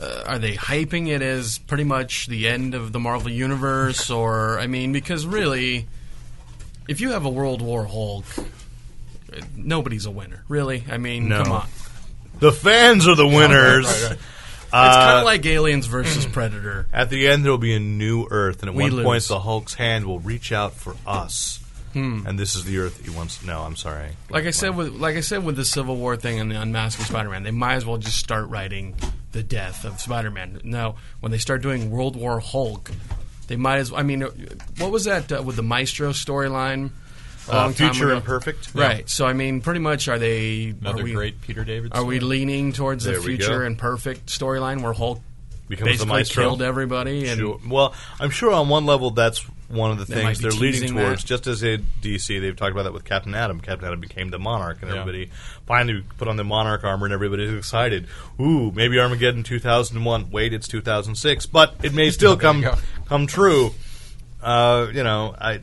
uh, 0.00 0.24
are 0.26 0.38
they 0.38 0.54
hyping 0.54 1.08
it 1.08 1.22
as 1.22 1.58
pretty 1.58 1.84
much 1.84 2.26
the 2.26 2.48
end 2.48 2.74
of 2.74 2.92
the 2.92 2.98
Marvel 3.00 3.30
universe, 3.30 4.10
or 4.10 4.58
I 4.58 4.66
mean, 4.66 4.92
because 4.92 5.26
really, 5.26 5.86
if 6.88 7.00
you 7.00 7.10
have 7.12 7.24
a 7.24 7.30
World 7.30 7.62
War 7.62 7.84
Hulk, 7.84 8.24
uh, 8.38 9.40
nobody's 9.56 10.06
a 10.06 10.10
winner, 10.10 10.44
really. 10.48 10.84
I 10.90 10.98
mean, 10.98 11.28
No. 11.28 11.42
come 11.42 11.52
on. 11.52 11.68
The 12.40 12.52
fans 12.52 13.06
are 13.06 13.14
the 13.14 13.26
winners. 13.26 13.86
right, 13.86 14.02
right. 14.10 14.18
It's 14.76 14.96
kind 14.96 15.18
of 15.20 15.24
like 15.24 15.46
Aliens 15.46 15.86
versus 15.86 16.26
Predator. 16.32 16.86
At 16.92 17.08
the 17.08 17.28
end, 17.28 17.44
there 17.44 17.52
will 17.52 17.58
be 17.58 17.74
a 17.76 17.80
new 17.80 18.26
Earth, 18.28 18.60
and 18.62 18.68
at 18.70 18.74
We 18.74 18.90
one 18.90 19.04
point, 19.04 19.22
the 19.28 19.38
Hulk's 19.38 19.74
hand 19.74 20.04
will 20.04 20.18
reach 20.18 20.50
out 20.50 20.72
for 20.74 20.96
us. 21.06 21.60
And 21.94 22.38
this 22.38 22.54
is 22.56 22.64
the 22.64 22.78
Earth 22.78 23.04
he 23.04 23.10
wants. 23.10 23.42
No, 23.44 23.60
I'm 23.62 23.76
sorry. 23.76 24.10
Like 24.30 24.44
I 24.46 24.50
said 24.50 24.76
with 24.76 24.94
like 24.94 25.16
I 25.16 25.20
said 25.20 25.44
with 25.44 25.56
the 25.56 25.64
Civil 25.64 25.96
War 25.96 26.16
thing 26.16 26.40
and 26.40 26.50
the 26.50 26.60
unmasking 26.60 27.04
Spider-Man, 27.04 27.42
they 27.44 27.50
might 27.50 27.74
as 27.74 27.86
well 27.86 27.98
just 27.98 28.18
start 28.18 28.48
writing 28.48 28.94
the 29.32 29.42
death 29.42 29.84
of 29.84 30.00
Spider-Man. 30.00 30.60
Now, 30.64 30.96
when 31.20 31.32
they 31.32 31.38
start 31.38 31.62
doing 31.62 31.90
World 31.90 32.16
War 32.16 32.40
Hulk, 32.40 32.90
they 33.46 33.56
might 33.56 33.78
as 33.78 33.92
I 33.92 34.02
mean, 34.02 34.22
what 34.78 34.90
was 34.90 35.04
that 35.04 35.30
uh, 35.30 35.42
with 35.42 35.56
the 35.56 35.62
Maestro 35.62 36.10
storyline? 36.10 36.90
Uh, 37.48 37.68
Future? 37.72 38.10
Imperfect? 38.12 38.74
right? 38.74 39.08
So 39.08 39.26
I 39.26 39.34
mean, 39.34 39.60
pretty 39.60 39.80
much, 39.80 40.08
are 40.08 40.18
they 40.18 40.74
Another 40.80 41.02
are 41.02 41.04
we, 41.04 41.12
great 41.12 41.40
Peter 41.42 41.62
David. 41.62 41.94
Are 41.94 42.04
we 42.04 42.18
leaning 42.20 42.72
towards 42.72 43.04
the 43.04 43.12
There 43.12 43.20
we 43.20 43.36
Future 43.36 43.58
go. 43.60 43.66
and 43.66 43.78
Perfect 43.78 44.26
storyline 44.26 44.82
where 44.82 44.94
Hulk 44.94 45.20
becomes 45.68 45.84
the 45.86 45.92
basically 45.92 46.12
maestro. 46.12 46.42
killed 46.44 46.62
everybody? 46.62 47.28
And 47.28 47.38
Sure. 47.38 47.60
Well, 47.68 47.94
I'm 48.18 48.30
sure 48.30 48.50
on 48.50 48.68
one 48.70 48.86
level 48.86 49.10
that's 49.10 49.44
one 49.68 49.90
of 49.90 49.98
the 49.98 50.04
They 50.04 50.14
things 50.22 50.40
they're 50.40 50.50
leading 50.50 50.94
towards. 50.94 51.22
that. 51.22 51.28
Just 51.28 51.46
as 51.46 51.62
in 51.62 51.86
DC, 52.02 52.40
they've 52.40 52.54
talked 52.56 52.72
about 52.72 52.82
that 52.84 52.92
with 52.92 53.04
Captain 53.04 53.34
Atom. 53.34 53.60
Captain 53.60 53.86
Atom 53.86 54.00
became 54.00 54.30
the 54.30 54.38
Monarch, 54.38 54.78
and 54.82 54.90
Yeah. 54.90 55.00
everybody 55.00 55.30
finally 55.66 56.02
put 56.18 56.28
on 56.28 56.36
the 56.36 56.44
Monarch 56.44 56.84
armor, 56.84 57.06
and 57.06 57.12
everybody's 57.14 57.52
excited. 57.52 58.06
Ooh, 58.40 58.70
maybe 58.72 58.98
Armageddon 58.98 59.42
2001. 59.42 60.30
Wait, 60.30 60.52
it's 60.52 60.68
2006, 60.68 61.46
but 61.46 61.74
it 61.82 61.94
may 61.94 62.10
still 62.12 62.36
come 62.36 62.64
come 63.06 63.26
true. 63.26 63.72
Uh, 64.42 64.88
you 64.92 65.02
know, 65.02 65.34
I 65.40 65.60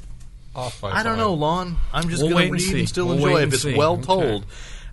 off 0.55 0.81
by 0.81 0.91
I 0.91 1.03
don't 1.03 1.17
know, 1.17 1.33
Lon. 1.33 1.77
I'm 1.93 2.09
just 2.09 2.23
We'll 2.23 2.31
going 2.31 2.47
to 2.47 2.53
and 2.53 2.53
read 2.53 2.61
see. 2.61 2.79
and 2.79 2.89
still 2.89 3.05
We'll 3.07 3.15
enjoy 3.17 3.39
it 3.39 3.43
and 3.43 3.47
if 3.49 3.53
it's 3.53 3.63
see. 3.63 3.75
well 3.75 3.93
Okay. 3.93 4.03
told. 4.03 4.45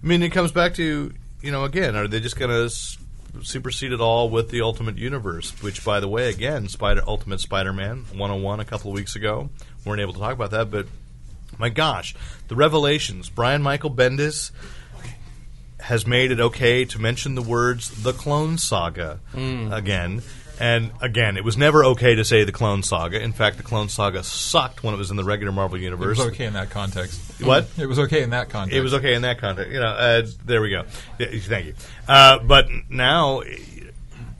I 0.03 0.07
mean, 0.07 0.23
it 0.23 0.31
comes 0.31 0.53
back 0.53 0.75
to 0.75 1.13
you 1.41 1.51
know 1.53 1.65
again, 1.65 1.97
are 1.97 2.07
they 2.07 2.21
just 2.21 2.39
going 2.39 2.51
to 2.51 2.69
supersede 3.43 3.93
it 3.93 4.01
all 4.01 4.29
with 4.31 4.51
the 4.51 4.61
Ultimate 4.63 4.99
Universe? 4.99 5.51
Which, 5.63 5.85
by 5.85 6.01
the 6.01 6.09
way, 6.09 6.29
again, 6.31 6.69
Spider 6.69 7.03
Ultimate 7.07 7.41
Spider-Man 7.41 8.07
101 8.13 8.61
a 8.61 8.65
couple 8.65 8.91
of 8.91 8.95
weeks 8.95 9.17
ago. 9.17 9.51
We 9.85 9.89
weren't 9.91 10.01
able 10.01 10.13
to 10.15 10.19
talk 10.19 10.33
about 10.35 10.51
that, 10.53 10.71
but 10.71 10.87
my 11.59 11.69
gosh, 11.69 12.15
the 12.49 12.57
revelations. 12.57 13.29
Brian 13.31 13.63
Michael 13.63 13.91
Bendis 13.91 14.51
has 15.81 16.07
made 16.07 16.31
it 16.33 16.41
okay 16.41 16.85
to 16.85 16.99
mention 17.01 17.35
the 17.37 17.43
words 17.43 18.03
the 18.03 18.13
Clone 18.13 18.59
Saga 18.59 19.21
Hmm. 19.33 19.73
again. 19.73 20.23
And 20.61 20.91
again, 21.01 21.37
it 21.37 21.45
was 21.45 21.57
never 21.57 21.85
okay 21.85 22.15
to 22.17 22.25
say 22.25 22.45
the 22.45 22.53
Clone 22.53 22.83
Saga. 22.83 23.23
In 23.23 23.33
fact, 23.33 23.59
the 23.59 23.63
Clone 23.63 23.89
Saga 23.89 24.23
sucked 24.23 24.83
when 24.83 24.93
it 24.93 24.97
was 24.97 25.11
in 25.11 25.17
the 25.17 25.25
regular 25.25 25.53
Marvel 25.53 25.79
universe. 25.79 26.19
It 26.19 26.25
was 26.25 26.33
okay 26.35 26.47
in 26.47 26.55
that 26.55 26.71
context. 26.71 27.21
What? 27.41 27.69
It 27.79 27.87
was 27.87 27.99
okay 28.01 28.23
in 28.23 28.31
that 28.31 28.49
context. 28.49 28.77
It 28.77 28.81
was 28.81 28.95
okay 28.95 29.15
in 29.15 29.23
that 29.23 29.39
context. 29.39 29.73
You 29.73 29.81
know, 29.81 29.87
uh, 29.87 30.27
there 30.45 30.61
we 30.61 30.71
go. 30.71 30.85
Thank 31.19 31.67
you. 31.67 31.75
Uh, 32.09 32.41
but 32.41 32.69
now, 32.89 33.43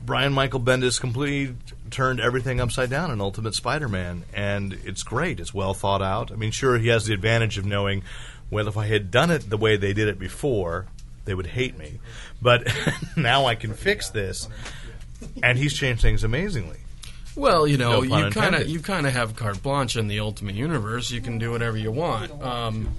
Brian 0.05 0.33
Michael 0.33 0.59
Bendis 0.59 0.99
completely 0.99 1.55
turned 1.89 2.19
everything 2.19 2.59
upside 2.59 2.89
down 2.89 3.11
in 3.11 3.21
Ultimate 3.21 3.55
Spider-Man, 3.55 4.23
and 4.33 4.73
it's 4.83 5.03
great. 5.03 5.39
It's 5.39 5.53
well 5.53 5.73
thought 5.73 6.01
out. 6.01 6.31
I 6.31 6.35
mean, 6.35 6.51
sure, 6.51 6.77
he 6.77 6.87
has 6.89 7.05
the 7.05 7.13
advantage 7.13 7.57
of 7.57 7.65
knowing, 7.65 8.03
well, 8.49 8.67
if 8.67 8.77
I 8.77 8.87
had 8.87 9.11
done 9.11 9.31
it 9.31 9.49
the 9.49 9.57
way 9.57 9.77
they 9.77 9.93
did 9.93 10.07
it 10.07 10.19
before, 10.19 10.87
they 11.25 11.33
would 11.33 11.47
hate 11.47 11.77
me. 11.77 11.99
But 12.41 12.71
now 13.17 13.45
I 13.45 13.55
can 13.55 13.73
fix 13.73 14.09
this, 14.09 14.47
and 15.43 15.57
he's 15.57 15.73
changed 15.73 16.01
things 16.01 16.23
amazingly. 16.23 16.77
Well, 17.35 17.67
you 17.67 17.77
know, 17.77 18.01
No 18.01 18.17
you 18.25 18.31
kind 18.31 18.55
of 18.55 18.67
you 18.67 18.79
kind 18.79 19.07
of 19.07 19.13
have 19.13 19.35
carte 19.35 19.61
blanche 19.63 19.95
in 19.95 20.07
the 20.07 20.19
Ultimate 20.19 20.55
Universe. 20.55 21.11
You 21.11 21.21
can 21.21 21.37
do 21.37 21.51
whatever 21.51 21.77
you 21.77 21.91
want. 21.91 22.31
Um, 22.41 22.89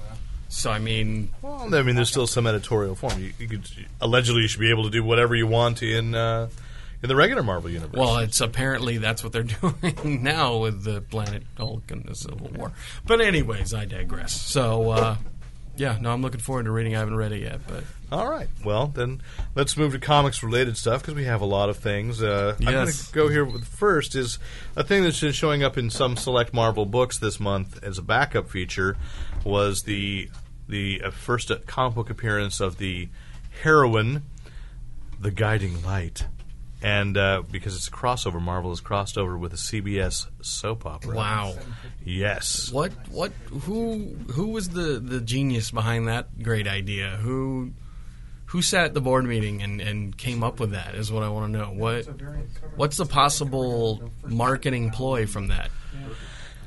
so 0.49 0.71
I 0.71 0.79
mean, 0.79 1.31
Well, 1.43 1.75
I 1.75 1.83
mean, 1.83 1.95
there's 1.97 2.09
still 2.11 2.27
some 2.27 2.47
editorial 2.47 2.95
form. 2.95 3.21
You, 3.21 3.33
you 3.39 3.49
could 3.49 3.69
allegedly 4.01 4.43
you 4.43 4.49
should 4.49 4.61
be 4.61 4.71
able 4.71 4.85
to 4.85 4.91
do 4.91 5.05
whatever 5.05 5.35
you 5.35 5.47
want 5.47 5.83
in 5.83 6.15
uh, 6.15 6.49
in 7.03 7.09
the 7.09 7.17
regular 7.17 7.43
Marvel 7.43 7.71
universe. 7.71 7.99
well, 7.99 8.19
it's 8.19 8.41
apparently 8.41 8.99
that's 8.99 9.23
what 9.25 9.33
they're 9.33 9.43
doing 9.93 10.23
now 10.23 10.57
with 10.59 10.85
the 10.85 11.01
Planet 11.03 11.43
Hulk 11.57 11.91
and 11.91 12.05
the 12.05 12.15
Civil 12.15 12.49
War. 12.55 12.73
But 13.07 13.21
anyways, 13.21 13.75
I 13.75 13.85
digress. 13.85 14.33
So 14.41 14.91
uh, 14.91 15.17
yeah, 15.77 15.99
no, 16.01 16.13
I'm 16.13 16.23
looking 16.23 16.41
forward 16.41 16.65
to 16.65 16.71
reading. 16.71 16.95
I 16.97 17.01
haven't 17.01 17.17
read 17.17 17.33
it 17.33 17.43
yet, 17.43 17.61
but 17.67 17.85
All 18.13 18.29
right. 18.29 18.49
Well, 18.65 18.89
then 18.89 19.23
let's 19.55 19.77
move 19.77 19.93
to 19.93 19.99
comics 20.01 20.43
related 20.43 20.77
stuff 20.77 21.03
because 21.03 21.15
we 21.15 21.25
have 21.25 21.41
a 21.41 21.47
lot 21.47 21.69
of 21.69 21.77
things. 21.77 22.23
Uh, 22.23 22.57
I'm 22.59 22.65
going 22.65 22.89
to 22.89 23.13
go 23.13 23.29
here 23.29 23.45
with 23.45 23.65
first 23.65 24.15
is 24.17 24.39
a 24.75 24.83
thing 24.83 25.05
that's 25.05 25.21
been 25.21 25.33
showing 25.33 25.63
up 25.63 25.79
in 25.79 25.91
some 25.91 26.17
select 26.17 26.53
Marvel 26.53 26.87
books 26.87 27.19
this 27.19 27.39
month 27.39 27.83
as 27.85 27.99
a 27.99 28.03
backup 28.03 28.49
feature 28.51 28.97
was 29.45 29.83
the 29.85 30.29
the 30.69 31.03
uh, 31.05 31.11
first 31.11 31.51
uh, 31.51 31.59
comic 31.67 31.95
book 31.95 32.11
appearance 32.11 32.61
of 32.61 32.79
the 32.79 33.09
heroine, 33.63 34.23
the 35.21 35.31
Guiding 35.31 35.83
Light. 35.85 36.27
And 36.83 37.17
uh, 37.19 37.43
because 37.51 37.77
it's 37.77 37.89
a 37.89 37.91
crossover, 37.91 38.41
Marvel 38.41 38.71
has 38.71 38.81
crossed 38.81 39.19
over 39.19 39.37
with 39.37 39.53
a 39.53 39.57
CBS 39.57 40.27
soap 40.41 40.87
opera. 40.87 41.15
wow, 41.15 41.55
Yes. 42.03 42.73
what 42.73 42.91
what 43.11 43.33
who 43.65 44.17
who 44.33 44.49
was 44.49 44.71
the 44.71 44.99
the 44.99 45.21
genius 45.21 45.71
behind 45.71 46.09
that 46.09 46.43
great 46.43 46.67
idea? 46.67 47.19
Who 47.21 47.73
who 48.51 48.63
sat 48.63 48.85
at 48.85 48.95
the 48.95 49.01
board 49.01 49.25
meeting 49.25 49.63
and, 49.63 49.81
and 49.81 50.17
came 50.17 50.43
up 50.43 50.59
with 50.59 50.73
that 50.73 50.97
is 50.97 51.13
what 51.13 51.23
I 51.23 51.29
want 51.29 51.53
to 51.53 51.59
know. 51.59 51.67
What 51.67 52.07
what's 52.75 52.97
the 52.97 53.07
possible 53.07 54.11
marketing 54.25 54.91
ploy 54.91 55.27
from 55.27 55.47
that? 55.49 55.71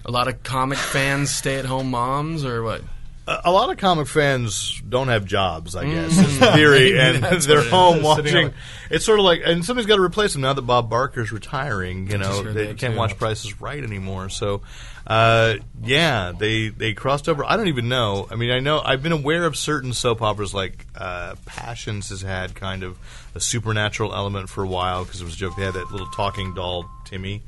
A 0.05 0.11
lot 0.11 0.29
of 0.29 0.43
comic 0.43 0.77
fans, 0.77 1.29
stay 1.29 1.57
at 1.59 1.65
home 1.65 1.91
moms, 1.91 2.45
or 2.45 2.63
what? 2.63 2.83
A 3.25 3.51
lot 3.51 3.70
of 3.70 3.77
comic 3.77 4.08
fans 4.08 4.82
don't 4.88 5.08
have 5.08 5.24
jobs, 5.25 5.77
I 5.77 5.86
guess, 5.86 6.18
is 6.18 6.39
the 6.39 6.51
theory, 6.53 7.00
and 7.00 7.24
they're 7.24 7.58
what 7.58 7.65
it 7.68 7.70
home 7.70 8.01
watching. 8.03 8.53
It's 8.89 9.06
sort 9.06 9.18
of 9.18 9.24
like, 9.24 9.42
and 9.46 9.63
somebody's 9.63 9.88
got 9.88 9.96
to 9.96 10.01
replace 10.01 10.34
them 10.34 10.42
now 10.42 10.51
that 10.51 10.63
Bob 10.63 10.89
Barker's 10.89 11.32
retiring. 11.32 12.10
You 12.12 12.18
know, 12.18 12.44
they 12.44 12.74
can't 12.74 12.94
too. 12.94 12.98
watch 12.98 13.18
Prices 13.18 13.62
Right 13.62 13.82
anymore. 13.82 14.27
So, 14.27 14.62
uh, 15.08 15.56
yeah, 15.82 16.34
they 16.38 16.68
they 16.68 16.94
crossed 16.94 17.30
over. 17.30 17.46
I 17.46 17.56
don't 17.56 17.70
even 17.70 17.88
know. 17.88 18.27
I 18.30 18.36
mean, 18.36 18.51
I 18.51 18.60
know 18.60 18.82
I've 18.84 19.01
been 19.01 19.13
aware 19.13 19.46
of 19.46 19.56
certain 19.56 19.94
soap 19.94 20.22
operas 20.22 20.53
like 20.53 20.86
uh, 20.94 21.36
Passions 21.46 22.10
has 22.10 22.22
had 22.24 22.56
kind 22.56 22.84
of 22.84 22.98
a 23.36 23.39
supernatural 23.39 24.13
element 24.13 24.50
for 24.50 24.65
a 24.65 24.68
while 24.68 25.06
because 25.06 25.22
it 25.22 25.24
was 25.24 25.36
a 25.36 25.38
joke. 25.38 25.56
They 25.56 25.63
had 25.63 25.75
that 25.75 25.89
little 25.92 26.08
talking 26.08 26.53
doll 26.56 26.89
Timmy. 27.06 27.42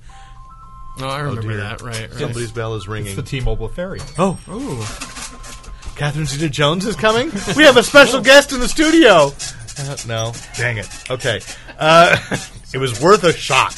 Oh, 0.99 1.09
I 1.09 1.19
remember 1.19 1.49
dear. 1.49 1.57
that. 1.57 1.81
Right. 1.81 1.99
right. 2.09 2.13
Somebody's 2.13 2.53
bell 2.53 2.75
is 2.75 2.83
It's 2.83 2.87
ringing. 2.87 3.15
the 3.17 3.21
T-Mobile 3.23 3.67
ferry. 3.67 3.99
Oh, 4.17 4.39
Ooh. 4.49 4.81
Catherine 5.95 6.25
Zeta 6.25 6.49
Jones 6.49 6.85
is 6.85 6.95
coming. 6.95 7.31
We 7.55 7.63
have 7.63 7.77
a 7.77 7.83
special 7.83 8.21
guest 8.21 8.51
in 8.51 8.59
the 8.59 8.67
studio. 8.67 9.31
Uh, 9.77 9.97
no, 10.07 10.33
dang 10.57 10.77
it. 10.77 10.87
Okay, 11.09 11.39
uh, 11.77 12.17
it 12.73 12.77
was 12.77 12.99
worth 13.01 13.23
a 13.23 13.33
shot. 13.33 13.75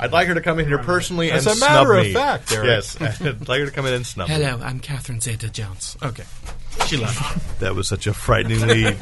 I'd 0.00 0.12
like 0.12 0.28
her 0.28 0.34
to 0.34 0.40
come 0.40 0.58
in 0.58 0.66
here 0.66 0.78
personally 0.78 1.30
As 1.30 1.46
and 1.46 1.56
a 1.56 1.60
matter 1.60 1.94
of 1.94 2.04
me. 2.04 2.12
fact, 2.12 2.50
Eric. 2.52 2.66
yes, 2.66 3.00
I'd 3.20 3.48
like 3.48 3.60
her 3.60 3.66
to 3.66 3.72
come 3.72 3.86
in 3.86 3.94
and 3.94 4.06
snub 4.06 4.28
me. 4.28 4.34
Hello, 4.34 4.60
I'm 4.62 4.80
Catherine 4.80 5.20
Zeta 5.20 5.50
Jones. 5.50 5.96
Okay. 6.02 6.24
She 6.86 6.96
left. 6.98 7.60
That 7.60 7.74
was 7.74 7.88
such 7.88 8.06
a 8.06 8.12
frighteningly 8.12 8.94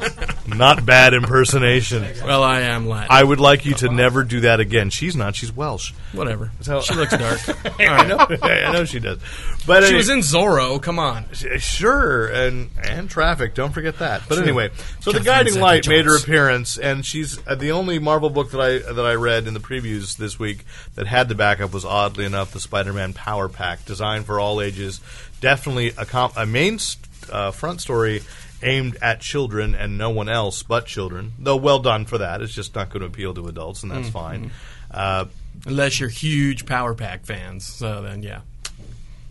not 0.47 0.85
bad 0.85 1.13
impersonation. 1.13 2.05
well, 2.23 2.41
I 2.41 2.61
am 2.61 2.87
Latin. 2.87 3.07
I 3.11 3.21
would 3.23 3.39
like 3.41 3.65
you 3.65 3.73
to 3.75 3.89
never 3.89 4.23
do 4.23 4.41
that 4.41 4.59
again. 4.61 4.89
She's 4.89 5.15
not. 5.17 5.35
She's 5.35 5.51
Welsh. 5.53 5.91
Whatever. 6.13 6.51
So- 6.61 6.79
she 6.81 6.93
looks 6.95 7.11
dark. 7.17 7.39
I 7.79 8.05
know. 8.07 8.17
I 8.41 8.71
know 8.71 8.85
she 8.85 8.99
does. 8.99 9.19
But 9.67 9.81
She 9.83 9.87
anyway- 9.87 9.97
was 9.97 10.09
in 10.09 10.19
Zorro. 10.19 10.81
Come 10.81 10.97
on. 10.97 11.25
Sure, 11.33 12.27
and 12.27 12.69
and 12.81 13.09
traffic. 13.09 13.53
Don't 13.53 13.73
forget 13.73 13.99
that. 13.99 14.21
But 14.29 14.39
anyway, 14.39 14.69
so 15.01 15.11
the 15.11 15.19
Guiding 15.19 15.59
Light 15.59 15.87
made 15.87 16.05
her 16.05 16.15
appearance, 16.15 16.77
and 16.77 17.05
she's 17.05 17.45
uh, 17.47 17.55
the 17.55 17.71
only 17.71 17.99
Marvel 17.99 18.29
book 18.29 18.51
that 18.51 18.61
I 18.61 18.77
that 18.93 19.05
I 19.05 19.15
read 19.15 19.45
in 19.47 19.53
the 19.53 19.59
previews 19.59 20.15
this 20.15 20.39
week 20.39 20.65
that 20.95 21.07
had 21.07 21.27
the 21.27 21.35
backup 21.35 21.73
was 21.73 21.83
oddly 21.85 22.23
enough 22.25 22.51
the 22.53 22.59
Spider-Man 22.61 23.11
Power 23.13 23.49
Pack, 23.49 23.83
designed 23.85 24.25
for 24.25 24.39
all 24.39 24.61
ages. 24.61 25.01
Definitely 25.41 25.87
a 25.97 26.05
comp- 26.05 26.37
a 26.37 26.45
main 26.45 26.79
st- 26.79 27.07
uh, 27.31 27.51
front 27.51 27.81
story 27.81 28.21
aimed 28.61 28.97
at 29.01 29.19
children 29.19 29.75
and 29.75 29.97
no 29.97 30.09
one 30.09 30.29
else 30.29 30.63
but 30.63 30.85
children. 30.85 31.33
Though 31.39 31.57
well 31.57 31.79
done 31.79 32.05
for 32.05 32.17
that. 32.19 32.41
It's 32.41 32.53
just 32.53 32.75
not 32.75 32.89
going 32.89 33.01
to 33.01 33.07
appeal 33.07 33.33
to 33.33 33.47
adults, 33.47 33.83
and 33.83 33.91
that's 33.91 34.07
Mm-hmm. 34.09 34.11
fine. 34.11 34.51
Uh, 34.91 35.25
Unless 35.65 35.99
you're 35.99 36.09
huge 36.09 36.65
Power 36.65 36.93
Pack 36.95 37.25
fans. 37.25 37.65
So 37.65 38.01
then, 38.01 38.23
yeah. 38.23 38.41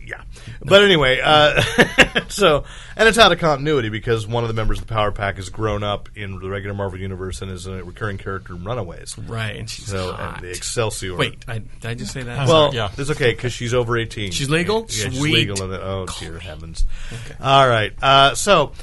Yeah. 0.05 0.21
But 0.61 0.83
anyway, 0.83 1.19
uh, 1.23 1.61
so 2.29 2.65
and 2.95 3.07
it's 3.07 3.17
out 3.17 3.31
of 3.31 3.39
continuity 3.39 3.89
because 3.89 4.27
one 4.27 4.43
of 4.43 4.47
the 4.49 4.53
members 4.53 4.79
of 4.81 4.87
the 4.87 4.93
Power 4.93 5.11
Pack 5.11 5.37
has 5.37 5.49
grown 5.49 5.83
up 5.83 6.09
in 6.15 6.39
the 6.39 6.49
regular 6.49 6.75
Marvel 6.75 6.99
universe 6.99 7.41
and 7.41 7.49
is 7.51 7.67
a 7.67 7.83
recurring 7.83 8.17
character 8.17 8.53
in 8.55 8.63
Runaways. 8.63 9.17
Right. 9.17 9.55
And 9.55 9.69
she's 9.69 9.87
So 9.87 10.11
hot. 10.11 10.35
and 10.37 10.43
the 10.45 10.49
Excelsior. 10.51 11.15
Wait, 11.15 11.43
I, 11.47 11.59
did 11.59 11.85
I 11.85 11.93
just 11.93 12.11
say 12.11 12.23
that? 12.23 12.47
Well, 12.47 12.73
Yeah. 12.73 12.89
it's 12.97 13.09
okay 13.11 13.31
because 13.31 13.53
she's 13.53 13.73
over 13.73 13.97
eighteen. 13.97 14.31
She's 14.31 14.49
legal? 14.49 14.81
Yeah, 14.81 14.87
she's 15.09 15.17
Sweet. 15.19 15.33
legal. 15.33 15.63
And, 15.63 15.73
oh 15.73 16.05
dear 16.19 16.39
heavens! 16.39 16.85
All 17.41 17.67
right. 17.67 17.93
Uh, 18.01 18.35
so, 18.35 18.73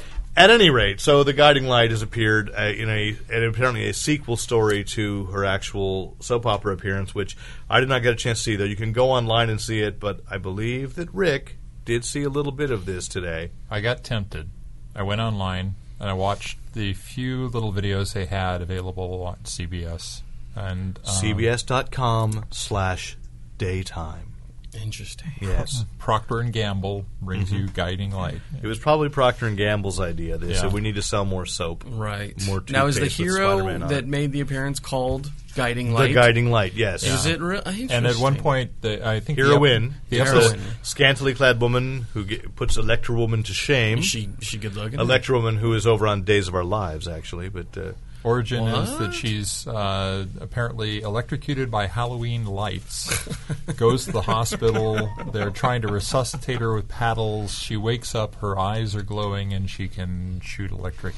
at 0.41 0.51
any 0.51 0.71
rate, 0.71 1.01
so 1.01 1.23
the 1.23 1.35
Guiding 1.35 1.67
Light 1.67 1.91
has 1.91 2.01
appeared 2.01 2.51
uh, 2.51 2.63
in 2.63 2.89
a 2.89 3.15
and 3.31 3.45
apparently 3.45 3.87
a 3.89 3.93
sequel 3.93 4.39
story 4.39 4.83
to 4.85 5.27
her 5.27 5.45
actual 5.45 6.17
soap 6.21 6.47
opera 6.47 6.73
appearance, 6.73 7.15
which 7.15 7.37
I 7.69 7.79
did 7.79 7.91
not 7.91 8.03
get 8.03 8.15
a 8.15 8.17
chance 8.17 8.39
to 8.39 8.45
see. 8.45 8.57
Though 8.57 8.65
you 8.65 8.77
can 8.77 8.93
go 8.93 9.11
online 9.11 9.51
and 9.51 9.61
see 9.61 9.81
it, 9.81 10.01
but 10.01 10.21
I 10.31 10.39
believe 10.39 10.95
that 10.95 11.13
Ric 11.13 11.59
did 11.85 12.07
see 12.07 12.23
a 12.23 12.31
little 12.31 12.53
bit 12.53 12.71
of 12.71 12.87
this 12.87 13.07
today. 13.07 13.51
I 13.71 13.83
got 13.83 14.03
tempted. 14.03 14.49
I 14.97 15.03
went 15.03 15.21
online 15.21 15.75
and 15.99 16.09
I 16.09 16.15
watched 16.15 16.59
the 16.73 16.95
few 16.95 17.49
little 17.49 17.73
videos 17.73 18.15
they 18.15 18.25
had 18.25 18.63
available 18.63 19.23
on 19.23 19.37
CBS. 19.45 20.23
And 20.57 20.99
um, 20.99 21.05
CBS.com 21.05 22.47
slash 22.51 23.19
daytime. 23.59 24.35
Interesting. 24.83 25.33
Yes. 25.41 25.85
Procter 25.99 26.39
and 26.41 26.53
Gamble 26.53 27.05
brings 27.21 27.51
Mm-hmm. 27.51 27.57
you 27.63 27.69
Guiding 27.69 28.13
Light. 28.13 28.41
It 28.63 28.67
was 28.67 28.79
probably 28.79 29.09
Procter 29.09 29.47
and 29.47 29.57
Gamble's 29.57 29.99
idea. 30.01 30.39
They 30.39 30.55
said 30.55 30.73
we 30.73 30.81
need 30.81 30.95
to 30.95 31.03
sell 31.03 31.25
more 31.25 31.47
soap. 31.47 31.85
Right. 31.87 32.35
More 32.47 32.63
now, 32.69 32.87
is 32.87 32.97
the 32.97 33.07
hero 33.07 33.79
that 33.89 34.07
made 34.07 34.33
the 34.33 34.41
appearance 34.41 34.79
called 34.79 35.31
Guiding 35.57 35.93
Light? 35.93 36.09
The 36.09 36.15
Guiding 36.15 36.51
Light, 36.51 36.75
yes. 36.75 37.03
Is 37.03 37.27
it 37.27 37.41
real? 37.41 37.63
And 37.65 38.07
at 38.07 38.17
one 38.17 38.37
point, 38.37 38.81
the, 38.83 39.07
I 39.07 39.21
think 39.21 39.39
the 39.39 39.45
Heroine, 39.47 39.95
the 40.09 40.21
episode, 40.21 40.57
a 40.59 40.85
scantily 40.85 41.35
clad 41.35 41.61
woman 41.61 42.07
who 42.13 42.25
ge- 42.25 42.45
puts 42.55 42.77
Electra 42.77 43.15
Woman 43.17 43.43
to 43.45 43.53
shame. 43.53 43.99
Is 43.99 44.05
she, 44.07 44.29
she 44.41 44.59
good 44.59 44.77
looking? 44.77 45.01
Electra 45.01 45.37
Woman, 45.37 45.57
who 45.57 45.75
is 45.75 45.87
over 45.87 46.07
on 46.07 46.23
Days 46.23 46.47
of 46.49 46.55
Our 46.55 46.65
Lives, 46.65 47.09
actually, 47.09 47.49
but 47.49 47.77
uh, 47.77 47.93
origin 48.25 48.67
is 48.67 48.99
that 48.99 49.13
she's 49.15 49.67
uh, 49.67 50.27
apparently 50.41 51.01
electrocuted 51.03 51.71
by 51.71 51.87
Halloween 51.87 52.45
lights. 52.45 53.29
Goes 53.77 54.05
to 54.07 54.13
the 54.13 54.23
hospital. 54.23 55.11
They're 55.33 55.51
trying 55.51 55.83
to 55.83 55.89
resuscitate 55.89 56.59
her 56.61 56.75
with 56.75 56.89
paddles. 56.89 57.55
She 57.59 57.77
wakes 57.77 58.15
up. 58.15 58.35
Her 58.37 58.59
eyes 58.59 58.95
are 58.95 59.03
glowing, 59.03 59.53
and 59.53 59.69
she 59.71 59.89
can 59.89 60.41
shoot 60.41 60.71
electric 60.71 61.15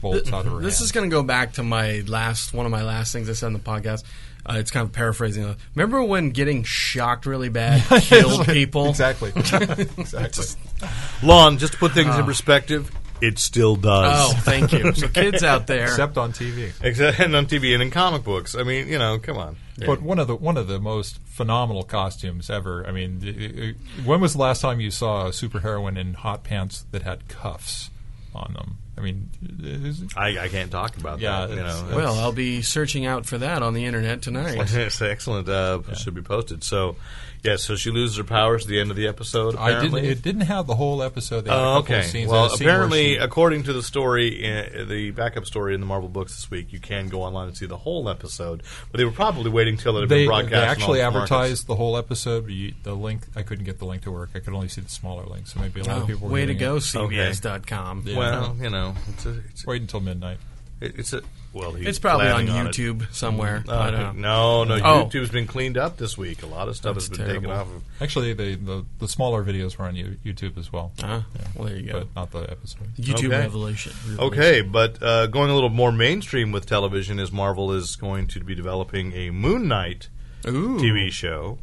bolts 0.00 0.32
out 0.32 0.46
of 0.46 0.52
her 0.52 0.58
This 0.60 0.78
hand. 0.78 0.84
is 0.84 0.92
going 0.92 1.08
to 1.08 1.14
go 1.14 1.22
back 1.22 1.52
to 1.54 1.62
my 1.62 2.02
last 2.06 2.52
one 2.52 2.66
of 2.66 2.72
my 2.72 2.82
last 2.82 3.12
things 3.12 3.30
I 3.30 3.34
said 3.34 3.46
in 3.48 3.52
the 3.52 3.58
podcast. 3.60 4.02
Uh, 4.44 4.54
it's 4.58 4.72
kind 4.72 4.84
of 4.84 4.92
paraphrasing. 4.92 5.44
uh, 5.44 5.54
Remember 5.76 6.02
when 6.02 6.30
getting 6.30 6.64
shocked 6.64 7.26
really 7.26 7.48
bad 7.48 7.80
killed 8.02 8.44
people? 8.46 8.88
exactly. 8.88 9.30
exactly. 9.36 10.44
Lon, 11.22 11.58
just 11.58 11.74
to 11.74 11.78
put 11.78 11.92
things 11.92 12.16
in 12.16 12.24
perspective, 12.24 12.90
it 13.22 13.38
still 13.38 13.76
does. 13.76 14.32
Oh, 14.34 14.36
thank 14.40 14.72
you. 14.72 14.92
So 14.92 15.08
kids 15.22 15.42
out 15.42 15.66
there, 15.66 15.84
Except 15.84 16.18
on 16.18 16.32
TV. 16.32 16.72
Except 16.82 17.20
and 17.20 17.34
on 17.36 17.46
TV 17.46 17.72
and 17.72 17.82
in 17.82 17.90
comic 17.90 18.24
books. 18.24 18.54
I 18.54 18.62
mean, 18.64 18.88
you 18.88 18.98
know, 18.98 19.18
come 19.18 19.38
on. 19.38 19.56
But 19.78 20.02
one 20.02 20.18
of 20.18 20.26
the 20.26 20.36
one 20.36 20.56
of 20.56 20.66
the 20.68 20.78
most 20.78 21.18
phenomenal 21.24 21.82
costumes 21.84 22.50
ever. 22.50 22.86
I 22.86 22.92
mean, 22.92 23.20
i- 23.24 23.62
i- 23.68 24.04
when 24.04 24.20
was 24.20 24.32
the 24.34 24.38
last 24.40 24.60
time 24.60 24.80
you 24.80 24.90
saw 24.90 25.26
a 25.26 25.30
superheroine 25.30 25.96
in 25.98 26.14
hot 26.14 26.44
pants 26.44 26.84
that 26.92 27.02
had 27.02 27.28
cuffs 27.28 27.90
on 28.34 28.52
them? 28.54 28.78
I 28.96 29.00
mean, 29.00 29.30
is- 29.62 30.04
I, 30.16 30.38
I 30.38 30.48
can't 30.48 30.70
talk 30.70 30.96
about 30.98 31.18
Yeah, 31.20 31.46
that. 31.46 31.50
You 31.50 31.62
know, 31.62 31.96
well, 31.96 32.14
I'll 32.18 32.32
be 32.32 32.60
searching 32.62 33.06
out 33.06 33.24
for 33.26 33.38
that 33.38 33.62
on 33.62 33.74
the 33.74 33.84
internet 33.86 34.22
tonight. 34.22 34.58
it's 34.74 35.00
excellent. 35.00 35.48
Uh, 35.48 35.80
Should 35.94 36.14
be 36.14 36.20
posted. 36.22 36.62
So, 36.62 36.96
yeah. 37.42 37.56
So 37.56 37.74
she 37.74 37.90
loses 37.90 38.18
her 38.18 38.24
powers 38.24 38.64
at 38.64 38.68
the 38.68 38.78
end 38.78 38.90
of 38.90 38.96
the 38.96 39.08
episode. 39.08 39.56
I 39.56 39.80
didn't. 39.80 40.04
It 40.04 40.20
didn't 40.22 40.42
have 40.42 40.66
the 40.66 40.74
whole 40.76 41.02
episode. 41.02 41.46
They 41.46 41.50
had 41.50 41.56
a 41.58 41.60
Oh, 41.60 41.64
couple 41.80 41.94
okay. 41.96 41.98
of 42.00 42.04
scenes. 42.06 42.30
Well, 42.30 42.42
They 42.42 42.48
had 42.48 42.52
a 42.52 42.56
scene 42.58 42.66
where 42.66 42.74
apparently, 42.74 43.04
she- 43.14 43.16
according 43.16 43.62
to 43.64 43.72
the 43.72 43.82
story, 43.82 44.46
uh, 44.46 44.84
the 44.84 45.10
backup 45.10 45.46
story 45.46 45.74
in 45.74 45.80
the 45.80 45.86
Marvel 45.86 46.08
books 46.10 46.36
this 46.36 46.50
week, 46.50 46.70
you 46.72 46.78
can 46.78 47.08
go 47.08 47.22
online 47.22 47.48
and 47.48 47.56
see 47.56 47.66
the 47.66 47.78
whole 47.78 48.08
episode. 48.10 48.62
But 48.92 48.98
they 48.98 49.04
were 49.06 49.10
probably 49.10 49.50
waiting 49.50 49.78
till 49.78 49.96
it 49.96 50.00
had 50.02 50.08
they, 50.10 50.18
been 50.20 50.26
broadcast. 50.28 50.50
they 50.50 50.58
actually 50.58 50.98
the 51.00 51.10
markets. 51.10 51.32
advertised 51.32 51.66
the 51.66 51.76
whole 51.76 51.96
episode. 51.96 52.44
But 52.44 52.52
you, 52.52 52.74
the 52.82 52.94
link, 52.94 53.22
I 53.34 53.42
couldn't 53.42 53.64
get 53.64 53.78
the 53.78 53.86
link 53.86 54.02
to 54.02 54.10
work. 54.12 54.30
I 54.34 54.38
could 54.40 54.52
only 54.54 54.68
see 54.68 54.82
the 54.82 54.90
smaller 54.90 55.24
link. 55.24 55.46
So 55.48 55.58
maybe 55.60 55.80
a 55.80 55.84
lot 55.84 55.96
Oh, 55.96 56.00
of 56.02 56.06
people. 56.06 56.28
Were 56.28 56.34
way 56.34 56.44
to 56.46 56.54
go, 56.54 56.76
it. 56.76 56.80
CBS.com. 56.82 58.02
Yeah. 58.06 58.16
Well, 58.18 58.56
you 58.60 58.70
know, 58.70 58.81
it's 59.08 59.26
a, 59.26 59.38
it's 59.50 59.66
Wait 59.66 59.80
until 59.82 60.00
midnight. 60.00 60.38
it's 60.80 61.12
a 61.12 61.22
well. 61.54 61.72
He's 61.72 61.86
It's 61.86 61.98
probably 61.98 62.28
on 62.28 62.46
planning 62.46 62.66
it. 62.66 62.72
YouTube 62.74 63.12
somewhere. 63.14 63.62
Uh, 63.68 63.78
I 63.78 63.90
don't 63.90 64.18
know. 64.18 64.64
no, 64.64 64.76
no, 64.78 64.84
Oh. 64.84 65.04
YouTube's 65.04 65.28
been 65.30 65.46
cleaned 65.46 65.76
up 65.76 65.98
this 65.98 66.16
week. 66.16 66.42
A 66.42 66.46
lot 66.46 66.66
of 66.68 66.76
stuff 66.76 66.94
That's 66.94 67.08
has 67.08 67.18
been 67.18 67.26
taken 67.28 67.50
off 67.50 67.66
of. 67.68 67.82
Actually, 68.00 68.32
the, 68.32 68.54
the 68.56 68.84
the 68.98 69.06
smaller 69.06 69.44
videos 69.44 69.76
were 69.76 69.84
on 69.84 69.94
YouTube 69.94 70.56
as 70.58 70.72
well, 70.72 70.92
Uh, 71.02 71.22
well, 71.54 71.68
there 71.68 71.76
you 71.76 71.86
go. 71.92 71.98
but 72.00 72.08
not 72.16 72.30
the 72.32 72.50
episode. 72.50 72.88
YouTube 72.96 73.26
Okay. 73.26 73.38
revolution. 73.38 73.92
Okay, 74.18 74.62
but 74.62 75.00
uh, 75.02 75.26
going 75.26 75.50
a 75.50 75.54
little 75.54 75.68
more 75.70 75.92
mainstream 75.92 76.52
with 76.52 76.64
television 76.66 77.20
is 77.20 77.30
Marvel 77.30 77.70
is 77.72 77.94
going 77.96 78.26
to 78.28 78.40
be 78.42 78.54
developing 78.54 79.12
a 79.12 79.30
Moon 79.30 79.68
Knight 79.68 80.08
Ooh, 80.48 80.78
TV 80.78 81.12
show. 81.12 81.58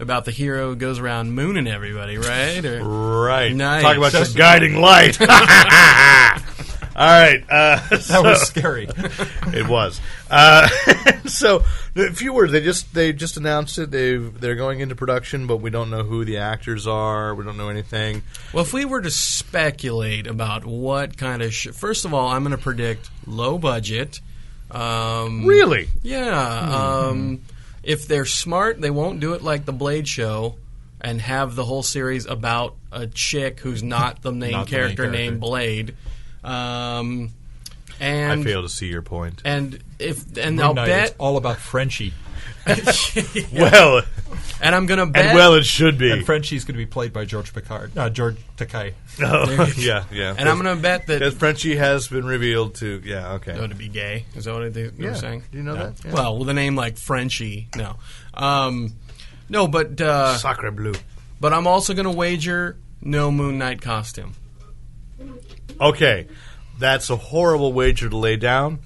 About 0.00 0.24
the 0.24 0.30
hero 0.30 0.70
who 0.70 0.76
goes 0.76 0.98
around 0.98 1.32
mooning 1.32 1.66
everybody, 1.68 2.18
right? 2.18 2.64
Or, 2.64 2.82
Right. 2.84 3.54
Nice. 3.54 3.82
Talk 3.82 3.96
about 3.96 4.12
That's- 4.12 4.32
guiding 4.34 4.80
light. 4.80 5.20
All 6.96 7.08
right. 7.08 7.42
Uh, 7.50 7.80
That 8.08 8.20
was 8.22 8.42
scary. 8.46 8.86
it 9.52 9.66
was. 9.68 10.00
Uh, 10.30 10.68
so 11.26 11.64
a 11.96 12.12
few 12.12 12.32
words. 12.32 12.52
They 12.52 12.60
just 12.60 12.92
they 12.94 13.12
just 13.12 13.36
announced 13.36 13.78
it. 13.78 13.90
They 13.90 14.16
they're 14.16 14.54
going 14.54 14.78
into 14.80 14.94
production, 14.94 15.46
but 15.48 15.56
we 15.56 15.70
don't 15.70 15.90
know 15.90 16.04
who 16.04 16.24
the 16.24 16.36
actors 16.38 16.86
are. 16.86 17.34
We 17.34 17.44
don't 17.44 17.56
know 17.56 17.68
anything. 17.68 18.22
well, 18.52 18.62
if 18.62 18.72
we 18.72 18.84
were 18.84 19.00
to 19.02 19.10
speculate 19.10 20.26
about 20.28 20.64
what 20.64 21.16
kind 21.16 21.42
of 21.42 21.52
sh- 21.52 21.68
first 21.68 22.04
of 22.04 22.14
all, 22.14 22.28
I'm 22.28 22.44
going 22.44 22.56
to 22.56 22.62
predict 22.62 23.10
low 23.26 23.58
budget. 23.58 24.20
Um, 24.70 25.44
Really? 25.46 25.88
Yeah. 26.02 27.06
Um, 27.08 27.40
if 27.84 28.06
they're 28.08 28.24
smart, 28.24 28.80
they 28.80 28.90
won't 28.90 29.20
do 29.20 29.34
it 29.34 29.42
like 29.42 29.64
the 29.64 29.72
Blade 29.72 30.06
Show 30.08 30.56
and 31.00 31.20
have 31.20 31.54
the 31.54 31.64
whole 31.64 31.82
series 31.82 32.26
about 32.26 32.74
a 32.90 33.06
chick 33.06 33.60
who's 33.60 33.82
not 33.96 34.22
the 34.22 34.32
main, 34.32 34.52
Not 34.52 34.66
the 34.66 34.72
main 34.72 34.80
character, 34.80 35.02
character. 35.04 35.18
named 35.18 35.40
Blade. 35.40 35.94
Um, 36.42 37.30
I 38.00 38.42
fail 38.42 38.62
to 38.62 38.68
see 38.68 38.88
your 38.88 39.02
point. 39.02 39.40
and 39.44 39.78
if 39.98 40.36
and 40.36 40.56
Moon 40.56 40.64
I'll 40.64 40.74
Knight, 40.74 40.86
bet 40.86 41.06
it's 41.10 41.16
all 41.18 41.36
about 41.36 41.58
Frenchie, 41.58 42.12
Well, 43.52 44.02
and 44.64 44.74
I'm 44.74 44.86
gonna 44.86 45.06
bet 45.06 45.26
and 45.26 45.36
well, 45.36 45.54
it 45.54 45.64
should 45.64 45.98
be. 45.98 46.10
and 46.10 46.24
Frenchie's 46.24 46.64
going 46.64 46.74
to 46.74 46.78
be 46.78 46.86
played 46.86 47.12
by 47.12 47.24
George 47.26 47.52
Picard, 47.52 47.96
uh, 47.96 48.08
George 48.10 48.36
Takei. 48.56 48.94
Oh, 49.20 49.72
yeah, 49.76 50.04
yeah. 50.10 50.34
and 50.36 50.48
I'm 50.48 50.56
gonna 50.56 50.74
bet 50.74 51.06
that 51.06 51.20
because 51.20 51.34
Frenchie 51.34 51.76
has 51.76 52.08
been 52.08 52.24
revealed 52.24 52.76
to. 52.76 53.00
Yeah. 53.04 53.34
Okay. 53.34 53.52
oh, 53.52 53.66
to 53.66 53.74
be 53.74 53.88
gay. 53.88 54.24
Is 54.34 54.46
that 54.46 54.54
what 54.54 54.72
they, 54.72 54.88
they 54.88 55.04
yeah. 55.04 55.10
were 55.10 55.16
saying? 55.16 55.44
Do 55.52 55.58
you 55.58 55.64
know 55.64 55.74
that? 55.74 56.04
Yeah. 56.04 56.12
Well, 56.12 56.38
with 56.38 56.48
a 56.48 56.54
name 56.54 56.74
like 56.74 56.96
Frenchie, 56.96 57.68
no, 57.76 57.96
um, 58.32 58.94
no, 59.48 59.68
but 59.68 60.00
uh, 60.00 60.36
Sacre 60.38 60.70
bleu. 60.70 60.94
but 61.40 61.52
I'm 61.52 61.66
also 61.66 61.94
gonna 61.94 62.10
wager 62.10 62.76
no 63.00 63.30
Moon 63.30 63.58
Knight 63.58 63.82
costume. 63.82 64.34
Okay, 65.80 66.26
that's 66.78 67.10
a 67.10 67.16
horrible 67.16 67.72
wager 67.72 68.08
to 68.08 68.16
lay 68.16 68.36
down, 68.36 68.80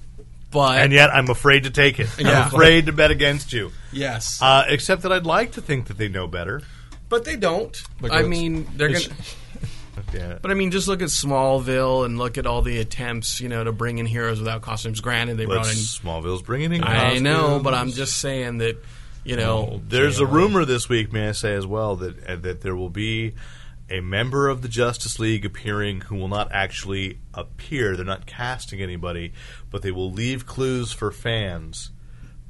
But 0.51 0.79
and 0.79 0.91
yet 0.91 1.09
I'm 1.13 1.29
afraid 1.29 1.63
to 1.65 1.69
take 1.69 1.99
it. 1.99 2.09
Yeah. 2.17 2.41
I'm 2.41 2.47
afraid 2.47 2.87
to 2.87 2.91
bet 2.91 3.11
against 3.11 3.53
you. 3.53 3.71
yes, 3.91 4.41
Uh, 4.41 4.63
except 4.67 5.03
that 5.03 5.11
I'd 5.11 5.25
like 5.25 5.51
to 5.53 5.61
think 5.61 5.87
that 5.87 5.97
they 5.97 6.07
know 6.09 6.27
better. 6.27 6.61
but 7.07 7.23
they 7.25 7.35
don't. 7.35 7.79
Look, 8.01 8.11
I 8.11 8.23
mean, 8.23 8.67
they're 8.75 8.89
gonna. 8.89 9.05
Yeah. 10.13 10.39
But 10.41 10.49
I 10.49 10.53
mean, 10.53 10.71
just 10.71 10.87
look 10.87 11.01
at 11.01 11.09
Smallville 11.09 12.05
and 12.05 12.17
look 12.17 12.37
at 12.37 12.45
all 12.47 12.61
the 12.61 12.79
attempts, 12.79 13.41
you 13.41 13.49
know, 13.49 13.63
to 13.63 13.71
bring 13.71 13.97
in 13.97 14.05
heroes 14.05 14.39
without 14.39 14.61
costumes. 14.61 15.01
Granted, 15.01 15.37
they 15.37 15.45
But 15.45 15.55
brought 15.55 15.67
in. 15.67 15.73
Smallville's 15.73 16.41
bringing 16.41 16.73
in. 16.73 16.83
I 16.83 17.19
know, 17.19 17.59
but 17.61 17.73
I'm 17.73 17.91
just 17.91 18.17
saying 18.17 18.59
that, 18.59 18.77
you 19.25 19.35
know, 19.35 19.81
There's 19.87 20.19
a 20.19 20.25
rumor 20.25 20.63
this 20.65 20.87
week, 20.89 21.11
may 21.11 21.27
I 21.29 21.31
say 21.33 21.53
as 21.53 21.67
well, 21.67 21.97
that 21.97 22.27
uh, 22.27 22.35
that 22.37 22.61
there 22.61 22.75
will 22.75 22.89
be 22.89 23.33
a 23.89 24.01
member 24.01 24.47
of 24.49 24.61
the 24.61 24.67
Justice 24.67 25.19
League 25.19 25.45
appearing 25.45 26.01
who 26.01 26.15
will 26.15 26.27
not 26.27 26.51
actually 26.51 27.19
appear. 27.33 27.95
They're 27.95 28.05
not 28.05 28.25
casting 28.25 28.81
anybody, 28.81 29.33
but 29.71 29.81
they 29.81 29.91
will 29.91 30.11
leave 30.11 30.45
clues 30.45 30.91
for 30.91 31.11
fans 31.11 31.91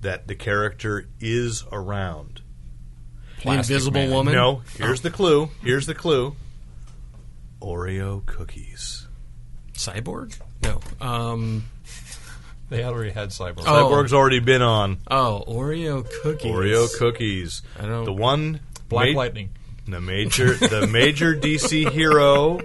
that 0.02 0.28
the 0.28 0.36
character 0.36 1.08
is 1.20 1.64
around. 1.72 2.42
Plastic 3.40 3.74
Invisible 3.74 4.02
Man. 4.02 4.12
Woman. 4.12 4.34
No, 4.34 4.62
here's 4.78 5.02
the 5.02 5.12
clue. 5.12 5.50
Here's 5.64 5.86
the 5.86 5.96
clue. 5.96 6.36
Oreo 7.62 8.26
cookies. 8.26 9.08
Cyborg. 9.74 10.38
No. 10.64 10.82
Um. 11.06 11.66
They 12.70 12.84
already 12.84 13.10
had 13.12 13.30
Cyborg. 13.30 13.64
Oh. 13.66 13.90
Cyborg's 13.90 14.14
already 14.14 14.40
been 14.40 14.62
on 14.62 15.00
Oh, 15.10 15.44
Oreo 15.48 16.08
cookies. 16.22 16.52
Oreo 16.52 16.88
cookies. 17.00 17.62
I 17.80 17.86
don't- 17.88 18.06
The 18.06 18.14
one 18.14 18.60
Black 18.90 19.14
ma- 19.14 19.18
Lightning. 19.18 19.50
The 19.92 20.02
major 20.02 20.54
the 20.56 20.88
major 20.88 21.36
DC 21.36 21.90
hero 21.92 22.60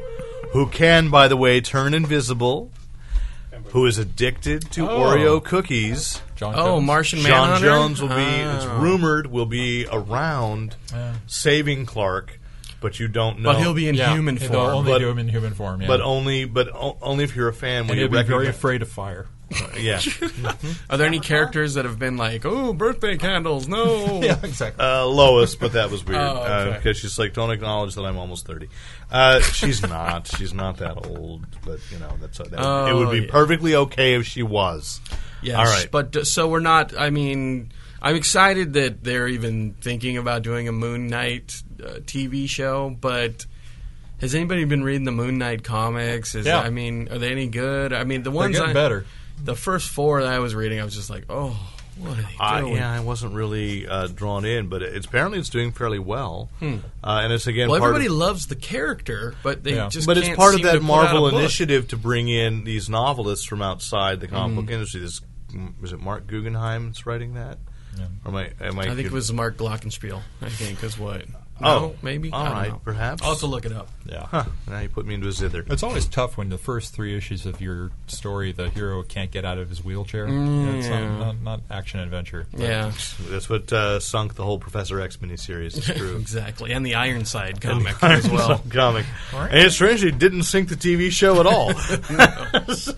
who 0.52 0.66
can, 0.68 1.10
by 1.10 1.26
the 1.28 1.36
way, 1.36 1.60
turn 1.60 1.94
invisible, 1.94 2.70
who 3.72 3.86
is 3.86 3.98
addicted 3.98 4.70
to 4.72 4.88
Oh. 4.88 5.00
Oreo 5.00 5.42
cookies. 5.44 6.20
John 6.36 6.54
Oh, 6.56 6.76
Jones. 6.76 6.86
Martian 6.86 7.18
Sean 7.20 7.30
Manhunter. 7.30 7.66
Jones 7.66 8.00
will 8.02 8.08
be. 8.08 8.14
It's 8.22 8.64
Oh. 8.64 8.78
rumored 8.78 9.26
will 9.28 9.46
be 9.46 9.86
around 9.90 10.76
Yeah. 10.92 11.14
saving 11.26 11.86
Clark, 11.86 12.38
but 12.84 13.00
you 13.00 13.08
don't 13.08 13.40
know. 13.40 13.52
But 13.54 13.60
he'll 13.60 13.72
be 13.74 13.88
in 13.88 13.94
Yeah, 13.94 14.12
human 14.12 14.34
they'll 14.36 14.50
form. 14.50 14.74
only 14.74 14.92
But- 14.92 14.98
do 14.98 15.08
him 15.08 15.18
in 15.18 15.28
human 15.28 15.54
form. 15.54 15.80
Yeah. 15.80 15.88
but 15.88 16.02
only, 16.02 16.44
but 16.44 16.68
o- 16.74 16.98
only 17.00 17.24
if 17.24 17.34
you're 17.34 17.48
a 17.48 17.54
fan. 17.54 17.84
When 17.88 17.92
and 17.92 18.00
you 18.00 18.08
he'll 18.08 18.22
be 18.22 18.28
very 18.28 18.46
afraid 18.48 18.82
of 18.82 18.88
fire. 18.90 19.26
yeah, 19.78 20.00
Are 20.90 20.96
there 20.96 21.06
any 21.06 21.20
characters 21.20 21.74
that 21.74 21.84
have 21.84 21.98
been 21.98 22.16
like, 22.16 22.44
oh, 22.46 22.72
birthday 22.72 23.16
candles? 23.16 23.68
No. 23.68 24.20
yeah, 24.22 24.38
exactly. 24.42 24.84
uh, 24.84 25.04
Lois, 25.06 25.54
but 25.54 25.72
that 25.74 25.90
was 25.90 26.04
weird 26.04 26.18
Oh, 26.20 26.38
okay. 26.42 26.76
because 26.76 26.96
she's 26.98 27.18
like, 27.18 27.34
don't 27.34 27.50
acknowledge 27.50 27.94
that 27.94 28.02
I'm 28.04 28.16
almost 28.16 28.46
thirty. 28.46 28.68
Uh, 29.10 29.40
she's 29.40 29.82
not. 29.82 30.26
She's 30.28 30.52
not 30.54 30.78
that 30.78 31.06
old, 31.06 31.46
but 31.64 31.78
you 31.90 31.98
know 31.98 32.12
that's 32.20 32.38
that, 32.38 32.46
it 32.48 32.54
Oh, 32.58 32.98
would 32.98 33.10
be 33.12 33.26
yeah. 33.26 33.30
perfectly 33.30 33.74
okay 33.76 34.14
if 34.14 34.26
she 34.26 34.42
was. 34.42 35.00
Yes, 35.42 35.58
All 35.58 35.64
right. 35.66 35.88
But 35.90 36.16
uh, 36.16 36.24
so 36.24 36.48
we're 36.48 36.60
not. 36.60 36.96
I 36.98 37.10
mean, 37.10 37.70
I'm 38.04 38.16
excited 38.16 38.74
that 38.74 39.02
they're 39.02 39.26
even 39.28 39.72
thinking 39.80 40.18
about 40.18 40.42
doing 40.42 40.68
a 40.68 40.72
Moon 40.72 41.08
Knight 41.08 41.62
uh, 41.82 42.00
TV 42.00 42.46
show. 42.48 42.90
But 43.00 43.46
has 44.20 44.34
anybody 44.34 44.64
been 44.64 44.84
reading 44.84 45.04
the 45.04 45.10
Moon 45.12 45.38
Knight 45.38 45.64
comics? 45.64 46.34
Is 46.34 46.44
Yeah. 46.46 46.60
I 46.60 46.68
mean, 46.70 47.08
are 47.10 47.18
they 47.18 47.30
any 47.32 47.46
good? 47.48 47.92
I 47.94 48.04
mean, 48.04 48.22
the 48.22 48.30
ones 48.30 48.60
I, 48.60 48.72
better. 48.74 49.06
the 49.42 49.56
first 49.56 49.88
four 49.88 50.22
that 50.22 50.30
I 50.32 50.38
was 50.40 50.54
reading, 50.54 50.80
I 50.80 50.84
was 50.84 50.94
just 50.94 51.08
like, 51.08 51.24
oh, 51.30 51.58
what 51.96 52.18
are 52.18 52.22
they 52.22 52.28
Uh, 52.38 52.60
doing? 52.60 52.74
yeah, 52.76 52.92
I 52.92 53.00
wasn't 53.00 53.32
really 53.34 53.86
uh, 53.88 54.08
drawn 54.08 54.44
in, 54.44 54.68
but 54.68 54.82
it's 54.82 55.06
apparently 55.06 55.38
it's 55.38 55.48
doing 55.48 55.72
fairly 55.72 55.98
well, 56.00 56.50
uh, 56.60 56.66
and 57.04 57.32
it's 57.32 57.46
again 57.46 57.66
Hmm. 57.68 57.70
Well, 57.70 57.80
part 57.80 57.90
everybody 57.94 58.06
of, 58.12 58.18
loves 58.18 58.48
the 58.48 58.56
character, 58.56 59.34
but 59.42 59.62
they 59.64 59.76
Yeah. 59.76 59.88
just 59.88 60.06
but 60.06 60.18
it's 60.18 60.28
part 60.36 60.54
of 60.56 60.62
that 60.62 60.82
Marvel 60.82 61.26
initiative 61.28 61.88
to 61.88 61.96
bring 61.96 62.28
in 62.28 62.64
these 62.64 62.90
novelists 62.90 63.46
from 63.46 63.62
outside 63.62 64.20
the 64.20 64.28
comic 64.28 64.56
Hmm. 64.58 64.60
book 64.66 64.70
industry. 64.74 65.00
This 65.00 65.22
is 65.84 65.92
it 65.92 66.00
Mark 66.00 66.26
Guggenheim 66.26 66.86
that's 66.88 67.06
writing 67.06 67.34
that, 67.34 67.58
Yeah. 67.98 68.06
or 68.24 68.28
am 68.30 68.36
I? 68.36 68.50
Am 68.60 68.78
I, 68.78 68.82
I 68.82 68.94
think 68.94 69.06
it 69.06 69.12
was 69.12 69.32
Mark 69.32 69.56
Glockenspiel. 69.56 70.20
I 70.42 70.48
think 70.48 70.82
is 70.82 70.98
what. 70.98 71.24
Oh, 71.62 71.94
maybe. 72.02 72.32
all 72.32 72.40
I 72.42 72.44
don't 72.48 72.52
right, 72.56 72.68
know. 72.70 72.80
perhaps. 72.84 73.22
I'll 73.22 73.30
have 73.30 73.38
to 73.38 73.46
look 73.46 73.64
it 73.64 73.72
up. 73.72 73.88
Yeah. 74.04 74.26
Huh, 74.26 74.44
now 74.66 74.80
you 74.80 74.88
put 74.88 75.06
me 75.06 75.14
into 75.14 75.28
a 75.28 75.32
zither. 75.32 75.64
It's 75.70 75.84
always 75.84 76.06
tough 76.06 76.36
when 76.36 76.48
the 76.48 76.58
first 76.58 76.92
three 76.92 77.16
issues 77.16 77.46
of 77.46 77.60
your 77.60 77.92
story, 78.08 78.50
the 78.50 78.70
hero 78.70 79.04
can't 79.04 79.30
get 79.30 79.44
out 79.44 79.58
of 79.58 79.68
his 79.68 79.84
wheelchair. 79.84 80.26
You 80.26 80.34
know, 80.34 80.74
it's 80.78 80.88
Mm, 80.88 80.90
yeah. 80.90 81.08
not, 81.10 81.18
not, 81.20 81.42
not 81.44 81.60
action 81.70 82.00
adventure. 82.00 82.48
Yeah, 82.56 82.90
That's 83.30 83.48
what 83.48 83.72
uh, 83.72 84.00
sunk 84.00 84.34
the 84.34 84.42
whole 84.42 84.58
Professor 84.58 85.00
X 85.00 85.18
miniseries. 85.18 85.76
It's 85.76 85.86
true. 85.86 86.16
exactly. 86.20 86.72
And 86.72 86.84
the 86.84 86.96
Ironside 86.96 87.60
comic 87.60 88.02
as 88.02 88.28
well. 88.28 88.60
comic. 88.68 89.06
And 89.32 89.54
it 89.60 89.70
strangely 89.70 90.10
didn't 90.10 90.42
sink 90.42 90.70
the 90.70 90.74
TV 90.74 91.12
show 91.12 91.38
at 91.38 91.46
all. 91.46 91.72
So, 92.74 92.94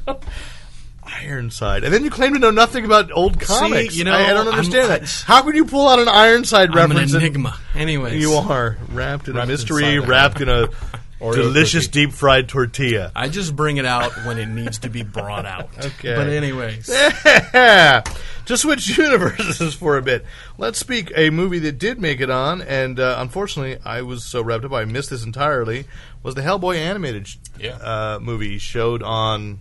Ironside, 1.07 1.85
and 1.85 1.93
then 1.95 2.05
you 2.05 2.11
claim 2.11 2.33
to 2.35 2.39
know 2.39 2.51
nothing 2.51 2.85
about 2.85 3.11
old 3.13 3.41
comics. 3.41 3.97
you 3.97 4.05
know, 4.05 4.13
I, 4.13 4.25
I 4.25 4.35
don't 4.35 4.47
I'm- 4.49 4.55
understand 4.59 4.91
that. 4.91 5.25
How 5.27 5.43
could 5.43 5.55
you 5.55 5.65
pull 5.65 5.89
out 5.89 5.99
an 5.99 6.09
Ironside 6.09 6.71
I'm 6.71 6.79
an 6.79 6.89
reference? 6.97 7.13
and- 7.15 7.23
enigma. 7.23 7.59
Anyways, 7.75 8.21
you 8.21 8.33
are 8.33 8.77
wrapped 8.93 9.29
in 9.29 9.35
Wrapped 9.35 9.49
a 9.49 9.53
mystery, 9.53 9.99
wrapped 10.01 10.41
in 10.41 10.49
a 10.49 10.69
delicious 11.21 11.89
deep 11.89 12.13
fried 12.13 12.49
tortilla. 12.49 13.11
I 13.17 13.29
just 13.29 13.55
bring 13.57 13.77
it 13.79 13.87
out 13.87 14.13
when 14.27 14.39
it 14.39 14.47
needs 14.47 14.79
to 14.81 14.91
be 14.91 15.03
brought 15.03 15.47
out. 15.47 15.71
Okay. 15.79 16.15
But 16.15 16.29
anyways, 16.29 16.87
to 16.87 18.57
switch 18.57 18.97
universes 18.99 19.75
for 19.75 19.97
a 19.97 20.03
bit, 20.03 20.25
let's 20.59 20.79
speak 20.79 21.13
a 21.17 21.31
movie 21.31 21.59
that 21.61 21.79
did 21.79 22.01
make 22.01 22.21
it 22.21 22.31
on, 22.31 22.63
and 22.63 22.99
uh, 23.01 23.17
unfortunately, 23.19 23.79
I 23.85 24.03
was 24.03 24.25
so 24.25 24.43
wrapped 24.43 24.65
up 24.65 24.73
I 24.73 24.85
missed 24.85 25.11
this 25.11 25.25
entirely. 25.25 25.87
Was 26.23 26.35
the 26.35 26.43
Hellboy 26.43 26.77
animated 26.77 27.29
Yeah. 27.59 27.77
uh, 27.77 28.19
movie 28.21 28.59
showed 28.59 29.03
on 29.03 29.59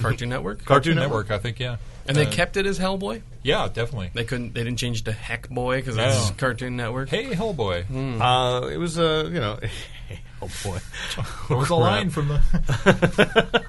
Cartoon 0.00 0.28
Network, 0.28 0.64
Cartoon 0.64 0.66
Cartoon 0.66 0.94
Network? 0.96 1.28
Network, 1.28 1.40
I 1.40 1.42
think. 1.42 1.58
Yeah, 1.60 1.76
and 2.06 2.16
they 2.16 2.26
Uh, 2.26 2.30
kept 2.30 2.56
it 2.56 2.66
as 2.66 2.78
Hellboy. 2.78 3.22
Yeah, 3.42 3.68
definitely. 3.72 4.10
They 4.14 4.24
couldn't. 4.24 4.54
They 4.54 4.64
didn't 4.64 4.78
change 4.78 5.04
to 5.04 5.12
Heck 5.12 5.48
Boy 5.48 5.76
because 5.78 5.96
No. 5.96 6.06
it's 6.08 6.30
Cartoon 6.32 6.76
Network. 6.76 7.08
Hey, 7.08 7.26
Hellboy. 7.30 7.84
Uh, 8.20 8.66
it 8.68 8.76
was 8.78 8.98
a 8.98 9.24
you 9.32 9.40
know, 9.40 9.58
oh 10.42 10.48
boy. 10.64 10.78
There 11.48 11.56
was 11.56 11.70
a 11.70 11.74
line 11.76 12.10
from 12.10 12.28
the. 12.28 13.68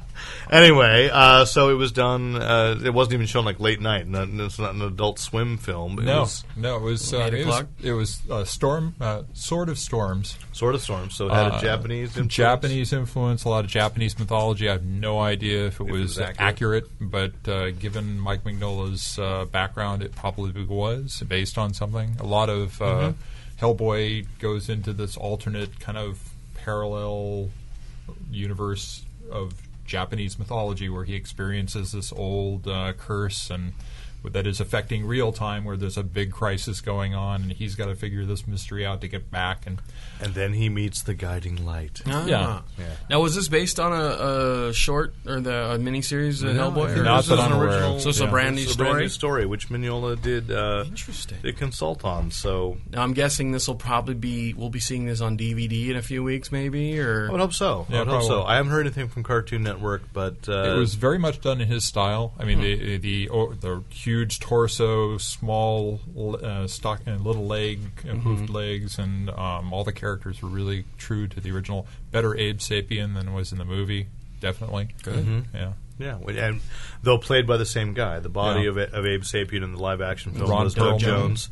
Anyway, 0.50 1.10
uh, 1.12 1.44
so 1.44 1.68
it 1.70 1.74
was 1.74 1.92
done. 1.92 2.34
Uh, 2.36 2.78
it 2.84 2.90
wasn't 2.94 3.14
even 3.14 3.26
shown 3.26 3.44
like 3.44 3.60
late 3.60 3.80
night. 3.80 4.06
It's 4.08 4.58
not 4.58 4.74
an 4.74 4.82
Adult 4.82 5.18
Swim 5.18 5.58
film. 5.58 5.98
It 5.98 6.04
no, 6.06 6.20
was 6.20 6.44
no, 6.56 6.76
it 6.76 6.82
was 6.82 7.12
uh, 7.12 7.30
it 7.32 7.46
was, 7.46 7.64
it 7.82 7.92
was 7.92 8.20
uh, 8.30 8.44
storm, 8.44 8.94
uh, 9.00 9.22
Sword 9.34 9.68
of 9.68 9.78
Storms. 9.78 10.36
Sword 10.52 10.74
of 10.74 10.80
Storms. 10.82 11.14
So 11.14 11.26
it 11.26 11.32
had 11.34 11.46
a 11.48 11.54
Uh, 11.56 11.60
Japanese 11.60 12.08
influence. 12.10 12.34
Japanese 12.34 12.92
influence, 12.92 13.44
a 13.44 13.48
lot 13.48 13.64
of 13.64 13.70
Japanese 13.70 14.18
mythology. 14.18 14.68
I 14.68 14.72
have 14.72 14.84
no 14.84 15.20
idea 15.20 15.66
if 15.66 15.80
it 15.80 15.84
it 15.86 15.92
was, 15.92 16.00
was 16.02 16.18
accurate. 16.18 16.40
accurate. 16.40 16.84
but 17.00 17.48
uh, 17.52 17.70
given 17.72 18.18
Mike 18.18 18.44
Mignola's 18.44 19.18
uh, 19.18 19.44
background, 19.44 20.02
it 20.02 20.14
probably 20.16 20.64
was 20.64 21.22
based 21.28 21.58
on 21.58 21.74
something. 21.74 22.16
A 22.20 22.24
lot 22.26 22.48
of 22.48 22.80
uh, 22.82 22.84
Mm-hmm. 22.84 23.64
Hellboy 23.64 24.26
goes 24.38 24.68
into 24.68 24.92
this 24.92 25.16
alternate 25.16 25.80
kind 25.80 25.98
of 25.98 26.20
parallel 26.54 27.50
universe 28.30 29.04
of 29.30 29.52
Japanese 29.88 30.38
mythology 30.38 30.88
where 30.88 31.04
he 31.04 31.14
experiences 31.14 31.92
this 31.92 32.12
old 32.12 32.68
uh, 32.68 32.92
curse 32.92 33.50
and 33.50 33.72
that 34.32 34.46
is 34.46 34.60
affecting 34.60 35.06
real 35.06 35.32
time 35.32 35.64
where 35.64 35.76
there's 35.76 35.96
a 35.96 36.02
big 36.02 36.32
crisis 36.32 36.80
going 36.80 37.14
on 37.14 37.42
and 37.42 37.52
he's 37.52 37.74
got 37.74 37.86
to 37.86 37.94
figure 37.94 38.24
this 38.24 38.46
mystery 38.46 38.84
out 38.86 39.00
to 39.00 39.08
get 39.08 39.30
back 39.30 39.66
and 39.66 39.80
And 40.20 40.34
then 40.34 40.52
he 40.54 40.68
meets 40.68 41.02
the 41.02 41.14
guiding 41.14 41.64
light. 41.64 42.00
Ah. 42.06 42.26
Yeah. 42.26 42.60
Yeah. 42.78 42.84
Now, 43.08 43.20
was 43.20 43.34
this 43.36 43.48
based 43.48 43.78
on 43.78 43.92
a, 43.92 44.68
a 44.68 44.72
short 44.74 45.14
or 45.26 45.40
the 45.40 45.72
a 45.72 45.78
miniseries 45.78 46.42
No, 46.42 46.70
Hellboy? 46.70 46.86
think 46.88 46.98
or- 46.98 47.02
Not 47.04 47.16
this 47.18 47.28
that 47.28 47.34
is 47.34 47.40
I'm 47.40 47.52
an 47.52 47.58
aware 47.58 47.68
original. 47.68 48.00
So 48.00 48.08
it's 48.10 48.20
a 48.20 48.26
brand 48.26 48.56
new 48.56 48.62
It's 48.62 48.74
a 48.74 48.76
brand 48.76 48.90
story? 48.92 49.02
new 49.04 49.08
story, 49.08 49.46
which 49.46 49.68
Mignola 49.68 50.20
did 50.20 50.50
uh, 50.50 50.84
Interesting. 50.86 51.38
did 51.42 51.56
consult 51.56 52.04
on. 52.04 52.30
So 52.30 52.78
Now, 52.90 53.02
I'm 53.02 53.12
guessing 53.12 53.52
this 53.52 53.68
will 53.68 53.76
probably 53.76 54.14
be. 54.14 54.54
We'll 54.54 54.70
be 54.70 54.80
seeing 54.80 55.06
this 55.06 55.20
on 55.20 55.38
DVD 55.38 55.90
in 55.90 55.96
a 55.96 56.02
few 56.02 56.22
weeks, 56.24 56.50
maybe. 56.50 56.98
Or 57.00 57.28
I 57.28 57.32
would 57.32 57.40
hope 57.40 57.52
so. 57.52 57.86
Yeah, 57.88 57.96
I 57.96 57.98
would 58.00 58.08
hope 58.08 58.22
so. 58.24 58.42
I 58.42 58.56
haven't 58.56 58.72
heard 58.72 58.86
anything 58.86 59.08
from 59.08 59.22
Cartoon 59.22 59.62
Network, 59.62 60.02
but 60.12 60.48
uh, 60.48 60.74
it 60.74 60.78
was 60.78 60.94
very 60.94 61.18
much 61.18 61.40
done 61.40 61.60
in 61.60 61.68
his 61.68 61.84
style. 61.84 62.32
I 62.38 62.44
mean, 62.44 62.60
the 62.60 62.98
the 62.98 63.28
oh, 63.30 63.52
the 63.52 63.82
huge 63.90 64.17
torso, 64.26 65.18
small 65.18 66.00
uh, 66.42 66.66
stock, 66.66 67.00
and 67.06 67.20
little 67.22 67.46
leg, 67.46 67.80
uh, 68.08 68.14
hoofed 68.14 68.50
legs, 68.50 68.98
and 68.98 69.30
um, 69.30 69.72
all 69.72 69.84
the 69.84 69.92
characters 69.92 70.42
were 70.42 70.48
really 70.48 70.84
true 70.98 71.26
to 71.28 71.40
the 71.40 71.50
original. 71.50 71.86
Better 72.10 72.36
Abe 72.36 72.58
Sapien 72.58 73.14
than 73.14 73.32
was 73.34 73.52
in 73.52 73.58
the 73.58 73.64
movie, 73.64 74.06
definitely. 74.40 74.88
Good. 75.02 75.44
Yeah. 75.54 75.72
yeah, 75.98 76.18
and 76.28 76.60
though 77.02 77.18
played 77.18 77.46
by 77.46 77.56
the 77.56 77.66
same 77.66 77.94
guy, 77.94 78.18
the 78.20 78.28
body 78.28 78.62
Yeah. 78.62 78.68
of, 78.70 78.76
of 78.78 79.06
Abe 79.06 79.22
Sapien 79.22 79.62
in 79.64 79.72
the 79.72 79.78
live 79.80 80.00
action 80.00 80.32
film 80.32 80.50
Ron 80.50 80.64
was 80.64 80.74
Doug 80.74 80.98
Perlman. 80.98 81.00
Jones. 81.00 81.50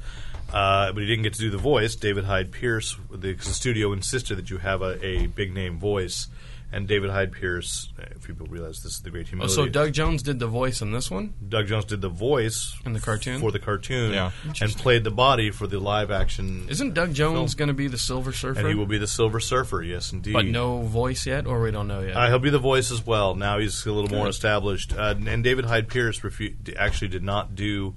Uh, 0.52 0.92
but 0.92 1.00
he 1.00 1.06
didn't 1.08 1.24
get 1.24 1.34
to 1.34 1.40
do 1.40 1.50
the 1.50 1.58
voice. 1.58 1.96
David 1.96 2.24
Hyde 2.24 2.52
Pierce, 2.52 2.96
the, 3.10 3.32
the 3.32 3.42
studio 3.42 3.92
insisted 3.92 4.36
that 4.36 4.48
you 4.48 4.58
have 4.58 4.80
a, 4.80 5.04
a 5.04 5.26
big 5.26 5.52
name 5.52 5.78
voice, 5.80 6.28
and 6.72 6.88
David 6.88 7.10
Hyde 7.10 7.32
Pierce. 7.32 7.92
If 8.10 8.26
people 8.26 8.46
realize 8.48 8.82
this 8.82 8.94
is 8.94 9.00
the 9.00 9.10
great 9.10 9.26
Oh, 9.26 9.30
humility. 9.30 9.54
so 9.54 9.66
Doug 9.66 9.92
Jones 9.92 10.22
did 10.22 10.38
the 10.40 10.46
voice 10.48 10.82
in 10.82 10.90
this 10.92 11.10
one 11.10 11.32
Doug 11.48 11.68
Jones 11.68 11.84
did 11.84 12.00
the 12.00 12.08
voice 12.08 12.74
in 12.84 12.92
the 12.92 13.00
cartoon. 13.00 13.40
for 13.40 13.52
the 13.52 13.58
cartoon, 13.58 14.12
Yeah. 14.12 14.30
and 14.60 14.74
played 14.76 15.04
the 15.04 15.10
body 15.10 15.50
for 15.50 15.66
the 15.66 15.78
live 15.78 16.10
action. 16.10 16.66
Isn't 16.68 16.94
Doug 16.94 17.14
Jones 17.14 17.54
going 17.54 17.68
to 17.68 17.74
be 17.74 17.86
the 17.88 17.98
Silver 17.98 18.32
Surfer? 18.32 18.58
and 18.60 18.68
he 18.68 18.74
will 18.74 18.86
be 18.86 18.98
the 18.98 19.06
Silver 19.06 19.38
Surfer. 19.40 19.82
Yes, 19.82 20.12
indeed. 20.12 20.32
but 20.32 20.44
no 20.46 20.82
voice 20.82 21.24
yet, 21.26 21.46
or 21.46 21.60
we 21.62 21.70
don't 21.70 21.86
know 21.88 22.00
yet. 22.00 22.16
Uh, 22.16 22.26
he'll 22.28 22.38
be 22.40 22.50
the 22.50 22.58
voice 22.58 22.90
as 22.90 23.06
well. 23.06 23.34
Now 23.34 23.58
he's 23.58 23.86
a 23.86 23.92
little 23.92 24.10
more 24.10 24.28
established. 24.28 24.92
Uh, 24.92 25.14
and 25.26 25.44
David 25.44 25.66
Hyde 25.66 25.88
Pierce 25.88 26.20
refu- 26.20 26.54
actually 26.76 27.08
did 27.08 27.22
not 27.22 27.54
do 27.54 27.94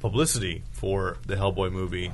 publicity 0.00 0.62
for 0.72 1.18
the 1.26 1.36
Hellboy 1.36 1.72
movie, 1.72 2.12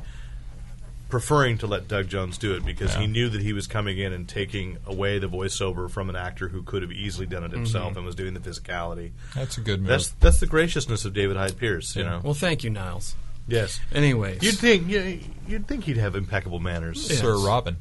preferring 1.12 1.58
to 1.58 1.66
let 1.66 1.86
Doug 1.88 2.08
Jones 2.08 2.38
do 2.38 2.54
it 2.54 2.64
because 2.64 2.94
he 2.94 3.06
knew 3.06 3.28
that 3.28 3.42
he 3.42 3.52
was 3.52 3.66
coming 3.66 3.98
in 3.98 4.14
and 4.14 4.26
taking 4.26 4.78
away 4.86 5.18
the 5.18 5.28
voiceover 5.28 5.90
from 5.90 6.08
an 6.08 6.16
actor 6.16 6.48
who 6.48 6.62
could 6.62 6.80
have 6.80 6.90
easily 6.90 7.26
done 7.26 7.44
it 7.44 7.50
himself 7.52 7.90
Mm-hmm. 7.90 7.98
and 7.98 8.06
was 8.06 8.14
doing 8.14 8.32
the 8.32 8.40
physicality. 8.40 9.10
That's 9.34 9.58
a 9.58 9.60
good 9.60 9.80
move. 9.80 9.88
That's 9.88 10.08
that's 10.20 10.40
the 10.40 10.46
graciousness 10.46 11.04
of 11.04 11.12
David 11.12 11.36
Hyde 11.36 11.58
Pierce. 11.58 11.94
You 11.94 12.04
Yeah. 12.04 12.08
know. 12.12 12.20
well, 12.24 12.32
thank 12.32 12.64
you, 12.64 12.70
Niles. 12.70 13.14
yes. 13.46 13.78
Anyways, 13.94 14.42
You'd 14.42 14.54
think 14.56 14.88
you'd 15.46 15.68
think 15.68 15.84
he'd 15.84 15.98
have 15.98 16.16
impeccable 16.16 16.60
manners. 16.60 17.06
Sir 17.18 17.36
Robin. 17.36 17.76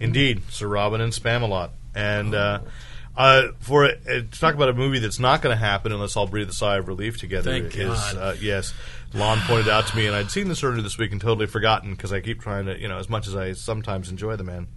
Indeed, 0.00 0.40
Sir 0.48 0.66
Robin 0.66 1.02
and 1.02 1.12
Spamalot. 1.12 1.72
And 1.94 2.34
uh, 2.34 2.60
uh, 3.16 3.48
for 3.60 3.84
uh, 3.84 3.94
to 4.06 4.22
talk 4.22 4.54
about 4.54 4.68
a 4.68 4.72
movie 4.74 4.98
that's 4.98 5.18
not 5.18 5.42
going 5.42 5.54
to 5.54 5.58
happen 5.62 5.92
unless 5.92 6.16
I'll 6.16 6.26
breathe 6.26 6.48
a 6.48 6.52
sigh 6.52 6.78
of 6.78 6.88
relief 6.88 7.18
together 7.18 7.50
Thank 7.50 7.76
is 7.76 7.88
God. 7.88 8.16
uh, 8.16 8.34
yes. 8.40 8.72
Lon 9.14 9.38
pointed 9.40 9.68
out 9.68 9.86
to 9.88 9.96
me, 9.96 10.06
and 10.06 10.16
I'd 10.16 10.30
seen 10.30 10.48
this 10.48 10.62
earlier 10.64 10.80
this 10.82 10.96
week 10.96 11.12
and 11.12 11.20
totally 11.20 11.46
forgotten 11.46 11.90
because 11.92 12.12
I 12.12 12.20
keep 12.20 12.40
trying 12.40 12.66
to, 12.66 12.78
you 12.80 12.88
know, 12.88 12.98
as 12.98 13.10
much 13.10 13.26
as 13.26 13.36
I 13.36 13.52
sometimes 13.52 14.08
enjoy 14.08 14.36
the 14.36 14.44
man. 14.44 14.68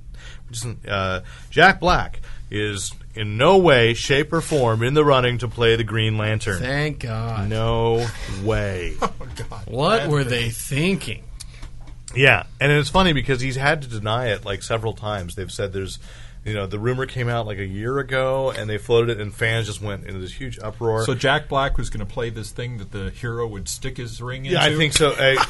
Just, 0.51 0.67
uh, 0.87 1.21
Jack 1.49 1.79
Black 1.79 2.19
is 2.51 2.91
in 3.15 3.37
no 3.37 3.57
way, 3.57 3.93
shape, 3.93 4.33
or 4.33 4.41
form 4.41 4.83
in 4.83 4.93
the 4.93 5.05
running 5.05 5.37
to 5.39 5.47
play 5.47 5.75
the 5.75 5.83
Green 5.83 6.17
Lantern. 6.17 6.59
thank 6.59 6.99
God. 6.99 7.49
No 7.49 8.05
way. 8.43 8.95
Oh, 9.01 9.11
God. 9.49 9.67
What 9.67 10.07
were 10.07 10.23
they 10.23 10.49
thinking? 10.49 11.23
Yeah, 12.15 12.43
and 12.61 12.71
it's 12.71 12.89
funny 12.89 13.13
because 13.13 13.41
he's 13.41 13.55
had 13.55 13.81
to 13.83 13.87
deny 13.87 14.27
it 14.29 14.45
like 14.45 14.63
several 14.63 14.93
times. 14.93 15.35
They've 15.35 15.51
said 15.51 15.73
there's, 15.73 15.99
you 16.45 16.53
know, 16.53 16.67
the 16.67 16.77
rumor 16.77 17.07
came 17.07 17.27
out 17.27 17.47
like 17.47 17.57
a 17.57 17.65
year 17.65 17.97
ago, 17.97 18.51
and 18.51 18.69
they 18.69 18.77
floated 18.77 19.17
it, 19.17 19.21
and 19.21 19.33
fans 19.33 19.65
just 19.65 19.81
went 19.81 20.05
into 20.05 20.19
this 20.19 20.31
huge 20.31 20.59
uproar. 20.59 21.03
So 21.03 21.15
Jack 21.15 21.49
Black 21.49 21.77
was 21.77 21.89
going 21.89 22.05
to 22.05 22.11
play 22.11 22.29
this 22.29 22.51
thing 22.51 22.77
that 22.77 22.91
the 22.91 23.09
hero 23.09 23.47
would 23.47 23.67
stick 23.67 23.97
his 23.97 24.21
ring 24.21 24.45
into. 24.45 24.55
yeah, 24.57 24.63
I 24.63 24.75
think 24.75 24.93
so. 24.93 25.15
I, 25.17 25.43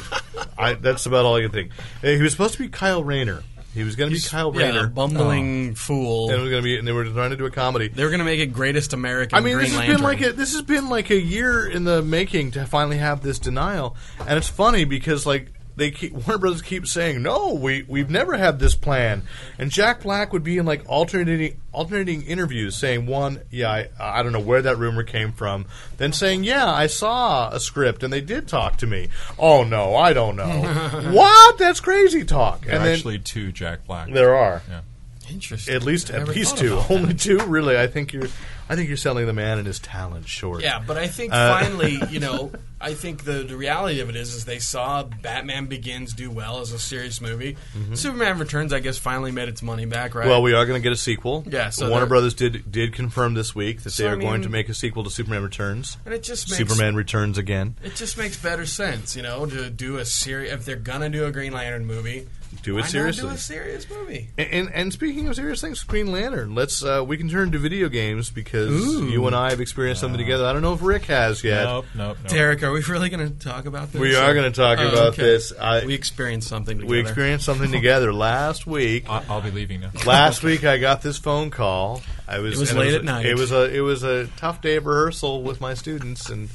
I, 0.57 0.73
that's 0.75 1.05
about 1.05 1.25
all 1.25 1.35
I 1.35 1.41
can 1.41 1.51
think. 1.51 1.71
He 2.01 2.21
was 2.21 2.31
supposed 2.31 2.53
to 2.53 2.59
be 2.59 2.69
Kyle 2.69 3.03
Rayner. 3.03 3.43
He 3.73 3.83
was 3.83 3.97
going 3.97 4.09
to 4.09 4.15
be 4.15 4.21
Kyle 4.21 4.55
Yeah, 4.55 4.67
Rayner, 4.67 4.85
a 4.85 4.87
bumbling 4.87 5.71
oh. 5.71 5.75
fool. 5.75 6.29
and 6.29 6.39
it 6.39 6.41
was 6.41 6.49
going 6.49 6.61
to 6.61 6.65
be, 6.65 6.77
and 6.77 6.87
they 6.87 6.93
were 6.93 7.03
trying 7.03 7.31
to 7.31 7.35
do 7.35 7.45
a 7.45 7.51
comedy. 7.51 7.89
They 7.89 8.05
were 8.05 8.09
going 8.09 8.19
to 8.19 8.25
make 8.25 8.39
it 8.39 8.53
greatest 8.53 8.93
American 8.93 9.37
I 9.37 9.41
mean, 9.41 9.55
Green 9.55 9.65
this 9.65 9.71
has 9.71 9.79
Lantern. 9.79 9.95
been 9.97 10.03
like 10.05 10.21
a, 10.21 10.31
this 10.31 10.53
has 10.53 10.61
been 10.61 10.87
like 10.87 11.09
a 11.09 11.19
year 11.19 11.67
in 11.67 11.83
the 11.83 12.01
making 12.01 12.51
to 12.51 12.65
finally 12.65 12.97
have 12.99 13.19
this 13.19 13.37
denial, 13.37 13.97
and 14.25 14.37
it's 14.37 14.47
funny 14.47 14.85
because 14.85 15.25
like 15.25 15.51
they 15.77 15.91
keep, 15.91 16.13
Warner 16.13 16.37
Brothers 16.37 16.61
keep 16.61 16.87
saying 16.87 17.21
no, 17.21 17.53
we 17.53 17.83
we've 17.87 18.09
never 18.09 18.37
had 18.37 18.59
this 18.59 18.75
plan, 18.75 19.23
and 19.59 19.69
Jack 19.71 20.03
Black 20.03 20.31
would 20.33 20.43
be 20.43 20.57
in 20.57 20.65
like 20.65 20.83
alternating 20.87 21.59
alternating 21.71 22.21
interviews 22.23 22.75
saying 22.75 23.05
one, 23.05 23.41
yeah, 23.51 23.69
I, 23.69 23.89
I 23.99 24.23
don't 24.23 24.31
know 24.31 24.39
where 24.39 24.61
that 24.61 24.77
rumor 24.77 25.03
came 25.03 25.31
from, 25.33 25.65
then 25.97 26.13
saying 26.13 26.43
yeah, 26.43 26.69
I 26.71 26.87
saw 26.87 27.49
a 27.49 27.59
script 27.59 28.03
and 28.03 28.11
they 28.13 28.21
did 28.21 28.47
talk 28.47 28.77
to 28.77 28.87
me. 28.87 29.09
Oh 29.37 29.63
no, 29.63 29.95
I 29.95 30.13
don't 30.13 30.35
know 30.35 31.11
what 31.13 31.57
that's 31.57 31.79
crazy 31.79 32.23
talk, 32.23 32.61
There 32.61 32.73
and 32.75 32.81
are 32.81 32.85
then 32.85 32.95
actually 32.95 33.19
two 33.19 33.51
Jack 33.51 33.85
Black. 33.85 34.09
there 34.11 34.35
are. 34.35 34.61
Yeah. 34.69 34.81
Interesting. 35.29 35.73
At 35.75 35.81
least, 35.83 36.11
at 36.11 36.27
least 36.27 36.57
two. 36.57 36.79
Only 36.87 37.15
two, 37.15 37.39
really. 37.47 37.77
I 37.79 37.87
think 37.87 38.13
you're, 38.13 38.27
I 38.69 38.75
think 38.75 38.87
you're 38.87 38.97
selling 38.97 39.25
the 39.27 39.33
man 39.33 39.57
and 39.59 39.67
his 39.67 39.79
talent 39.79 40.27
short. 40.27 40.61
Yeah, 40.63 40.81
but 40.85 40.97
I 40.97 41.07
think 41.07 41.31
Uh, 41.33 41.59
finally, 41.59 41.99
you 42.09 42.19
know, 42.19 42.51
I 42.81 42.93
think 42.93 43.23
the, 43.23 43.43
the 43.43 43.55
reality 43.55 43.99
of 43.99 44.09
it 44.09 44.15
is, 44.15 44.33
is 44.33 44.45
they 44.45 44.59
saw 44.59 45.03
Batman 45.03 45.67
Begins 45.67 46.13
do 46.13 46.29
well 46.31 46.59
as 46.61 46.71
a 46.71 46.79
serious 46.79 47.21
movie. 47.21 47.57
Superman 47.93 48.37
Returns, 48.39 48.73
I 48.73 48.79
guess, 48.79 48.97
finally 48.97 49.31
made 49.31 49.49
its 49.49 49.61
money 49.61 49.85
back, 49.85 50.15
right? 50.15 50.21
Mm-hmm. 50.23 50.29
Well, 50.29 50.41
we 50.41 50.53
are 50.53 50.65
going 50.65 50.79
to 50.79 50.83
get 50.83 50.91
a 50.91 50.97
sequel. 50.97 51.43
Yeah, 51.47 51.69
so 51.69 51.89
Warner 51.89 52.05
Brothers 52.05 52.33
did 52.33 52.71
did 52.71 52.93
confirm 52.93 53.33
this 53.35 53.53
week 53.55 53.83
that 53.83 53.91
So, 53.91 54.03
they 54.03 54.09
are 54.09 54.17
I 54.17 54.19
going 54.19 54.41
to 54.43 54.49
make 54.49 54.67
a 54.69 54.73
sequel 54.73 55.03
to 55.03 55.09
Superman 55.09 55.43
Returns. 55.43 55.97
and 56.05 56.13
it 56.13 56.23
just 56.23 56.49
makes 56.49 56.57
Superman 56.57 56.95
Returns 56.95 57.37
again. 57.37 57.75
It 57.83 57.95
just 57.95 58.17
makes 58.17 58.37
better 58.37 58.65
sense, 58.65 59.15
you 59.15 59.21
know, 59.21 59.45
to 59.45 59.69
do 59.69 59.97
a 59.97 60.05
series. 60.05 60.51
If 60.51 60.65
they're 60.65 60.75
gonna 60.75 61.09
do 61.09 61.25
a 61.25 61.31
Green 61.31 61.53
Lantern 61.53 61.85
movie, 61.85 62.27
Do 62.63 62.71
it 62.71 62.75
Why 62.75 62.81
not 62.81 62.89
seriously. 62.89 63.29
do 63.29 63.35
a 63.35 63.37
serious 63.37 63.89
movie? 63.89 64.29
And, 64.37 64.49
and 64.51 64.73
and 64.73 64.93
speaking 64.93 65.27
of 65.27 65.35
serious 65.35 65.61
things, 65.61 65.83
Green 65.83 66.11
Lantern. 66.11 66.55
Let's 66.55 66.83
uh, 66.83 67.03
we 67.05 67.17
can 67.17 67.29
turn 67.29 67.51
to 67.51 67.59
video 67.59 67.89
games 67.89 68.29
because 68.29 68.69
Ooh. 68.71 69.07
you 69.07 69.25
and 69.27 69.35
I 69.35 69.49
have 69.51 69.61
experienced 69.61 70.01
something 70.01 70.17
together. 70.19 70.45
I 70.45 70.53
don't 70.53 70.61
know 70.61 70.73
if 70.73 70.81
Ric 70.81 71.05
has 71.05 71.43
yet. 71.43 71.63
Nope, 71.65 71.85
nope, 71.95 72.17
nope. 72.23 72.31
Derek, 72.31 72.63
are 72.63 72.71
we 72.71 72.81
really 72.83 73.09
going 73.09 73.27
to 73.27 73.37
talk 73.45 73.65
about 73.65 73.91
this? 73.91 74.01
We 74.01 74.15
are 74.15 74.33
going 74.33 74.51
to 74.51 74.55
talk 74.55 74.79
Oh, 74.79 74.87
about 74.87 75.07
okay. 75.09 75.21
this. 75.21 75.53
I, 75.59 75.85
we 75.85 75.93
experienced 75.93 76.47
something 76.47 76.77
together. 76.77 76.91
we 76.91 76.99
experienced 76.99 77.45
something 77.45 77.71
together 77.71 78.11
last 78.13 78.65
week. 78.65 79.09
I- 79.09 79.23
I'll 79.29 79.41
be 79.41 79.51
leaving 79.51 79.81
now. 79.81 79.91
last 80.05 80.43
week 80.43 80.63
I 80.63 80.77
got 80.77 81.01
this 81.01 81.17
phone 81.17 81.51
call. 81.51 82.01
I 82.27 82.39
was 82.39 82.55
It 82.55 82.59
was 82.59 82.69
and 82.71 82.79
late 82.79 82.93
a- 82.93 82.97
at 82.97 83.03
night. 83.03 83.25
It 83.25 83.37
was 83.37 83.51
a 83.51 83.71
it 83.75 83.81
was 83.81 84.03
a 84.03 84.27
tough 84.37 84.61
day 84.61 84.75
of 84.77 84.85
rehearsal 84.85 85.43
with 85.43 85.61
my 85.61 85.73
students 85.75 86.29
and 86.29 86.49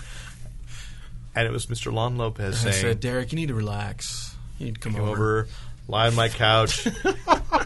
and 1.35 1.47
it 1.47 1.53
was 1.53 1.67
Mr. 1.67 1.93
Lon 1.93 2.17
Lopez 2.17 2.67
I 2.67 2.71
saying 2.71 2.83
said, 2.83 3.01
Derek, 3.01 3.33
you 3.33 3.37
need 3.37 3.49
to 3.49 3.55
relax. 3.55 4.35
You 4.59 4.67
need 4.67 4.75
to 4.77 4.81
come, 4.81 4.95
come 4.95 5.03
over. 5.03 5.11
over, 5.13 5.49
lie 5.91 6.07
on 6.07 6.15
my 6.15 6.29
couch, 6.29 6.87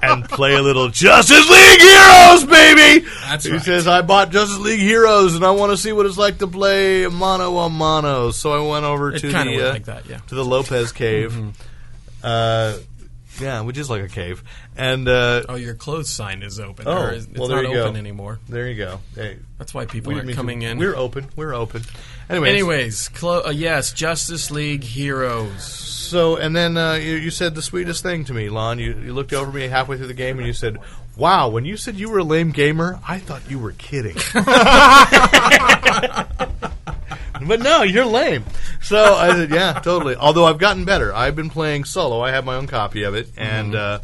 and 0.03 0.25
play 0.29 0.55
a 0.55 0.63
little 0.63 0.89
Justice 0.89 1.49
League 1.49 1.81
Heroes, 1.81 2.45
baby. 2.45 3.07
That's 3.23 3.45
he 3.45 3.53
right. 3.53 3.63
says 3.63 3.87
I 3.87 4.03
bought 4.03 4.31
Justice 4.31 4.59
League 4.59 4.81
Heroes 4.81 5.35
and 5.35 5.45
I 5.45 5.51
want 5.51 5.73
to 5.73 5.77
see 5.77 5.93
what 5.93 6.07
it's 6.07 6.19
like 6.19 6.39
to 6.39 6.47
play 6.47 7.07
mono 7.07 7.57
a 7.59 7.71
mono. 7.71 8.31
So 8.31 8.53
I 8.53 8.71
went 8.71 8.85
over 8.85 9.13
It 9.13 9.21
to 9.21 9.29
the 9.29 9.69
uh, 9.69 9.73
like 9.73 9.85
that, 9.85 10.07
yeah. 10.07 10.19
to 10.19 10.35
the 10.35 10.45
Lopez 10.45 10.93
cave. 10.93 11.37
Uh, 12.23 12.79
yeah, 13.41 13.61
which 13.63 13.79
is 13.79 13.89
like 13.91 14.03
a 14.03 14.09
cave, 14.09 14.43
and 14.77 15.09
uh, 15.09 15.43
Oh, 15.49 15.55
your 15.57 15.75
clothes 15.75 16.11
sign 16.11 16.43
is 16.43 16.59
open. 16.61 16.87
Oh, 16.89 17.05
or 17.05 17.13
is, 17.13 17.27
it's 17.27 17.39
well, 17.39 17.49
there 17.49 17.63
not 17.63 17.69
you 17.71 17.77
go. 17.77 17.85
open 17.85 17.97
anymore. 17.97 18.39
there 18.49 18.69
you 18.69 18.77
go. 18.77 19.01
Hey, 19.15 19.39
That's 19.59 19.73
why 19.75 19.87
people 19.87 20.13
we 20.13 20.19
aren't 20.19 20.33
coming 20.35 20.63
in. 20.63 20.79
We're 20.79 20.97
open. 20.97 21.29
We're 21.37 21.55
open. 21.55 21.83
Anyways, 22.29 22.51
Anyways, 22.51 23.09
clo- 23.11 23.45
uh, 23.47 23.51
yes, 23.51 23.93
Justice 23.93 24.51
League 24.51 24.83
Heroes. 24.85 25.63
So, 25.65 26.37
and 26.37 26.55
then 26.55 26.77
uh, 26.77 26.95
you, 26.95 27.15
you 27.17 27.31
said 27.31 27.55
the 27.55 27.63
sweetest 27.63 28.03
thing 28.03 28.25
to 28.27 28.35
me, 28.35 28.49
Lon. 28.51 28.79
You, 28.79 28.93
you 28.95 29.15
looked 29.15 29.33
over 29.33 29.51
me 29.51 29.67
halfway 29.69 29.97
through 29.97 30.07
the 30.07 30.15
game 30.15 30.39
and 30.39 30.47
you 30.47 30.53
said, 30.53 30.77
"Wow, 31.17 31.49
when 31.49 31.65
you 31.65 31.77
said 31.77 31.97
you 31.97 32.09
were 32.11 32.19
a 32.19 32.25
lame 32.25 32.51
gamer, 32.53 33.01
I 33.09 33.19
thought 33.19 33.43
you 33.51 33.59
were 33.59 33.73
kidding." 33.73 34.17
but 37.47 37.61
no, 37.61 37.83
you're 37.83 38.05
lame. 38.05 38.45
So 38.83 38.97
I 38.97 39.31
said, 39.31 39.51
"Yeah, 39.51 39.75
totally." 39.75 40.17
Although 40.17 40.45
I've 40.45 40.59
gotten 40.59 40.85
better. 40.85 41.15
I've 41.15 41.37
been 41.37 41.51
playing 41.51 41.85
solo. 41.85 42.21
I 42.21 42.31
have 42.31 42.45
my 42.45 42.57
own 42.57 42.67
copy 42.67 43.03
of 43.03 43.15
it, 43.15 43.31
and 43.37 43.75
uh, 43.75 44.01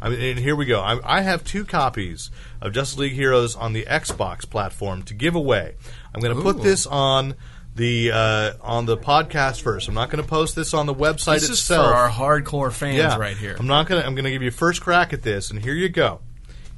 I 0.00 0.10
mean, 0.10 0.20
and 0.20 0.38
here 0.38 0.54
we 0.54 0.66
go. 0.66 0.80
I, 0.80 1.18
I 1.18 1.22
have 1.22 1.44
two 1.44 1.64
copies 1.64 2.30
of 2.60 2.72
Justice 2.72 2.98
League 2.98 3.12
Heroes 3.12 3.56
on 3.56 3.72
the 3.72 3.84
Xbox 3.84 4.48
platform 4.48 5.02
to 5.04 5.14
give 5.14 5.34
away. 5.34 5.74
I'm 6.14 6.20
going 6.20 6.36
to 6.36 6.42
put 6.42 6.62
this 6.62 6.86
on 6.86 7.34
the 7.74 8.10
uh, 8.12 8.52
on 8.60 8.86
the 8.86 8.96
podcast 8.96 9.62
first. 9.62 9.88
I'm 9.88 9.94
not 9.94 10.10
going 10.10 10.22
to 10.22 10.28
post 10.28 10.54
this 10.54 10.74
on 10.74 10.86
the 10.86 10.94
website 10.94 11.40
This 11.40 11.50
is 11.50 11.66
for 11.66 11.74
our 11.74 12.10
hardcore 12.10 12.72
fans 12.72 13.16
right 13.16 13.36
here. 13.36 13.56
I'm 13.58 13.66
not 13.66 13.88
gonna. 13.88 14.02
I'm 14.02 14.14
gonna 14.14 14.30
give 14.30 14.42
you 14.42 14.50
first 14.50 14.82
crack 14.82 15.12
at 15.12 15.22
this, 15.22 15.50
and 15.50 15.62
here 15.62 15.74
you 15.74 15.88
go. 15.88 16.20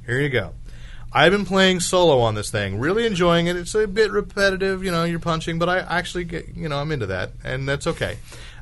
Here 0.05 0.19
you 0.19 0.29
go. 0.29 0.53
I've 1.13 1.31
been 1.31 1.45
playing 1.45 1.81
solo 1.81 2.19
on 2.21 2.35
this 2.35 2.49
thing, 2.51 2.79
really 2.79 3.05
enjoying 3.05 3.47
it. 3.47 3.55
It's 3.57 3.75
a 3.75 3.87
bit 3.87 4.11
repetitive, 4.11 4.83
you 4.83 4.91
know. 4.91 5.03
You're 5.03 5.19
punching, 5.19 5.59
but 5.59 5.67
I 5.69 5.79
actually 5.79 6.23
get, 6.23 6.55
you 6.55 6.69
know, 6.69 6.77
I'm 6.77 6.91
into 6.91 7.07
that, 7.07 7.31
and 7.43 7.67
that's 7.67 7.85
okay. 7.87 8.17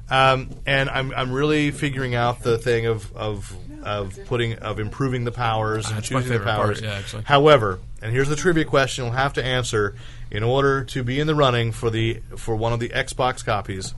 Um, 0.09 0.49
and 0.65 0.89
I'm 0.89 1.13
I'm 1.13 1.31
really 1.31 1.69
figuring 1.69 2.15
out 2.15 2.41
the 2.41 2.57
thing 2.57 2.87
of 2.87 3.15
of 3.15 3.55
of 3.83 4.17
putting 4.25 4.55
of 4.57 4.79
improving 4.79 5.23
the 5.23 5.31
powers 5.31 5.87
and 5.87 5.97
That's 5.97 6.09
my 6.11 6.19
choosing 6.21 6.33
the 6.33 6.39
favorite 6.39 6.51
part, 6.55 6.65
powers. 6.67 6.81
yeah, 6.81 6.93
actually. 6.93 7.23
However, 7.23 7.79
and 8.01 8.11
here's 8.11 8.27
the 8.29 8.35
trivia 8.35 8.65
question 8.65 9.03
you'll 9.05 9.13
have 9.13 9.33
to 9.33 9.43
answer 9.45 9.95
in 10.31 10.41
order 10.41 10.83
to 10.85 11.03
be 11.03 11.19
in 11.19 11.27
the 11.27 11.35
running 11.35 11.71
for 11.71 11.91
the 11.91 12.21
for 12.37 12.55
one 12.55 12.73
of 12.73 12.79
the 12.79 12.89
Xbox 12.89 13.45
copies. 13.45 13.93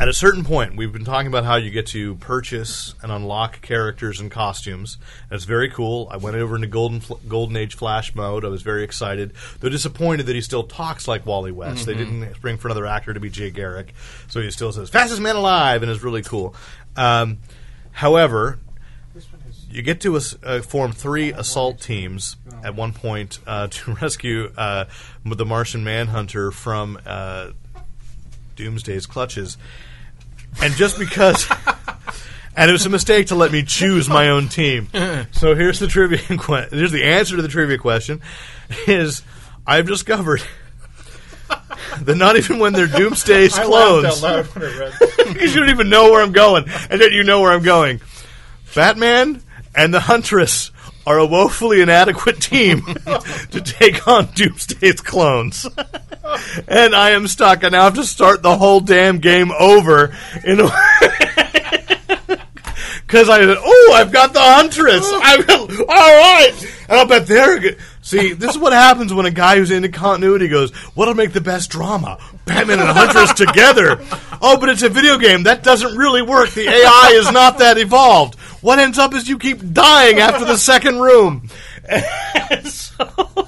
At 0.00 0.08
a 0.08 0.14
certain 0.14 0.44
point, 0.44 0.76
we've 0.76 0.94
been 0.94 1.04
talking 1.04 1.26
about 1.26 1.44
how 1.44 1.56
you 1.56 1.70
get 1.70 1.86
to 1.88 2.14
purchase 2.14 2.94
and 3.02 3.12
unlock 3.12 3.60
characters 3.60 4.18
and 4.18 4.30
costumes. 4.30 4.96
And 5.28 5.36
it's 5.36 5.44
very 5.44 5.68
cool. 5.68 6.08
I 6.10 6.16
went 6.16 6.36
over 6.36 6.54
into 6.54 6.68
Golden 6.68 7.02
Golden 7.28 7.54
Age 7.54 7.76
Flash 7.76 8.14
mode. 8.14 8.42
I 8.42 8.48
was 8.48 8.62
very 8.62 8.82
excited. 8.82 9.34
Though 9.60 9.68
disappointed 9.68 10.24
that 10.24 10.34
he 10.34 10.40
still 10.40 10.62
talks 10.62 11.06
like 11.06 11.26
Wally 11.26 11.52
West. 11.52 11.84
They 11.84 11.92
didn't 11.92 12.40
bring 12.40 12.56
for 12.56 12.68
another 12.68 12.86
actor 12.86 13.12
to 13.12 13.20
be 13.20 13.28
Jay 13.28 13.50
Garrick, 13.50 13.92
so 14.28 14.40
he 14.40 14.50
still 14.50 14.72
says 14.72 14.88
"fastest 14.88 15.20
man 15.20 15.36
alive" 15.36 15.82
and 15.82 15.92
is 15.92 16.02
really 16.02 16.22
cool. 16.22 16.54
Um, 16.96 17.36
however, 17.92 18.58
you 19.70 19.82
get 19.82 20.00
to 20.00 20.16
uh, 20.16 20.62
form 20.62 20.92
three 20.92 21.30
assault 21.32 21.78
teams 21.78 22.36
at 22.64 22.74
one 22.74 22.94
point 22.94 23.38
uh, 23.46 23.66
to 23.70 23.92
rescue 23.92 24.50
uh, 24.56 24.86
the 25.26 25.44
Martian 25.44 25.84
Manhunter 25.84 26.50
from 26.50 26.98
uh, 27.04 27.50
Doomsday's 28.60 29.06
clutches. 29.06 29.56
And 30.62 30.74
just 30.74 30.98
because. 30.98 31.50
And 32.56 32.68
it 32.68 32.72
was 32.72 32.84
a 32.84 32.90
mistake 32.90 33.28
to 33.28 33.36
let 33.36 33.52
me 33.52 33.62
choose 33.62 34.08
my 34.08 34.28
own 34.28 34.48
team. 34.48 34.88
So 35.30 35.54
here's 35.54 35.78
the 35.78 35.86
trivia. 35.86 36.18
Que- 36.36 36.66
here's 36.70 36.90
the 36.90 37.04
answer 37.04 37.36
to 37.36 37.42
the 37.42 37.48
trivia 37.48 37.78
question: 37.78 38.20
Is 38.88 39.22
I've 39.64 39.86
discovered 39.86 40.42
that 42.00 42.16
not 42.16 42.36
even 42.36 42.58
when 42.58 42.72
they're 42.72 42.88
Doomsday's 42.88 43.56
clones, 43.56 44.20
because 44.20 45.54
you 45.54 45.60
don't 45.60 45.70
even 45.70 45.88
know 45.88 46.10
where 46.10 46.22
I'm 46.22 46.32
going, 46.32 46.64
and 46.90 47.00
yet 47.00 47.12
you 47.12 47.22
know 47.22 47.40
where 47.40 47.52
I'm 47.52 47.62
going. 47.62 48.00
Batman 48.74 49.42
and 49.74 49.94
the 49.94 50.00
Huntress 50.00 50.72
are 51.10 51.18
a 51.18 51.26
woefully 51.26 51.80
inadequate 51.80 52.40
team 52.40 52.82
to 53.50 53.60
take 53.60 54.06
on 54.06 54.26
Doomsday's 54.26 55.00
clones. 55.00 55.66
and 56.68 56.94
I 56.94 57.10
am 57.10 57.26
stuck. 57.26 57.64
I 57.64 57.68
now 57.70 57.82
have 57.82 57.94
to 57.94 58.04
start 58.04 58.42
the 58.42 58.56
whole 58.56 58.78
damn 58.78 59.18
game 59.18 59.50
over 59.58 60.16
in 60.44 60.58
because 63.06 63.28
I 63.28 63.40
said, 63.40 63.56
"Oh, 63.58 63.92
I've 63.96 64.12
got 64.12 64.32
the 64.32 64.40
Huntress. 64.40 65.00
Got, 65.10 65.50
all 65.80 65.86
right." 65.86 66.52
And 66.88 66.98
I'll 66.98 67.08
bet 67.08 67.26
they're 67.26 67.58
good. 67.58 67.78
See, 68.10 68.32
this 68.32 68.50
is 68.50 68.58
what 68.58 68.72
happens 68.72 69.14
when 69.14 69.24
a 69.24 69.30
guy 69.30 69.54
who's 69.56 69.70
into 69.70 69.88
continuity 69.88 70.48
goes, 70.48 70.72
"What'll 70.96 71.14
make 71.14 71.32
the 71.32 71.40
best 71.40 71.70
drama? 71.70 72.18
Batman 72.44 72.80
and 72.80 72.88
Huntress 72.88 73.32
together." 73.34 74.00
Oh, 74.42 74.56
but 74.58 74.68
it's 74.68 74.82
a 74.82 74.88
video 74.88 75.16
game. 75.16 75.44
That 75.44 75.62
doesn't 75.62 75.96
really 75.96 76.20
work. 76.20 76.50
The 76.50 76.68
AI 76.68 77.12
is 77.14 77.30
not 77.30 77.58
that 77.58 77.78
evolved. 77.78 78.34
What 78.62 78.80
ends 78.80 78.98
up 78.98 79.14
is 79.14 79.28
you 79.28 79.38
keep 79.38 79.72
dying 79.72 80.18
after 80.18 80.44
the 80.44 80.56
second 80.58 80.98
room. 81.00 81.48
So- 82.64 83.46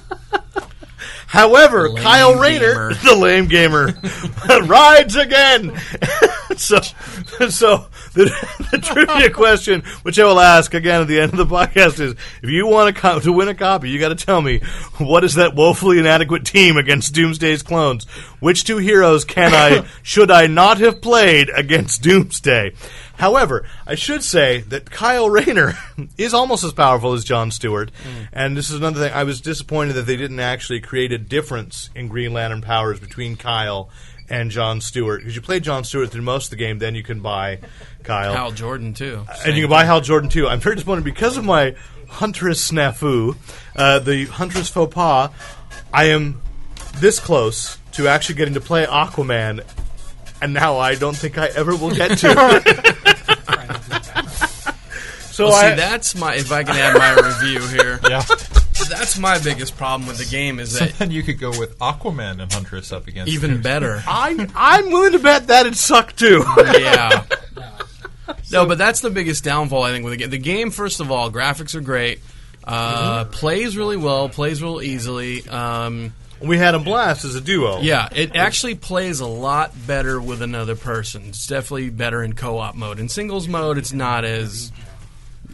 However, 1.27 1.89
Lame 1.89 2.03
Kyle 2.03 2.35
Rayner, 2.39 2.73
gamer. 2.91 2.95
the 3.05 3.17
lame 3.17 3.47
gamer, 3.47 3.95
rides 4.67 5.17
again. 5.17 5.77
so, 6.57 6.79
so 7.49 7.87
the, 8.15 8.25
the 8.71 8.79
trivia 8.79 9.31
question, 9.31 9.83
which 10.03 10.19
I 10.19 10.25
will 10.25 10.41
ask 10.41 10.75
again 10.75 11.03
at 11.03 11.09
the 11.09 11.21
end 11.21 11.33
of 11.33 11.39
the 11.39 11.47
podcast, 11.47 12.01
is: 12.01 12.15
If 12.43 12.51
you 12.51 12.67
want 12.67 12.97
to 12.97 13.21
to 13.21 13.33
win 13.33 13.49
a 13.49 13.55
copy, 13.55 13.91
you 13.91 13.99
got 13.99 14.17
to 14.17 14.27
tell 14.27 14.41
me 14.41 14.61
what 14.99 15.25
is 15.25 15.35
that 15.35 15.55
woefully 15.55 15.99
inadequate 15.99 16.45
team 16.45 16.77
against 16.77 17.15
Doomsday's 17.15 17.63
clones? 17.63 18.05
Which 18.41 18.65
two 18.65 18.79
heroes 18.79 19.25
can 19.25 19.53
I 19.55 19.87
should 20.03 20.31
I 20.31 20.47
not 20.47 20.79
have 20.79 21.01
played 21.01 21.51
against 21.55 22.03
Doomsday? 22.03 22.73
However, 23.17 23.65
I 23.87 23.95
should 23.95 24.25
say 24.25 24.63
that 24.63 24.91
Kyle 24.91 25.29
Rayner 25.29 25.75
is 26.19 26.35
almost 26.35 26.65
as 26.65 26.73
powerful 26.73 27.13
as 27.13 27.25
John 27.25 27.51
Stewart, 27.51 27.93
mm. 28.03 28.29
and 28.33 28.57
this 28.57 28.71
is 28.71 28.77
another 28.77 29.01
thing. 29.01 29.13
I 29.13 29.25
was 29.25 29.41
disappointed 29.41 29.93
that 29.95 30.07
they 30.07 30.17
didn't 30.17 30.41
actually 30.41 30.81
create 30.81 31.13
a 31.13 31.19
difference 31.19 31.91
in 31.95 32.09
Green 32.09 32.33
Lantern 32.33 32.63
powers 32.63 32.99
between 32.99 33.37
Kyle 33.37 33.91
and 34.33 34.51
John 34.51 34.81
Stewart 34.81 35.21
because 35.21 35.37
you 35.37 35.43
play 35.43 35.61
John 35.61 35.85
Stewart 35.85 36.11
through 36.11 36.23
most 36.23 36.47
of 36.47 36.51
the 36.51 36.57
game, 36.57 36.79
then 36.79 36.95
you 36.95 37.03
can 37.03 37.21
buy 37.21 37.59
Kyle, 38.03 38.33
Hal 38.33 38.51
Jordan 38.53 38.95
too. 38.95 39.25
and 39.45 39.55
you 39.55 39.65
can 39.65 39.71
buy 39.71 39.85
Hal 39.85 40.01
Jordan 40.01 40.31
too. 40.31 40.49
I'm 40.49 40.59
very 40.59 40.75
disappointed 40.75 41.05
because 41.05 41.37
of 41.37 41.45
my 41.45 41.77
Huntress 42.09 42.71
snafu, 42.71 43.37
uh, 43.77 43.99
the 44.01 44.25
Huntress 44.25 44.69
faux 44.71 44.93
pas. 44.93 45.31
I 45.93 46.05
am 46.07 46.41
this 46.97 47.21
close 47.21 47.79
to 47.93 48.09
actually 48.09 48.37
getting 48.37 48.55
to 48.55 48.61
play 48.61 48.87
Aquaman, 48.87 49.65
and 50.41 50.55
now 50.55 50.79
I 50.79 50.95
don't 50.95 51.17
think 51.17 51.37
I 51.37 51.47
ever 51.49 51.77
will 51.77 51.95
get 51.95 52.17
to. 52.19 52.33
so 55.21 55.47
Well, 55.47 55.61
see, 55.61 55.67
I, 55.67 55.75
that's 55.75 56.15
my. 56.15 56.35
If 56.37 56.51
I 56.53 56.65
can 56.65 56.77
add 56.77 56.97
my 56.97 57.15
review 57.29 57.61
here, 57.69 58.01
Yeah. 58.09 58.23
That's 58.89 59.19
my 59.19 59.39
biggest 59.39 59.77
problem 59.77 60.07
with 60.09 60.19
the 60.19 60.25
game 60.25 60.59
is 60.59 60.75
that 60.79 60.95
then 60.99 61.11
you 61.11 61.23
could 61.23 61.39
go 61.39 61.51
with 61.51 61.79
Aquaman 61.79 62.41
and 62.43 62.53
Huntress 62.53 62.93
up 62.93 63.07
against 63.07 63.33
even 63.33 63.51
Doomsday. 63.53 63.63
better. 63.69 64.03
I, 64.07 64.49
I'm 64.55 64.91
willing 64.91 65.13
to 65.13 65.19
bet 65.19 65.47
that'd 65.49 65.77
suck 65.77 66.15
too. 66.17 66.45
yeah. 66.57 67.25
No, 68.51 68.67
but 68.67 68.77
that's 68.79 69.01
the 69.01 69.09
biggest 69.11 69.45
downfall 69.45 69.83
I 69.83 69.93
think 69.93 70.05
with 70.05 70.13
the 70.13 70.17
game. 70.19 70.31
The 70.31 70.39
game, 70.39 70.71
first 70.71 71.01
of 71.01 71.11
all, 71.11 71.31
graphics 71.31 71.75
are 71.75 71.81
great. 71.81 72.21
Uh, 72.63 73.25
Plays 73.27 73.77
really 73.79 73.97
well. 73.97 74.29
Plays 74.29 74.63
real 74.63 74.83
easily. 74.83 75.47
Um, 75.49 76.13
we 76.41 76.59
had 76.59 76.75
a 76.75 76.79
blast 76.79 77.25
as 77.25 77.35
a 77.35 77.41
duo. 77.41 77.81
yeah, 77.81 78.09
it 78.15 78.37
actually 78.37 78.75
plays 78.75 79.21
a 79.21 79.27
lot 79.27 79.73
better 79.87 80.21
with 80.21 80.43
another 80.43 80.77
person. 80.77 81.25
It's 81.29 81.47
definitely 81.47 81.91
better 81.91 82.23
in 82.23 82.35
co-op 82.35 82.75
mode. 82.75 82.99
In 83.01 83.09
singles 83.09 83.49
mode, 83.49 83.79
it's 83.79 83.93
not 83.93 84.25
as 84.25 84.71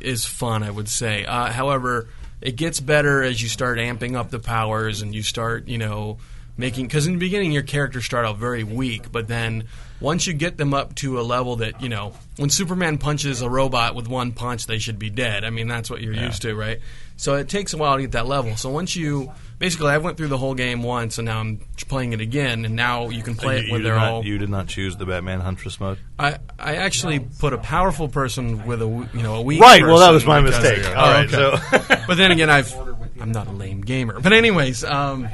is 0.01 0.25
fun, 0.27 0.63
I 0.65 0.71
would 0.71 0.89
say. 0.89 1.25
Uh, 1.25 1.47
however, 1.53 2.09
it 2.41 2.57
gets 2.57 2.81
better 2.81 3.23
as 3.23 3.43
you 3.43 3.49
start 3.49 3.79
amping 3.79 4.17
up 4.17 4.31
the 4.31 4.39
powers 4.39 5.03
and 5.03 5.15
you 5.15 5.23
start, 5.23 5.69
you 5.69 5.79
know, 5.79 6.19
making 6.57 6.87
because 6.87 7.07
in 7.07 7.15
the 7.15 7.19
beginning 7.19 7.53
your 7.53 7.63
characters 7.63 8.05
start 8.05 8.27
out 8.27 8.37
very 8.37 8.65
weak, 8.65 9.11
but 9.13 9.29
then 9.29 9.65
once 10.01 10.27
you 10.27 10.33
get 10.33 10.57
them 10.57 10.75
up 10.75 10.95
to 10.97 11.21
a 11.21 11.23
level 11.23 11.57
that 11.57 11.83
you 11.83 11.89
know 11.89 12.13
when 12.37 12.51
Superman 12.51 12.99
punches 12.99 13.43
a 13.43 13.51
robot 13.51 13.95
with 13.95 14.09
one 14.09 14.33
punch, 14.33 14.67
they 14.67 14.79
should 14.79 14.99
be 14.99 15.11
dead. 15.11 15.45
I 15.45 15.51
mean 15.51 15.69
that's 15.69 15.91
what 15.91 16.01
you're 16.01 16.15
used 16.15 16.43
to, 16.43 16.55
right? 16.55 16.81
So 17.17 17.35
it 17.35 17.49
takes 17.49 17.75
a 17.75 17.77
while 17.77 17.97
to 17.97 18.03
get 18.03 18.13
that 18.13 18.29
level. 18.29 18.57
So 18.57 18.71
once 18.71 18.95
you 18.95 19.33
basically, 19.59 19.89
I 19.89 19.99
went 19.99 20.17
through 20.17 20.29
the 20.29 20.39
whole 20.39 20.55
game 20.55 20.85
once, 20.85 21.19
and 21.19 21.27
now 21.27 21.41
I'm 21.41 21.61
playing 21.89 22.13
it 22.13 22.21
again, 22.21 22.65
and 22.65 22.77
now 22.77 23.09
you 23.09 23.25
can 23.25 23.35
play 23.35 23.59
you, 23.59 23.67
it 23.67 23.73
when 23.73 23.83
they're 23.83 23.97
not, 23.97 24.13
all. 24.13 24.25
you 24.25 24.39
did 24.39 24.49
not 24.49 24.69
choose 24.69 24.97
the 24.97 25.05
Batman 25.05 25.41
Huntress 25.41 25.81
mode. 25.81 25.99
I, 26.17 26.39
I 26.61 26.77
actually 26.77 27.19
put 27.19 27.53
a 27.53 27.59
powerful 27.59 28.09
person 28.09 28.67
with 28.67 28.83
a 28.83 28.87
you 28.87 29.23
know 29.23 29.35
a 29.35 29.43
weak 29.43 29.61
Right. 29.61 29.83
Well, 29.83 29.99
that 29.99 30.11
was 30.11 30.25
my 30.25 30.41
mistake. 30.41 30.85
Oh, 30.87 30.95
All 30.95 31.11
right. 31.11 31.35
okay. 31.35 31.59
So 31.81 32.05
but 32.07 32.17
then 32.17 32.31
again, 32.31 32.51
I've 32.51 32.73
I'm 33.21 33.33
not 33.33 33.49
a 33.49 33.53
lame 33.53 33.81
gamer. 33.81 34.21
But 34.21 34.33
anyways, 34.33 34.85
um, 34.85 35.29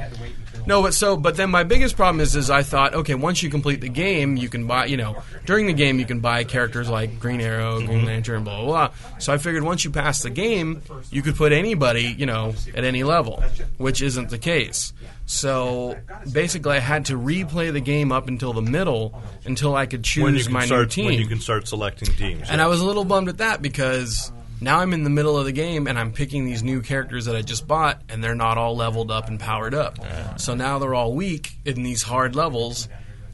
no, 0.67 0.81
but 0.81 0.93
so 0.93 1.17
but 1.17 1.35
then 1.35 1.49
my 1.49 1.63
biggest 1.63 1.95
problem 1.95 2.21
is 2.21 2.35
is 2.35 2.49
I 2.49 2.63
thought 2.63 2.93
okay, 2.93 3.15
once 3.15 3.43
you 3.43 3.49
complete 3.49 3.81
the 3.81 3.89
game, 3.89 4.37
you 4.37 4.49
can 4.49 4.67
buy 4.67 4.85
you 4.85 4.97
know 4.97 5.21
during 5.45 5.67
the 5.67 5.73
game 5.73 5.99
you 5.99 6.05
can 6.05 6.19
buy 6.19 6.43
characters 6.43 6.89
like 6.89 7.19
Green 7.19 7.41
Arrow, 7.41 7.77
Green 7.77 7.99
mm-hmm. 7.99 8.07
Lantern, 8.07 8.43
blah 8.43 8.61
blah 8.61 8.65
blah. 8.87 9.17
So 9.19 9.33
I 9.33 9.37
figured 9.37 9.63
once 9.63 9.83
you 9.83 9.91
pass 9.91 10.23
the 10.23 10.29
game, 10.29 10.81
you 11.11 11.21
could 11.21 11.35
put 11.35 11.51
anybody 11.51 12.15
you 12.17 12.25
know 12.25 12.53
at 12.73 12.83
any 12.83 13.03
level, 13.03 13.43
which 13.77 14.01
isn't 14.01 14.29
the 14.29 14.39
case. 14.39 14.93
So 15.27 15.97
basically, 16.31 16.73
I 16.73 16.79
had 16.79 17.05
to 17.05 17.17
replay 17.17 17.73
the 17.73 17.79
game 17.79 18.11
up 18.11 18.27
until 18.27 18.53
the 18.53 18.61
middle 18.61 19.21
until 19.43 19.75
I 19.75 19.87
could 19.87 20.03
choose 20.03 20.23
when 20.23 20.35
you 20.35 20.43
can 20.43 20.53
my 20.53 20.65
new 20.65 20.85
team. 20.85 21.05
when 21.05 21.19
you 21.19 21.27
can 21.27 21.39
start 21.39 21.67
selecting 21.67 22.09
teams. 22.15 22.49
And 22.49 22.61
I 22.61 22.67
was 22.67 22.81
a 22.81 22.85
little 22.85 23.05
bummed 23.05 23.29
at 23.29 23.39
that 23.39 23.61
because 23.61 24.31
now 24.61 24.79
I'm 24.79 24.93
in 24.93 25.03
the 25.03 25.09
middle 25.09 25.37
of 25.37 25.45
the 25.45 25.51
game 25.51 25.87
and 25.87 25.97
I'm 25.99 26.11
picking 26.11 26.45
these 26.45 26.63
new 26.63 26.81
characters 26.81 27.25
that 27.25 27.35
I 27.35 27.41
just 27.41 27.67
bought 27.67 28.01
and 28.09 28.23
they're 28.23 28.35
not 28.35 28.57
all 28.57 28.75
leveled 28.75 29.11
up 29.11 29.27
and 29.27 29.39
powered 29.39 29.73
up. 29.73 29.99
So 30.39 30.55
now 30.55 30.79
they're 30.79 30.95
all 30.95 31.13
weak 31.13 31.51
in 31.65 31.83
these 31.83 32.03
hard 32.03 32.35
levels. 32.35 32.87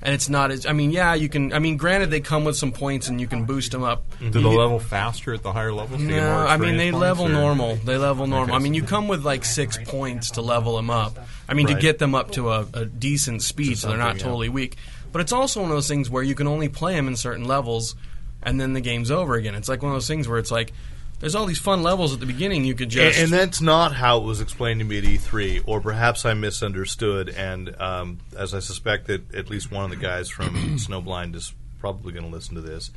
And 0.04 0.16
it's 0.16 0.30
not 0.30 0.50
as 0.50 0.66
I 0.66 0.74
mean, 0.74 0.90
yeah, 0.90 1.14
you 1.14 1.30
can. 1.30 1.54
I 1.54 1.60
mean, 1.60 1.78
granted, 1.78 2.10
they 2.10 2.22
come 2.22 2.44
with 2.44 2.56
some 2.58 2.72
points 2.72 3.08
and 3.08 3.22
you 3.22 3.28
can 3.28 3.46
boost 3.46 3.72
them 3.72 3.84
up. 3.84 4.04
Do 4.20 4.32
they 4.32 4.40
level 4.42 4.80
faster 4.80 5.32
at 5.32 5.44
the 5.44 5.54
higher 5.54 5.72
levels? 5.72 6.02
No, 6.02 6.40
I 6.40 6.58
mean 6.58 6.78
they 6.78 6.90
level 6.90 7.28
or- 7.28 7.30
normal. 7.30 7.76
They 7.76 7.98
level 7.98 8.26
normal. 8.26 8.56
I 8.56 8.58
mean 8.58 8.74
you 8.74 8.82
come 8.82 9.08
with 9.08 9.24
like 9.24 9.46
six 9.46 9.78
points 9.86 10.32
to 10.32 10.42
level 10.42 10.76
them 10.76 10.90
up. 10.90 11.20
I 11.48 11.54
mean 11.54 11.68
Right. 11.68 11.76
to 11.76 11.82
get 11.82 12.00
them 12.00 12.16
up 12.16 12.32
to 12.32 12.50
a, 12.50 12.66
a 12.74 12.86
decent 12.86 13.44
speed, 13.44 13.78
so 13.78 13.90
they're 13.90 13.98
not 13.98 14.06
something, 14.14 14.20
yeah. 14.22 14.26
totally 14.26 14.50
weak. 14.50 14.78
But 15.12 15.22
it's 15.22 15.34
also 15.34 15.62
one 15.62 15.70
of 15.70 15.78
those 15.78 15.88
things 15.90 16.10
where 16.10 16.24
you 16.24 16.34
can 16.34 16.48
only 16.48 16.68
play 16.70 16.96
them 16.96 17.08
in 17.08 17.16
certain 17.16 17.46
levels, 17.46 17.94
and 18.42 18.60
then 18.60 18.74
the 18.74 18.82
game's 18.82 19.12
over 19.12 19.36
again. 19.36 19.54
It's 19.54 19.70
like 19.70 19.84
one 19.84 19.92
of 19.92 19.96
those 19.98 20.08
things 20.08 20.28
where 20.28 20.40
it's 20.40 20.50
like 20.52 20.74
there's 21.22 21.36
all 21.36 21.46
these 21.46 21.60
fun 21.60 21.82
levels 21.84 22.14
at 22.14 22.20
the 22.20 22.26
beginning. 22.26 22.66
You 22.66 22.76
could 22.76 22.90
just 22.90 23.18
and 23.20 23.32
that's 23.32 23.62
not 23.62 23.94
how 23.94 24.18
it 24.18 24.24
was 24.24 24.42
explained 24.42 24.80
to 24.82 24.86
me 24.86 24.98
at 24.98 25.04
E3, 25.06 25.62
or 25.66 25.80
perhaps 25.80 26.26
I 26.26 26.34
misunderstood. 26.34 27.30
And 27.30 27.80
um, 27.82 28.20
as 28.38 28.54
I 28.54 28.60
suspect 28.60 29.08
that 29.08 29.34
at 29.34 29.50
least 29.50 29.72
one 29.72 29.86
of 29.86 29.90
the 29.92 29.96
guys 29.96 30.30
from 30.30 30.54
Snowblind 30.78 31.36
is 31.36 31.54
probably 31.80 32.14
going 32.14 32.24
to 32.26 32.30
listen 32.32 32.54
to 32.54 32.62
this, 32.62 32.92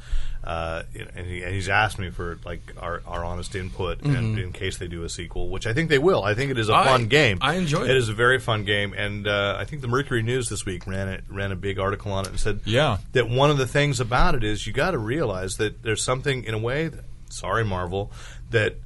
uh, 0.45 0.83
and, 1.17 1.27
he, 1.27 1.43
and 1.43 1.55
he's 1.55 1.71
asked 1.71 1.99
me 1.99 2.11
for 2.11 2.39
like 2.45 2.61
our, 2.79 3.01
our 3.07 3.25
honest 3.25 3.55
input, 3.55 4.03
and 4.03 4.39
in 4.39 4.53
case 4.53 4.77
they 4.77 4.87
do 4.87 5.05
a 5.05 5.09
sequel, 5.09 5.49
which 5.49 5.67
I 5.67 5.73
think 5.73 5.89
they 5.89 5.99
will. 5.99 6.23
I 6.23 6.35
think 6.35 6.51
it 6.51 6.59
is 6.59 6.69
a 6.69 6.73
Mm-hmm. 6.75 6.89
Fun 6.89 7.07
game. 7.07 7.39
I 7.41 7.55
enjoy 7.55 7.85
it. 7.85 7.85
it. 7.85 7.91
It 7.93 7.97
is 7.97 8.11
a 8.11 8.15
very 8.15 8.39
fun 8.39 8.65
game, 8.65 8.93
and 8.93 9.27
uh, 9.27 9.57
I 9.59 9.65
think 9.65 9.81
the 9.81 9.89
Mercury 9.89 10.23
News 10.23 10.51
this 10.51 10.67
week 10.67 10.87
ran 10.87 11.09
it 11.09 11.25
ran 11.31 11.51
a 11.51 11.57
big 11.57 11.79
article 11.79 12.13
on 12.13 12.27
it 12.27 12.29
and 12.31 12.39
said 12.41 12.61
Yeah. 12.67 12.99
that 13.13 13.27
one 13.31 13.51
of 13.51 13.57
the 13.57 13.67
things 13.67 14.01
about 14.01 14.35
it 14.35 14.45
is 14.45 14.67
you 14.67 14.75
got 14.75 14.91
to 14.91 14.99
realize 14.99 15.57
that 15.57 15.83
there's 15.83 16.03
something 16.03 16.45
in 16.45 16.53
a 16.53 16.59
way. 16.59 16.89
That, 16.89 17.05
sorry, 17.31 17.65
Marvel, 17.65 18.11
that 18.51 18.77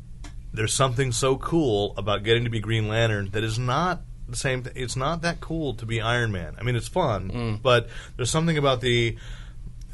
there's 0.53 0.72
something 0.74 1.12
so 1.12 1.36
cool 1.36 1.95
about 1.97 2.24
getting 2.24 2.45
to 2.45 2.51
be 2.51 2.61
Green 2.61 2.89
Lantern 2.89 3.30
that 3.32 3.45
is 3.45 3.59
not 3.59 4.01
the 4.28 4.36
same. 4.36 4.62
Th- 4.62 4.74
it's 4.76 4.97
not 4.97 5.22
that 5.22 5.41
cool 5.41 5.74
to 5.74 5.86
be 5.86 6.01
Iron 6.01 6.32
Man. 6.32 6.55
I 6.59 6.62
mean, 6.62 6.76
it's 6.76 6.89
fun, 6.89 7.30
Mm. 7.30 7.62
but 7.62 7.89
there's 8.16 8.30
something 8.30 8.57
about 8.59 8.80
the 8.80 9.16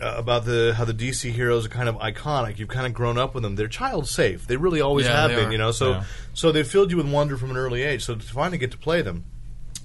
uh, 0.02 0.14
about 0.16 0.44
the 0.44 0.74
how 0.76 0.84
the 0.84 0.92
DC 0.94 1.30
heroes 1.30 1.64
are 1.66 1.68
kind 1.68 1.88
of 1.88 1.94
iconic. 1.96 2.58
You've 2.58 2.68
kind 2.68 2.86
of 2.86 2.92
grown 2.94 3.16
up 3.16 3.32
with 3.34 3.42
them. 3.44 3.54
They're 3.54 3.68
child 3.68 4.08
safe. 4.08 4.46
They 4.46 4.56
really 4.56 4.80
always 4.80 5.06
Yeah, 5.06 5.22
have 5.22 5.30
been. 5.30 5.48
are. 5.48 5.52
You 5.52 5.58
know, 5.58 5.70
so 5.70 5.90
Yeah. 5.92 6.04
so 6.34 6.50
they 6.50 6.64
filled 6.64 6.90
you 6.90 6.96
with 6.96 7.06
wonder 7.10 7.36
from 7.36 7.50
an 7.50 7.56
early 7.56 7.82
age. 7.82 8.04
So 8.04 8.14
to 8.16 8.20
finally 8.22 8.58
get 8.58 8.72
to 8.72 8.78
play 8.78 9.02
them, 9.02 9.22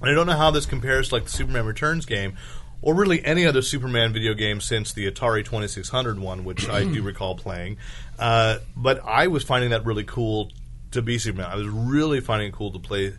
and 0.00 0.10
I 0.10 0.14
don't 0.14 0.26
know 0.26 0.36
how 0.36 0.50
this 0.50 0.66
compares 0.66 1.08
to 1.10 1.14
like 1.14 1.24
the 1.24 1.30
Superman 1.30 1.64
Returns 1.64 2.06
game, 2.06 2.34
or 2.82 2.92
really 2.94 3.24
any 3.24 3.46
other 3.46 3.62
Superman 3.62 4.12
video 4.12 4.34
game 4.34 4.60
since 4.60 4.92
the 4.92 5.08
Atari 5.08 5.44
2600 5.44 6.18
one, 6.18 6.42
which 6.42 6.68
I 6.68 6.82
do 6.84 7.02
recall 7.04 7.36
playing. 7.36 7.76
Uh, 8.20 8.58
but 8.76 9.00
I 9.04 9.26
was 9.28 9.42
finding 9.42 9.70
that 9.70 9.84
really 9.84 10.04
cool 10.04 10.50
to 10.92 11.02
be 11.02 11.18
Superman. 11.18 11.50
I 11.50 11.56
was 11.56 11.66
really 11.66 12.20
finding 12.20 12.48
it 12.48 12.54
cool 12.54 12.70
to 12.72 12.78
play 12.78 13.14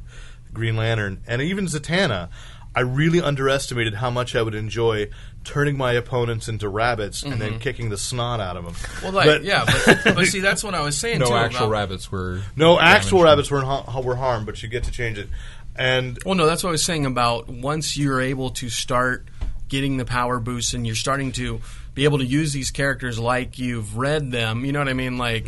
Green 0.53 0.75
Lantern, 0.77 1.21
and 1.27 1.41
even 1.41 1.65
Zatanna. 1.65 2.29
I 2.73 2.81
really 2.81 3.19
underestimated 3.19 3.95
how 3.95 4.09
much 4.09 4.33
I 4.33 4.41
would 4.41 4.55
enjoy 4.55 5.09
turning 5.43 5.75
my 5.77 5.91
opponents 5.91 6.47
into 6.47 6.69
rabbits 6.69 7.21
and 7.21 7.33
then 7.33 7.59
kicking 7.59 7.89
the 7.89 7.97
snot 7.97 8.39
out 8.39 8.55
of 8.55 8.63
them. 8.63 8.75
well, 9.03 9.11
like, 9.11 9.25
But- 9.25 9.43
yeah, 9.43 9.65
but, 9.65 10.15
but 10.15 10.25
see, 10.27 10.39
that's 10.39 10.63
what 10.63 10.73
I 10.73 10.79
was 10.81 10.97
saying 10.97 11.19
No 11.19 11.25
too. 11.25 11.33
actual 11.33 11.57
about- 11.65 11.71
rabbits 11.71 12.09
were. 12.09 12.41
No, 12.55 12.79
actual 12.79 13.17
damaged. 13.19 13.25
rabbits 13.29 13.51
were 13.51 13.61
ha- 13.65 13.99
were 14.01 14.15
harmed, 14.15 14.45
but 14.45 14.63
you 14.63 14.69
get 14.69 14.85
to 14.85 14.91
change 14.91 15.17
it. 15.17 15.27
And 15.75 16.17
Well, 16.25 16.35
no, 16.35 16.45
that's 16.45 16.63
what 16.63 16.69
I 16.69 16.71
was 16.71 16.85
saying 16.85 17.05
about 17.05 17.49
once 17.49 17.97
you're 17.97 18.21
able 18.21 18.51
to 18.51 18.69
start 18.69 19.25
getting 19.67 19.97
the 19.97 20.05
power 20.05 20.39
boosts 20.39 20.73
and 20.73 20.85
you're 20.87 20.95
starting 20.95 21.33
to 21.33 21.59
be 21.93 22.05
able 22.05 22.19
to 22.19 22.25
use 22.25 22.53
these 22.53 22.71
characters 22.71 23.19
like 23.19 23.59
you've 23.59 23.97
read 23.97 24.31
them. 24.31 24.65
You 24.65 24.71
know 24.71 24.79
what 24.79 24.87
I 24.87 24.93
mean? 24.93 25.17
Like 25.17 25.45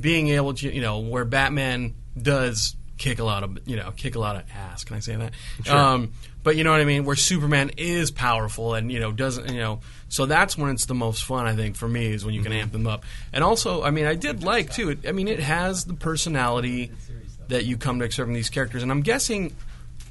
being 0.00 0.28
able 0.28 0.54
to, 0.54 0.74
you 0.74 0.80
know, 0.80 1.00
where 1.00 1.24
Batman 1.24 1.94
does 2.20 2.76
kick 2.98 3.18
a 3.18 3.24
lot 3.24 3.42
of, 3.42 3.58
you 3.66 3.76
know, 3.76 3.90
kick 3.96 4.14
a 4.14 4.18
lot 4.18 4.36
of 4.36 4.44
ass. 4.54 4.84
Can 4.84 4.96
I 4.96 5.00
say 5.00 5.16
that? 5.16 5.32
Um, 5.68 6.12
but 6.42 6.56
you 6.56 6.64
know 6.64 6.72
what 6.72 6.80
I 6.80 6.84
mean? 6.84 7.04
Where 7.04 7.16
Superman 7.16 7.70
is 7.76 8.10
powerful 8.10 8.74
and 8.74 8.90
you 8.90 9.00
know 9.00 9.12
doesn't, 9.12 9.52
you 9.52 9.60
know, 9.60 9.80
so 10.08 10.26
that's 10.26 10.58
when 10.58 10.70
it's 10.70 10.86
the 10.86 10.94
most 10.94 11.24
fun. 11.24 11.46
I 11.46 11.54
think 11.54 11.76
for 11.76 11.88
me 11.88 12.06
is 12.12 12.24
when 12.24 12.34
you 12.34 12.42
can 12.42 12.52
amp 12.52 12.72
them 12.72 12.86
up. 12.86 13.04
And 13.32 13.44
also, 13.44 13.82
I 13.82 13.90
mean, 13.90 14.06
I 14.06 14.14
did 14.14 14.42
like 14.42 14.72
too. 14.72 14.90
It, 14.90 15.06
I 15.06 15.12
mean, 15.12 15.28
it 15.28 15.40
has 15.40 15.84
the 15.84 15.94
personality 15.94 16.90
that 17.48 17.64
you 17.64 17.76
come 17.76 17.98
to 17.98 18.04
expect 18.04 18.26
from 18.26 18.34
these 18.34 18.50
characters, 18.50 18.82
and 18.82 18.90
I'm 18.90 19.02
guessing 19.02 19.54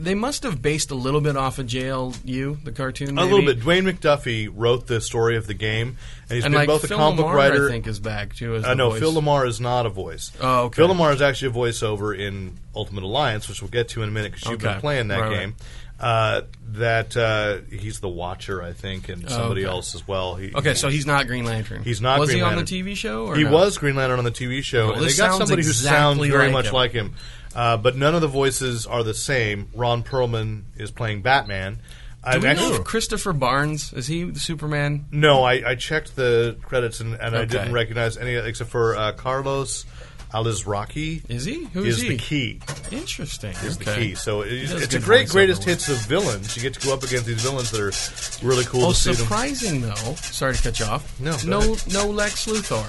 they 0.03 0.15
must 0.15 0.43
have 0.43 0.61
based 0.61 0.91
a 0.91 0.95
little 0.95 1.21
bit 1.21 1.37
off 1.37 1.59
of 1.59 1.67
JLU, 1.67 2.63
the 2.63 2.71
cartoon. 2.71 3.17
A 3.17 3.23
little 3.25 3.41
bit. 3.45 3.59
Dwayne 3.59 3.89
McDuffie 3.89 4.49
wrote 4.53 4.87
the 4.87 5.01
story 5.01 5.37
of 5.37 5.47
the 5.47 5.53
game, 5.53 5.97
and 6.29 6.35
he's 6.35 6.45
and 6.45 6.51
been 6.53 6.59
like 6.61 6.67
both 6.67 6.83
a 6.83 6.87
Phil 6.87 6.97
comic 6.97 7.17
book 7.17 7.33
writer. 7.33 7.67
I 7.67 7.71
think, 7.71 7.87
is 7.87 7.99
back 7.99 8.35
too. 8.35 8.55
As 8.55 8.63
know 8.75 8.89
voice. 8.91 8.99
Phil 8.99 9.13
LaMarr 9.13 9.47
is 9.47 9.59
not 9.61 9.85
a 9.85 9.89
voice. 9.89 10.31
Oh, 10.41 10.63
okay. 10.65 10.75
Phil 10.77 10.87
LaMarr 10.87 11.13
is 11.13 11.21
actually 11.21 11.49
a 11.49 11.53
voiceover 11.53 12.17
in 12.17 12.57
Ultimate 12.75 13.03
Alliance, 13.03 13.47
which 13.47 13.61
we'll 13.61 13.71
get 13.71 13.89
to 13.89 14.01
in 14.03 14.09
a 14.09 14.11
minute 14.11 14.31
because 14.33 14.49
you've 14.49 14.61
Okay. 14.63 14.73
been 14.73 14.81
playing 14.81 15.07
that 15.09 15.19
Right, 15.21 15.29
right. 15.29 15.39
game. 15.39 15.55
Uh, 15.99 16.41
that 16.71 17.15
uh, 17.15 17.59
he's 17.69 17.99
the 17.99 18.09
Watcher, 18.09 18.63
I 18.63 18.73
think, 18.73 19.07
and 19.07 19.29
somebody 19.29 19.65
okay. 19.65 19.71
else 19.71 19.93
as 19.93 20.07
well. 20.07 20.33
He, 20.33 20.51
Okay, 20.55 20.73
so 20.73 20.89
he's 20.89 21.05
not 21.05 21.27
Green 21.27 21.45
Lantern. 21.45 21.83
He's 21.83 22.01
not 22.01 22.19
Was 22.19 22.29
Green 22.29 22.39
he 22.39 22.43
on 22.43 22.55
the 22.55 22.63
TV 22.63 22.95
show? 22.97 23.27
Or 23.27 23.35
he 23.35 23.43
no? 23.43 23.51
was 23.51 23.77
Green 23.77 23.95
Lantern 23.95 24.17
on 24.17 24.25
the 24.25 24.31
TV 24.31 24.63
show, 24.63 24.87
Well, 24.87 24.95
and 24.97 25.05
they 25.07 25.13
got 25.13 25.37
somebody 25.37 25.63
who 25.63 25.71
sounds 25.71 26.17
very 26.17 26.45
like 26.45 26.51
much 26.53 26.67
him. 26.69 26.73
like 26.73 26.91
him. 26.91 27.13
Uh, 27.55 27.77
but 27.77 27.95
none 27.97 28.15
of 28.15 28.21
the 28.21 28.27
voices 28.27 28.85
are 28.85 29.03
the 29.03 29.13
same. 29.13 29.69
Ron 29.75 30.03
Perlman 30.03 30.63
is 30.77 30.89
playing 30.91 31.21
Batman. 31.21 31.75
Do 31.75 31.81
I'm 32.23 32.41
we 32.41 32.53
know 32.53 32.75
if 32.75 32.83
Christopher 32.83 33.33
Barnes 33.33 33.91
is 33.93 34.05
he 34.07 34.23
the 34.23 34.39
Superman? 34.39 35.05
No, 35.11 35.43
I, 35.43 35.71
I 35.71 35.75
checked 35.75 36.15
the 36.15 36.55
credits 36.61 36.99
and, 36.99 37.15
and 37.15 37.35
I 37.35 37.39
Okay. 37.39 37.47
didn't 37.47 37.73
recognize 37.73 38.15
any 38.15 38.35
except 38.35 38.69
for 38.69 38.95
uh, 38.95 39.11
Carlos 39.13 39.85
Alazraqui. 40.31 41.23
Is 41.29 41.45
he? 41.45 41.65
Who 41.73 41.83
is 41.83 42.01
is, 42.01 42.07
the 42.09 42.17
key. 42.17 42.59
Interesting. 42.91 43.51
Is 43.63 43.75
okay. 43.77 43.85
the 43.85 43.95
key. 43.95 44.15
So 44.15 44.41
it, 44.41 44.61
does 44.61 44.83
it's 44.83 44.93
a 44.93 44.99
good 44.99 45.05
great 45.05 45.27
voiceover 45.27 45.31
greatest 45.31 45.61
work. 45.61 45.67
hits 45.69 45.89
of 45.89 45.97
villains. 46.05 46.55
You 46.55 46.61
get 46.61 46.73
to 46.75 46.85
go 46.85 46.93
up 46.93 47.03
against 47.03 47.25
these 47.25 47.41
villains 47.41 47.71
that 47.71 47.81
are 47.81 48.45
really 48.47 48.65
cool 48.65 48.85
Oh, 48.85 48.89
to 48.91 48.95
see 48.95 49.09
them. 49.11 49.17
surprising 49.23 49.81
though. 49.81 49.95
Sorry 50.15 50.53
to 50.55 50.61
cut 50.63 50.79
you 50.79 50.85
off. 50.85 51.19
No, 51.19 51.35
go 51.37 51.47
no, 51.49 51.75
no 51.91 52.09
Lex 52.09 52.45
Luthor. 52.45 52.85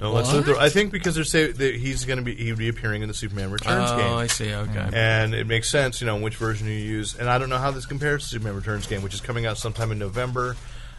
No, 0.00 0.12
What? 0.12 0.24
Luthor. 0.26 0.56
I 0.58 0.68
think 0.68 0.92
because 0.92 1.14
they're 1.14 1.24
say 1.24 1.50
that 1.52 1.74
he's 1.76 2.04
going 2.04 2.18
to 2.18 2.24
be 2.24 2.34
he'd 2.34 2.58
be 2.58 2.68
appearing 2.68 3.02
in 3.02 3.08
the 3.08 3.14
Superman 3.14 3.50
Returns 3.50 3.90
game. 3.90 4.00
Oh, 4.00 4.02
game. 4.02 4.16
I 4.18 4.26
see. 4.26 4.52
Okay. 4.52 4.90
and 4.92 5.34
it 5.34 5.46
makes 5.46 5.70
sense, 5.70 6.00
you 6.00 6.06
know, 6.06 6.16
which 6.16 6.36
version 6.36 6.66
you 6.66 6.72
use. 6.74 7.14
And 7.16 7.28
I 7.30 7.38
don't 7.38 7.48
know 7.48 7.58
how 7.58 7.70
this 7.70 7.86
compares 7.86 8.24
to 8.24 8.28
Superman 8.30 8.56
Returns 8.56 8.86
game, 8.86 9.02
which 9.02 9.14
is 9.14 9.20
coming 9.20 9.46
out 9.46 9.56
sometime 9.56 9.92
in 9.92 9.98
November. 9.98 10.56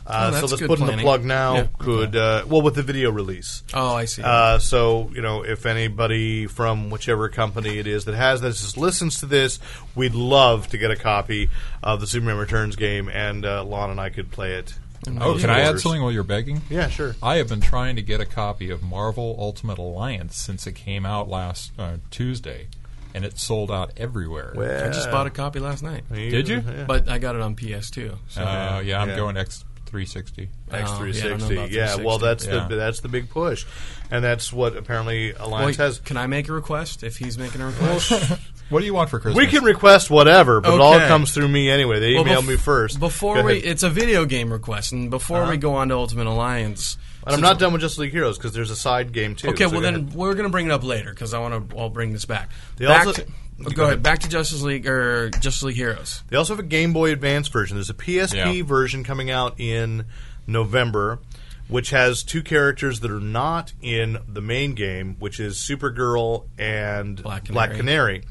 Uh, 0.07 0.29
Oh, 0.35 0.45
so 0.45 0.55
let's 0.55 0.61
put 0.67 0.79
in 0.79 0.85
the 0.85 1.01
plug 1.01 1.25
now. 1.25 1.55
Yeah. 1.55 1.67
Could 1.79 2.15
uh, 2.15 2.45
well 2.47 2.61
with 2.61 2.75
the 2.75 2.83
video 2.83 3.09
release. 3.11 3.63
Oh, 3.73 3.95
I 3.95 4.05
see. 4.05 4.21
Uh, 4.23 4.59
so 4.59 5.09
you 5.15 5.21
know, 5.23 5.43
if 5.43 5.65
anybody 5.65 6.45
from 6.45 6.91
whichever 6.91 7.27
company 7.27 7.79
it 7.79 7.87
is 7.87 8.05
that 8.05 8.13
has 8.13 8.39
this 8.39 8.61
just 8.61 8.77
listens 8.77 9.19
to 9.21 9.25
this, 9.25 9.59
we'd 9.95 10.13
love 10.13 10.67
to 10.69 10.77
get 10.77 10.91
a 10.91 10.95
copy 10.95 11.49
of 11.81 12.01
the 12.01 12.07
Superman 12.07 12.37
Returns 12.37 12.75
game, 12.75 13.09
and 13.09 13.45
uh, 13.45 13.63
Lon 13.63 13.89
and 13.89 13.99
I 13.99 14.09
could 14.09 14.29
play 14.31 14.53
it. 14.53 14.75
Oh, 15.07 15.37
can 15.37 15.49
I 15.49 15.61
add 15.61 15.79
something 15.79 16.01
while 16.01 16.11
you're 16.11 16.23
begging? 16.23 16.61
Yeah, 16.69 16.89
sure. 16.89 17.15
I 17.21 17.35
have 17.37 17.49
been 17.49 17.61
trying 17.61 17.95
to 17.97 18.01
get 18.01 18.19
a 18.21 18.25
copy 18.25 18.69
of 18.69 18.81
Marvel 18.83 19.35
Ultimate 19.39 19.77
Alliance 19.77 20.35
since 20.37 20.65
it 20.67 20.73
came 20.73 21.05
out 21.05 21.29
last 21.29 21.71
uh, 21.79 21.97
Tuesday, 22.11 22.67
and 23.13 23.23
it 23.25 23.37
sold 23.39 23.71
out 23.71 23.91
everywhere. 23.97 24.53
I 24.55 24.89
just 24.93 25.09
bought 25.11 25.27
a 25.27 25.29
copy 25.29 25.59
last 25.59 25.83
night, 25.83 26.03
Did 26.11 26.47
you? 26.47 26.57
Yeah. 26.65 26.85
but 26.87 27.07
I 27.09 27.17
got 27.17 27.35
it 27.35 27.41
on 27.41 27.55
PS2. 27.55 28.17
So 28.29 28.41
Uh, 28.41 28.81
yeah, 28.85 29.01
I'm 29.01 29.09
Yeah. 29.09 29.15
going 29.15 29.35
X360. 29.35 29.39
X 29.41 29.65
Oh, 29.93 29.97
yeah, 29.97 30.75
I 30.75 30.81
don't 30.81 30.95
three 30.95 31.13
sixty. 31.13 31.75
Yeah, 31.75 31.95
well, 31.97 32.17
that's 32.17 32.45
Yeah. 32.45 32.67
the 32.67 32.75
that's 32.75 32.99
the 33.01 33.07
big 33.09 33.29
push, 33.29 33.65
and 34.11 34.23
that's 34.23 34.51
what 34.51 34.75
apparently 34.75 35.31
Alliance 35.33 35.77
Wait, 35.77 35.83
has. 35.83 35.99
can 35.99 36.17
I 36.17 36.27
make 36.27 36.49
a 36.49 36.53
request 36.53 37.03
if 37.03 37.17
he's 37.17 37.37
making 37.37 37.61
a 37.61 37.67
request? 37.67 38.11
What 38.69 38.79
do 38.79 38.87
you 38.87 38.95
want 38.95 39.11
for 39.11 39.19
Christmas? 39.19 39.45
We 39.45 39.47
can 39.51 39.63
request 39.63 40.09
whatever, 40.09 40.59
but 40.59 40.73
it 40.73 40.81
all 40.81 40.95
Okay. 40.95 41.07
comes 41.07 41.31
through 41.35 41.49
me 41.49 41.69
anyway. 41.69 41.99
They 41.99 42.15
Well, 42.15 42.23
email 42.23 42.41
bef- 42.41 42.47
me 42.47 42.55
first. 42.57 42.99
Before 42.99 43.35
we, 43.43 43.51
ahead. 43.51 43.63
Uh-huh. 43.63 43.71
it's 43.73 43.83
a 43.83 43.91
video 43.91 44.25
game 44.25 44.51
request, 44.51 44.91
and 44.91 45.11
before 45.11 45.47
we 45.47 45.57
go 45.57 45.75
on 45.75 45.89
to 45.89 45.95
Ultimate 45.95 46.25
Alliance, 46.25 46.97
and 47.27 47.35
I'm 47.35 47.41
not 47.41 47.59
done 47.59 47.73
with 47.73 47.83
Justice 47.83 47.99
League 47.99 48.11
Heroes 48.11 48.39
because 48.39 48.53
there's 48.53 48.71
a 48.71 48.75
side 48.75 49.11
game 49.11 49.35
too. 49.35 49.49
Okay, 49.49 49.65
so 49.65 49.69
well 49.69 49.81
go 49.81 49.85
then 49.85 49.95
ahead. 49.97 50.13
we're 50.15 50.33
going 50.33 50.45
to 50.45 50.49
bring 50.49 50.65
it 50.65 50.71
up 50.71 50.83
later 50.83 51.11
because 51.11 51.31
I 51.35 51.37
want 51.37 51.69
to. 51.69 51.77
I'll 51.77 51.91
bring 51.91 52.11
this 52.11 52.25
back. 52.25 52.49
They 52.77 52.87
back 52.87 53.05
also- 53.05 53.21
to, 53.21 53.31
Go 53.57 53.69
go, 53.69 53.83
ahead. 53.83 53.93
ahead. 53.93 54.03
Back 54.03 54.19
to 54.19 54.29
Justice 54.29 54.61
League 54.61 54.85
or 54.87 55.29
Justice 55.29 55.63
League 55.63 55.75
Heroes. 55.77 56.23
They 56.29 56.37
also 56.37 56.53
have 56.55 56.59
a 56.63 56.67
Game 56.67 56.91
Boy 56.93 57.11
Advance 57.11 57.47
version. 57.47 57.77
There's 57.77 57.89
a 57.89 57.93
PSP 57.93 58.57
Yeah. 58.57 58.63
version 58.63 59.03
coming 59.03 59.31
out 59.31 59.59
in 59.59 60.05
November, 60.45 61.19
which 61.67 61.89
has 61.91 62.21
two 62.23 62.43
characters 62.43 62.99
that 62.99 63.09
are 63.11 63.19
not 63.19 63.73
in 63.81 64.17
the 64.27 64.41
main 64.41 64.73
game, 64.75 65.15
which 65.19 65.39
is 65.39 65.55
Supergirl 65.57 66.45
and 66.57 67.21
Black 67.23 67.45
Canary. 67.45 67.53
Black 67.53 67.69
Canary. 67.77 68.19
Canary. 68.19 68.23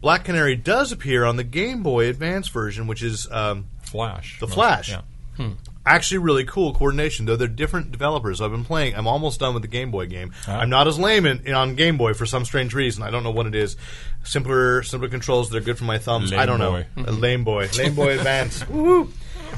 Black 0.00 0.24
Canary 0.24 0.56
does 0.56 0.90
appear 0.90 1.24
on 1.24 1.36
the 1.36 1.44
Game 1.44 1.82
Boy 1.84 2.08
Advance 2.08 2.48
version, 2.48 2.88
which 2.88 3.02
is 3.04 3.28
um, 3.30 3.66
Flash. 3.82 4.40
The 4.40 4.48
Flash. 4.48 4.90
Yeah. 5.38 5.48
Actually 5.84 6.18
really 6.18 6.44
cool 6.44 6.72
coordination. 6.74 7.26
Though 7.26 7.36
they're 7.36 7.48
different 7.48 7.90
developers. 7.92 8.40
I've 8.40 8.50
been 8.50 8.64
playing. 8.64 8.94
I'm 8.94 9.06
almost 9.06 9.40
done 9.40 9.54
with 9.54 9.62
the 9.62 9.68
Game 9.68 9.90
Boy 9.90 10.06
game. 10.06 10.32
Ah. 10.46 10.58
I'm 10.58 10.70
not 10.70 10.86
as 10.86 10.98
lame 10.98 11.26
in, 11.26 11.52
on 11.54 11.74
Game 11.74 11.96
Boy 11.96 12.14
for 12.14 12.26
some 12.26 12.44
strange 12.44 12.74
reason. 12.74 13.02
I 13.02 13.10
don't 13.10 13.22
know 13.24 13.30
what 13.30 13.46
it 13.46 13.54
is. 13.54 13.76
Simpler, 14.24 14.82
simpler 14.82 15.08
controls. 15.08 15.50
They're 15.50 15.60
good 15.60 15.78
for 15.78 15.84
my 15.84 15.98
thumbs. 15.98 16.30
Lame 16.30 16.40
I 16.40 16.46
don't 16.46 16.58
boy. 16.60 16.86
know. 16.96 17.12
Lame 17.12 17.44
boy. 17.44 17.68
Lame 17.76 17.94
boy 17.94 18.14
Advance. 18.18 18.62
Woohoo! 18.64 19.10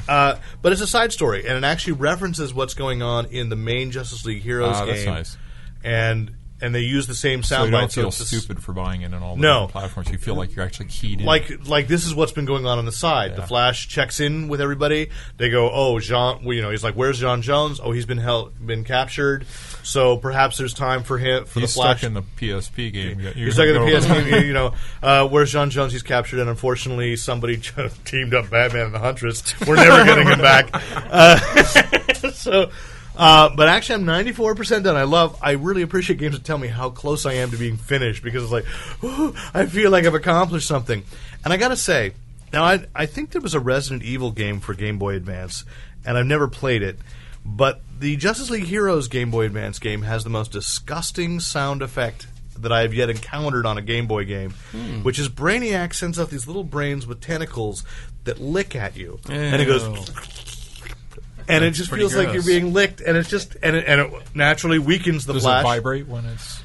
Uh, 0.09 0.35
but 0.61 0.71
it's 0.71 0.81
a 0.81 0.87
side 0.87 1.13
story, 1.13 1.47
and 1.47 1.57
it 1.57 1.63
actually 1.63 1.93
references 1.93 2.53
what's 2.53 2.73
going 2.73 3.01
on 3.01 3.27
in 3.27 3.49
the 3.49 3.55
main 3.55 3.91
Justice 3.91 4.25
League 4.25 4.41
Heroes 4.43 4.75
Ah, 4.75 4.85
game. 4.85 5.05
nice. 5.05 5.37
And 5.83 6.31
and 6.61 6.73
they 6.73 6.79
use 6.81 7.05
the 7.07 7.15
same 7.15 7.43
sound. 7.43 7.61
So 7.61 7.65
you 7.65 7.71
don't 7.71 7.91
feel 7.91 8.07
it's 8.07 8.19
a 8.19 8.23
s- 8.23 8.29
stupid 8.29 8.63
for 8.63 8.71
buying 8.73 9.01
it 9.01 9.13
on 9.13 9.21
all 9.21 9.35
the 9.35 9.41
No. 9.41 9.67
platforms. 9.67 10.09
You 10.09 10.17
feel 10.17 10.35
like 10.35 10.55
you're 10.55 10.63
actually 10.65 10.85
keyed 10.87 11.19
in. 11.19 11.25
like 11.25 11.67
like 11.67 11.87
this 11.87 12.05
is 12.05 12.15
what's 12.15 12.31
been 12.31 12.45
going 12.45 12.65
on 12.65 12.77
on 12.77 12.85
the 12.85 12.91
side. 12.91 13.35
The 13.35 13.41
Flash 13.43 13.87
checks 13.89 14.19
in 14.19 14.47
with 14.47 14.61
everybody. 14.61 15.09
They 15.37 15.49
go, 15.49 15.69
"Oh, 15.71 15.99
Jean," 15.99 16.43
well, 16.43 16.53
you 16.53 16.61
know, 16.61 16.69
he's 16.71 16.83
like, 16.83 16.95
"Where's 16.95 17.19
J'onn 17.21 17.41
J'onzz? 17.43 17.79
Oh, 17.83 17.91
he's 17.91 18.05
been 18.05 18.17
held, 18.19 18.53
been 18.65 18.83
captured. 18.83 19.45
So 19.83 20.17
perhaps 20.17 20.57
there's 20.57 20.73
time 20.73 21.03
for 21.03 21.17
him 21.17 21.45
for 21.45 21.59
he's 21.59 21.73
the 21.73 21.81
Flash." 21.81 21.97
stuck 21.99 22.07
in 22.07 22.13
the 22.13 22.23
PSP 22.37 22.91
game. 22.91 23.19
You- 23.19 23.25
you're 23.35 23.45
He's 23.45 23.53
stuck 23.55 23.67
in 23.67 23.73
the 23.73 23.79
PSP. 23.81 24.45
you 24.47 24.53
know, 24.53 24.73
uh, 25.03 25.27
where's 25.27 25.53
J'onn 25.53 25.69
J'onzz? 25.71 25.91
He's 25.91 26.03
captured, 26.03 26.39
and 26.39 26.49
unfortunately, 26.49 27.15
somebody 27.17 27.57
teamed 28.05 28.33
up 28.33 28.49
Batman 28.49 28.85
and 28.87 28.95
the 28.95 28.99
Huntress. 28.99 29.43
We're 29.67 29.75
never 29.75 30.03
getting 30.05 30.27
him 30.27 30.39
back. 30.39 30.69
Uh, 30.73 31.37
so, 32.31 32.69
uh, 33.17 33.49
but 33.55 33.67
actually, 33.67 33.95
I'm 33.95 34.05
94 34.05 34.55
percent 34.55 34.83
done. 34.83 34.95
I 34.95 35.03
love. 35.03 35.37
I 35.41 35.51
really 35.51 35.81
appreciate 35.81 36.19
games 36.19 36.35
that 36.35 36.43
tell 36.45 36.57
me 36.57 36.67
how 36.67 36.89
close 36.89 37.25
I 37.25 37.33
am 37.33 37.51
to 37.51 37.57
being 37.57 37.77
finished 37.77 38.23
because 38.23 38.43
it's 38.43 38.51
like, 38.51 38.65
"Ooh, 39.03 39.33
I 39.53 39.65
feel 39.65 39.91
like 39.91 40.05
I've 40.05 40.13
accomplished 40.15 40.67
something. 40.67 41.03
And 41.43 41.53
I 41.53 41.57
got 41.57 41.69
to 41.69 41.77
say, 41.77 42.13
now 42.53 42.63
I 42.63 42.85
I 42.95 43.05
think 43.05 43.31
there 43.31 43.41
was 43.41 43.53
a 43.53 43.59
Resident 43.59 44.03
Evil 44.03 44.31
game 44.31 44.59
for 44.59 44.73
Game 44.73 44.97
Boy 44.97 45.15
Advance, 45.15 45.63
and 46.05 46.17
I've 46.17 46.25
never 46.25 46.47
played 46.47 46.81
it. 46.83 46.97
But 47.45 47.81
the 47.99 48.15
Justice 48.15 48.49
League 48.49 48.63
Heroes 48.65 49.07
Game 49.07 49.29
Boy 49.31 49.45
Advance 49.45 49.77
game 49.79 50.01
has 50.01 50.23
the 50.23 50.29
most 50.31 50.51
disgusting 50.51 51.39
sound 51.39 51.81
effect 51.83 52.27
that 52.57 52.71
I 52.71 52.81
have 52.81 52.93
yet 52.93 53.09
encountered 53.09 53.65
on 53.65 53.77
a 53.77 53.81
Game 53.81 54.07
Boy 54.07 54.25
game, 54.25 54.51
Hmm. 54.71 55.03
which 55.03 55.19
is 55.19 55.29
Brainiac 55.29 55.93
sends 55.93 56.19
out 56.19 56.29
these 56.29 56.47
little 56.47 56.63
brains 56.63 57.05
with 57.05 57.21
tentacles 57.21 57.83
that 58.23 58.39
lick 58.41 58.75
at 58.75 58.95
you, 58.97 59.19
and 59.29 59.61
it 59.61 59.65
goes, 59.65 59.83
Ew. 59.83 60.15
And 61.47 61.63
it 61.63 61.71
just 61.71 61.89
pretty 61.89 62.01
feels 62.03 62.15
like 62.15 62.33
you're 62.33 62.43
being 62.43 62.73
licked, 62.73 63.01
and 63.01 63.17
it's 63.17 63.29
just 63.29 63.55
and 63.61 63.75
it, 63.75 63.85
and 63.87 64.01
it 64.01 64.11
naturally 64.35 64.79
weakens 64.79 65.25
the 65.25 65.33
Does 65.33 65.43
flash. 65.43 65.61
it 65.61 65.63
vibrate 65.63 66.07
when 66.07 66.25
it's? 66.25 66.61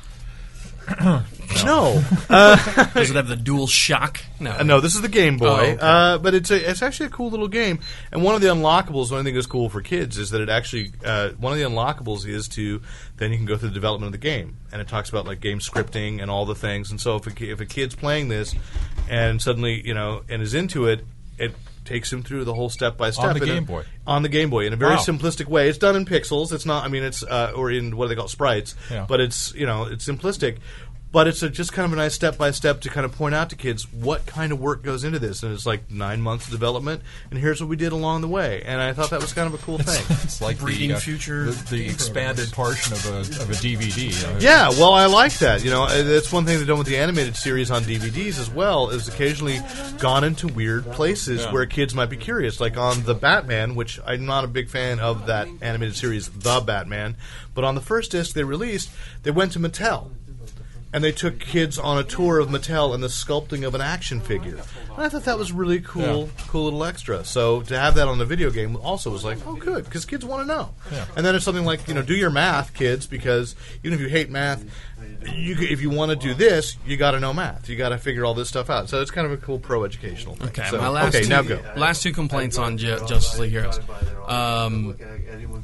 No, 1.64 2.00
Does 2.28 3.10
it 3.10 3.16
have 3.16 3.26
the 3.26 3.36
dual 3.36 3.66
shock? 3.66 4.20
No. 4.38 4.52
Uh, 4.52 4.62
no, 4.62 4.80
this 4.80 4.94
is 4.94 5.02
the 5.02 5.08
Game 5.08 5.36
Boy, 5.36 5.46
Oh, 5.48 5.54
okay. 5.56 5.78
uh, 5.80 6.18
but 6.18 6.32
it's 6.32 6.50
a, 6.52 6.70
it's 6.70 6.80
actually 6.80 7.06
a 7.06 7.10
cool 7.10 7.28
little 7.28 7.48
game. 7.48 7.80
And 8.12 8.22
one 8.22 8.36
of 8.36 8.40
the 8.40 8.46
unlockables, 8.46 9.10
one 9.10 9.24
thing 9.24 9.34
that's 9.34 9.48
cool 9.48 9.68
for 9.68 9.82
kids, 9.82 10.16
is 10.16 10.30
that 10.30 10.40
it 10.40 10.48
actually 10.48 10.92
uh, 11.04 11.30
one 11.30 11.52
of 11.52 11.58
the 11.58 11.64
unlockables 11.64 12.24
is 12.26 12.46
to 12.50 12.80
then 13.16 13.32
you 13.32 13.36
can 13.36 13.46
go 13.46 13.56
through 13.56 13.70
the 13.70 13.74
development 13.74 14.06
of 14.14 14.20
the 14.20 14.24
game, 14.26 14.56
and 14.72 14.80
it 14.80 14.86
talks 14.88 15.08
about 15.10 15.26
like 15.26 15.40
game 15.40 15.58
scripting 15.58 16.22
and 16.22 16.30
all 16.30 16.46
the 16.46 16.54
things. 16.54 16.92
And 16.92 17.00
so 17.00 17.16
if 17.16 17.26
a, 17.26 17.50
if 17.50 17.60
a 17.60 17.66
kid's 17.66 17.96
playing 17.96 18.28
this 18.28 18.54
and 19.08 19.42
suddenly 19.42 19.84
you 19.84 19.92
know 19.92 20.22
and 20.28 20.40
is 20.42 20.54
into 20.54 20.86
it, 20.86 21.04
it 21.36 21.52
takes 21.90 22.12
him 22.12 22.22
through 22.22 22.44
the 22.44 22.54
whole 22.54 22.70
step 22.70 22.96
by 22.96 23.10
step 23.10 23.24
On 23.24 23.34
the 23.36 23.42
in 23.42 23.50
a- 23.50 23.54
Game 23.54 23.64
Boy? 23.64 23.84
on 24.06 24.22
the 24.22 24.28
Game 24.28 24.48
Boy 24.48 24.64
in 24.66 24.72
a 24.72 24.76
very 24.76 24.94
Wow. 24.94 25.00
simplistic 25.02 25.46
way. 25.46 25.68
It's 25.68 25.76
done 25.78 25.96
in 25.96 26.04
pixels. 26.06 26.52
It's 26.52 26.64
not. 26.64 26.84
I 26.84 26.88
mean, 26.88 27.02
it's 27.02 27.22
uh, 27.24 27.52
or 27.56 27.70
in 27.70 27.96
what 27.96 28.04
do 28.04 28.08
they 28.10 28.14
call 28.14 28.26
it, 28.26 28.30
sprites. 28.30 28.74
Yeah. 28.90 29.06
But 29.08 29.20
it's 29.20 29.52
you 29.54 29.66
know 29.66 29.84
it's 29.84 30.06
simplistic. 30.06 30.58
But 31.12 31.26
it's 31.26 31.42
a, 31.42 31.50
just 31.50 31.72
kind 31.72 31.86
of 31.86 31.92
a 31.92 31.96
nice 31.96 32.14
step 32.14 32.38
by 32.38 32.52
step 32.52 32.82
to 32.82 32.88
kind 32.88 33.04
of 33.04 33.10
point 33.10 33.34
out 33.34 33.50
to 33.50 33.56
kids 33.56 33.92
what 33.92 34.26
kind 34.26 34.52
of 34.52 34.60
work 34.60 34.84
goes 34.84 35.02
into 35.02 35.18
this, 35.18 35.42
and 35.42 35.52
it's 35.52 35.66
like 35.66 35.90
nine 35.90 36.20
months 36.20 36.44
of 36.46 36.52
development, 36.52 37.02
and 37.32 37.40
here's 37.40 37.60
what 37.60 37.68
we 37.68 37.74
did 37.74 37.90
along 37.90 38.20
the 38.20 38.28
way. 38.28 38.62
And 38.64 38.80
I 38.80 38.92
thought 38.92 39.10
that 39.10 39.20
was 39.20 39.32
kind 39.32 39.52
of 39.52 39.60
a 39.60 39.64
cool 39.64 39.78
thing. 39.78 40.04
It's 40.22 40.40
like 40.40 40.60
Breeding 40.60 40.90
the, 40.90 40.94
uh, 40.94 41.00
future 41.00 41.46
the, 41.46 41.76
the 41.76 41.88
expanded 41.88 42.52
portion 42.52 42.92
of 42.92 43.04
a 43.06 43.18
of 43.42 43.50
a 43.50 43.54
DVD. 43.54 44.04
you 44.16 44.32
know. 44.32 44.38
Yeah, 44.38 44.68
well, 44.70 44.92
I 44.92 45.06
like 45.06 45.36
that. 45.38 45.64
You 45.64 45.70
know, 45.70 45.82
uh, 45.82 46.02
that's 46.04 46.30
one 46.32 46.44
thing 46.46 46.58
they've 46.58 46.66
done 46.68 46.78
with 46.78 46.86
the 46.86 46.98
animated 46.98 47.34
series 47.34 47.72
on 47.72 47.82
DVDs 47.82 48.38
as 48.38 48.48
well. 48.48 48.90
Is 48.90 49.08
occasionally 49.08 49.58
gone 49.98 50.22
into 50.22 50.46
weird 50.46 50.84
places 50.92 51.40
Yeah. 51.42 51.52
where 51.52 51.66
kids 51.66 51.92
might 51.92 52.10
be 52.10 52.16
curious, 52.18 52.60
like 52.60 52.76
on 52.76 53.02
the 53.02 53.14
Batman, 53.14 53.74
which 53.74 53.98
I'm 54.06 54.26
not 54.26 54.44
a 54.44 54.48
big 54.48 54.68
fan 54.68 55.00
of 55.00 55.26
that 55.26 55.48
animated 55.60 55.96
series, 55.96 56.28
The 56.28 56.60
Batman. 56.60 57.16
But 57.52 57.64
on 57.64 57.74
the 57.74 57.80
first 57.80 58.12
disc 58.12 58.32
they 58.34 58.44
released, 58.44 58.90
they 59.24 59.32
went 59.32 59.50
to 59.52 59.58
Mattel. 59.58 60.10
And 60.92 61.04
they 61.04 61.12
took 61.12 61.38
kids 61.38 61.78
on 61.78 61.98
a 61.98 62.02
tour 62.02 62.40
of 62.40 62.48
Mattel 62.48 62.94
and 62.94 63.02
the 63.02 63.06
sculpting 63.06 63.64
of 63.64 63.76
an 63.76 63.80
action 63.80 64.20
figure. 64.20 64.56
And 64.96 64.98
I 65.04 65.08
thought 65.08 65.22
that 65.24 65.38
was 65.38 65.52
really 65.52 65.78
cool, 65.80 66.28
cool 66.48 66.64
little 66.64 66.82
extra. 66.84 67.24
So 67.24 67.62
to 67.62 67.78
have 67.78 67.94
that 67.94 68.08
on 68.08 68.18
the 68.18 68.24
video 68.24 68.50
game 68.50 68.74
also 68.76 69.08
was 69.10 69.24
like, 69.24 69.38
oh, 69.46 69.54
good, 69.54 69.84
because 69.84 70.04
kids 70.04 70.24
want 70.24 70.42
to 70.42 70.46
know. 70.52 70.70
Yeah. 70.90 71.04
And 71.16 71.24
then 71.24 71.36
it's 71.36 71.44
something 71.44 71.64
like, 71.64 71.86
you 71.86 71.94
know, 71.94 72.02
do 72.02 72.14
your 72.16 72.30
math, 72.30 72.74
kids, 72.74 73.06
because 73.06 73.54
even 73.84 73.94
if 73.94 74.00
you 74.00 74.08
hate 74.08 74.30
math, 74.30 74.64
you, 75.32 75.54
if 75.60 75.80
you 75.80 75.90
want 75.90 76.10
to 76.10 76.16
do 76.16 76.34
this, 76.34 76.76
you 76.84 76.96
got 76.96 77.12
to 77.12 77.20
know 77.20 77.32
math. 77.32 77.68
You 77.68 77.76
got 77.76 77.90
to 77.90 77.98
figure 77.98 78.24
all 78.24 78.34
this 78.34 78.48
stuff 78.48 78.68
out. 78.68 78.88
So 78.88 79.00
it's 79.00 79.12
kind 79.12 79.26
of 79.26 79.32
a 79.32 79.36
cool 79.36 79.60
pro 79.60 79.84
educational 79.84 80.34
thing. 80.34 80.48
Okay, 80.48 80.66
So- 80.70 80.78
my 80.78 80.88
last 80.88 81.14
okay, 81.14 81.22
two, 81.22 81.28
now 81.30 81.42
go. 81.42 81.60
last 81.76 82.02
two 82.02 82.12
complaints 82.12 82.58
on 82.58 82.78
Ju- 82.78 82.98
Justice 83.06 83.38
League 83.38 83.52
Heroes. 83.52 83.78
Um, 84.26 84.96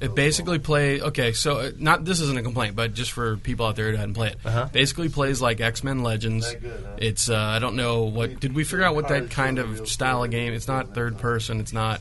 it 0.00 0.14
basically 0.14 0.58
play 0.58 1.00
okay. 1.00 1.32
So 1.32 1.58
uh, 1.58 1.70
not 1.78 2.04
this 2.04 2.20
isn't 2.20 2.36
a 2.38 2.42
complaint, 2.42 2.74
but 2.76 2.94
just 2.94 3.12
for 3.12 3.36
people 3.36 3.64
out 3.66 3.76
there 3.76 3.90
who 3.90 3.96
hadn't 3.96 4.14
played 4.14 4.32
it, 4.32 4.38
Uh-huh. 4.44 4.68
basically 4.72 5.08
plays 5.16 5.42
like 5.42 5.60
X 5.60 5.82
Men 5.82 6.04
Legends. 6.04 6.54
It's 6.98 7.28
uh, 7.28 7.36
I 7.36 7.58
don't 7.58 7.74
know 7.74 8.04
what 8.04 8.38
did 8.38 8.54
we 8.54 8.62
figure 8.62 8.84
out 8.84 8.94
what 8.94 9.08
that 9.08 9.30
kind 9.30 9.58
of 9.58 9.88
style 9.88 10.22
of 10.22 10.30
game? 10.30 10.52
It's 10.52 10.68
not 10.68 10.94
third 10.94 11.18
person. 11.18 11.58
It's 11.58 11.72
not. 11.72 12.00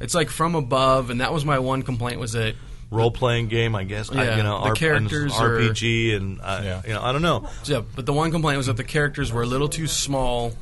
It's 0.00 0.14
like 0.14 0.28
from 0.30 0.54
above, 0.56 1.10
and 1.10 1.20
that 1.20 1.32
was 1.32 1.44
my 1.44 1.58
one 1.60 1.82
complaint 1.82 2.18
was 2.18 2.32
that 2.32 2.54
Role 2.90 3.10
playing 3.10 3.48
game, 3.48 3.74
I 3.74 3.84
guess. 3.84 4.10
I, 4.10 4.36
you 4.36 4.42
know, 4.42 4.60
the 4.62 4.68
R- 4.70 4.74
characters 4.74 5.34
and 5.36 5.42
are- 5.44 5.58
RPG, 5.58 6.16
and 6.16 6.40
uh, 6.40 6.60
Yeah. 6.62 6.82
you 6.86 6.92
know, 6.94 7.02
I 7.02 7.12
don't 7.12 7.22
know. 7.22 7.48
Yeah, 7.64 7.82
but 7.94 8.06
the 8.06 8.12
one 8.12 8.30
complaint 8.30 8.56
was 8.58 8.66
that 8.66 8.76
the 8.76 8.84
characters 8.84 9.32
were 9.32 9.42
a 9.42 9.46
little 9.46 9.68
too 9.68 9.86
small 9.86 10.52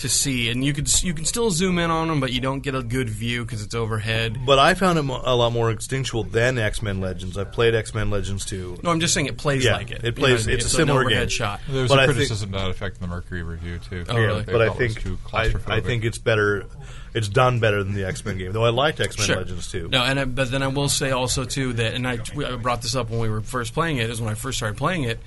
to 0.00 0.08
see, 0.08 0.50
and 0.50 0.64
you 0.64 0.72
could 0.72 0.90
you 1.02 1.14
can 1.14 1.24
still 1.24 1.50
zoom 1.50 1.78
in 1.78 1.90
on 1.90 2.08
them, 2.08 2.20
but 2.20 2.32
you 2.32 2.40
don't 2.40 2.60
get 2.60 2.74
a 2.74 2.82
good 2.82 3.08
view 3.08 3.44
because 3.44 3.62
it's 3.62 3.74
overhead. 3.74 4.38
But 4.46 4.58
I 4.58 4.74
found 4.74 4.98
it 4.98 5.02
mo- 5.02 5.22
a 5.24 5.34
lot 5.36 5.52
more 5.52 5.70
instinctual 5.70 6.24
than 6.24 6.58
X 6.58 6.82
Men 6.82 7.00
Legends. 7.00 7.36
I've 7.38 7.52
played 7.52 7.74
X 7.74 7.94
Men 7.94 8.10
Legends 8.10 8.44
too. 8.44 8.78
No, 8.82 8.90
I'm 8.90 9.00
just 9.00 9.14
saying 9.14 9.26
it 9.26 9.36
plays 9.38 9.64
Yeah, 9.64 9.76
like 9.76 9.90
it. 9.90 9.98
it 9.98 10.04
You 10.04 10.10
know 10.10 10.16
plays- 10.16 10.46
what 10.46 10.54
it's 10.54 10.64
a 10.64 10.68
an 10.68 10.70
similar 10.70 11.00
overhead 11.02 11.28
game. 11.28 11.28
shot. 11.28 11.60
There 11.68 11.82
was 11.82 11.88
But 11.90 11.98
a 11.98 12.02
I 12.02 12.06
think- 12.06 12.16
criticism 12.16 12.52
to 12.52 12.58
that 12.58 12.70
effect 12.70 12.96
in 12.96 13.02
the 13.02 13.08
Mercury 13.14 13.42
review 13.42 13.78
too. 13.88 14.04
Oh, 14.08 14.16
really? 14.18 14.42
They 14.42 14.52
but 14.52 14.62
I 14.62 14.66
felt 14.66 14.80
it 14.80 14.84
was 14.84 14.94
think 14.94 15.04
too 15.06 15.18
I, 15.32 15.42
I 15.42 15.48
claustrophobic. 15.48 15.84
think 15.84 16.04
it's 16.04 16.18
better. 16.18 16.66
It's 17.14 17.28
done 17.28 17.58
better 17.58 17.82
than 17.82 17.94
the 17.94 18.04
X 18.04 18.24
Men 18.24 18.36
game, 18.38 18.52
though. 18.52 18.64
I 18.64 18.70
liked 18.70 19.00
X 19.00 19.16
Men 19.18 19.26
Sure. 19.26 19.36
Legends 19.36 19.70
too. 19.70 19.88
No, 19.90 20.02
and 20.04 20.20
I, 20.20 20.24
but 20.26 20.50
then 20.50 20.62
I 20.62 20.68
will 20.68 20.88
say 20.88 21.10
also 21.10 21.44
too 21.44 21.72
that, 21.74 21.94
and 21.94 22.06
I, 22.06 22.18
I 22.46 22.56
brought 22.56 22.82
this 22.82 22.94
up 22.94 23.10
when 23.10 23.18
we 23.20 23.28
were 23.30 23.40
first 23.40 23.72
playing 23.74 23.96
it. 23.96 24.10
Is 24.10 24.20
when 24.20 24.30
I 24.30 24.34
first 24.34 24.58
started 24.58 24.76
playing 24.76 25.04
it, 25.04 25.18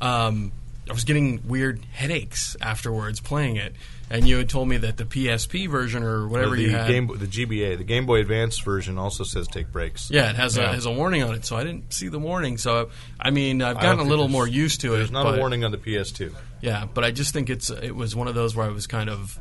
um, 0.00 0.52
I 0.88 0.92
was 0.92 1.04
getting 1.04 1.46
weird 1.46 1.84
headaches 1.92 2.56
afterwards 2.60 3.20
playing 3.20 3.56
it. 3.56 3.74
And 4.10 4.28
you 4.28 4.36
had 4.36 4.50
told 4.50 4.68
me 4.68 4.76
that 4.78 4.98
the 4.98 5.04
PSP 5.06 5.70
version 5.70 6.02
or 6.02 6.28
whatever 6.28 6.54
the 6.54 6.62
you 6.62 6.70
had, 6.70 6.86
game, 6.86 7.06
the 7.06 7.26
GBA, 7.26 7.78
the 7.78 7.84
Game 7.84 8.04
Boy 8.04 8.20
Advance 8.20 8.58
version 8.58 8.98
also 8.98 9.24
says 9.24 9.48
take 9.48 9.72
breaks. 9.72 10.10
yeah, 10.10 10.28
it 10.28 10.36
has 10.36 10.58
a 10.58 10.66
has 10.68 10.84
a 10.84 10.90
warning 10.92 11.22
on 11.22 11.34
it. 11.34 11.46
So 11.46 11.56
I 11.56 11.64
didn't 11.64 11.94
see 11.94 12.08
the 12.08 12.18
warning. 12.18 12.58
So 12.58 12.90
I 13.18 13.30
mean, 13.30 13.62
I've 13.62 13.80
gotten 13.80 14.00
a 14.00 14.08
little 14.08 14.28
more 14.28 14.46
used 14.46 14.82
to 14.82 14.92
it. 14.94 14.98
There's 14.98 15.10
not 15.10 15.24
but- 15.24 15.36
a 15.36 15.38
warning 15.38 15.64
on 15.64 15.70
the 15.70 15.78
PS2. 15.78 16.34
Yeah, 16.60 16.86
but 16.92 17.04
I 17.04 17.10
just 17.10 17.32
think 17.32 17.48
it's 17.48 17.70
it 17.70 17.94
was 17.96 18.14
one 18.14 18.28
of 18.28 18.34
those 18.34 18.54
where 18.54 18.66
I 18.66 18.68
was 18.70 18.86
kind 18.86 19.08
of, 19.08 19.38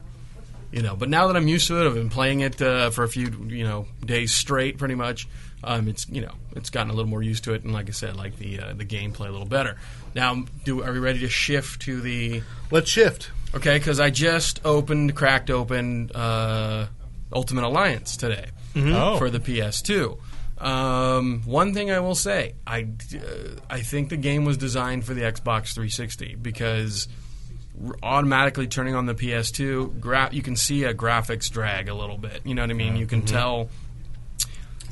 you 0.71 0.81
know. 0.81 0.95
But 0.95 1.09
now 1.09 1.27
that 1.27 1.35
I'm 1.35 1.49
used 1.49 1.67
to 1.67 1.81
it, 1.81 1.85
I've 1.87 1.93
been 1.93 2.09
playing 2.09 2.39
it 2.39 2.61
uh, 2.61 2.91
for 2.91 3.03
a 3.03 3.09
few 3.09 3.27
you 3.49 3.65
know 3.65 3.87
days 4.05 4.33
straight, 4.33 4.77
pretty 4.77 4.95
much. 4.95 5.27
Um, 5.63 5.87
it's 5.87 6.07
you 6.09 6.21
know 6.21 6.33
it's 6.55 6.69
gotten 6.69 6.89
a 6.89 6.93
little 6.93 7.09
more 7.09 7.21
used 7.23 7.43
to 7.45 7.53
it, 7.53 7.63
and 7.63 7.71
like 7.73 7.87
I 7.87 7.91
said, 7.91 8.15
like 8.15 8.37
the 8.37 8.59
uh, 8.59 8.73
the 8.73 8.85
gameplay 8.85 9.27
a 9.27 9.31
little 9.31 9.45
better. 9.45 9.77
Now, 10.15 10.43
do 10.65 10.81
are 10.83 10.91
we 10.91 10.99
ready 10.99 11.19
to 11.19 11.29
shift 11.29 11.81
to 11.83 12.01
the 12.01 12.41
Let's 12.71 12.89
shift. 12.89 13.29
okay? 13.55 13.77
Because 13.77 13.99
I 13.99 14.09
just 14.09 14.59
opened, 14.65 15.15
cracked 15.15 15.49
open 15.49 16.11
uh, 16.15 16.87
Ultimate 17.31 17.63
Alliance 17.63 18.17
today 18.17 18.47
Oh. 18.75 19.17
for 19.17 19.29
the 19.29 19.39
PS2. 19.39 20.17
Um, 20.59 21.41
one 21.45 21.73
thing 21.73 21.89
I 21.91 21.99
will 21.99 22.13
say, 22.15 22.53
I, 22.67 22.87
uh, 23.15 23.19
I 23.69 23.81
think 23.81 24.09
the 24.09 24.17
game 24.17 24.45
was 24.45 24.57
designed 24.57 25.05
for 25.05 25.13
the 25.15 25.21
Xbox 25.21 25.73
360 25.73 26.35
because 26.41 27.07
automatically 28.03 28.67
turning 28.67 28.95
on 28.95 29.05
the 29.05 29.15
PS2, 29.15 29.99
gra- 29.99 30.29
you 30.31 30.41
can 30.41 30.55
see 30.55 30.83
a 30.83 30.93
graphics 30.93 31.49
drag 31.49 31.89
a 31.89 31.93
little 31.93 32.17
bit. 32.17 32.41
You 32.45 32.53
know 32.55 32.61
what 32.61 32.69
I 32.69 32.73
mean? 32.73 32.95
You 32.95 33.07
can 33.07 33.23
tell 33.23 33.69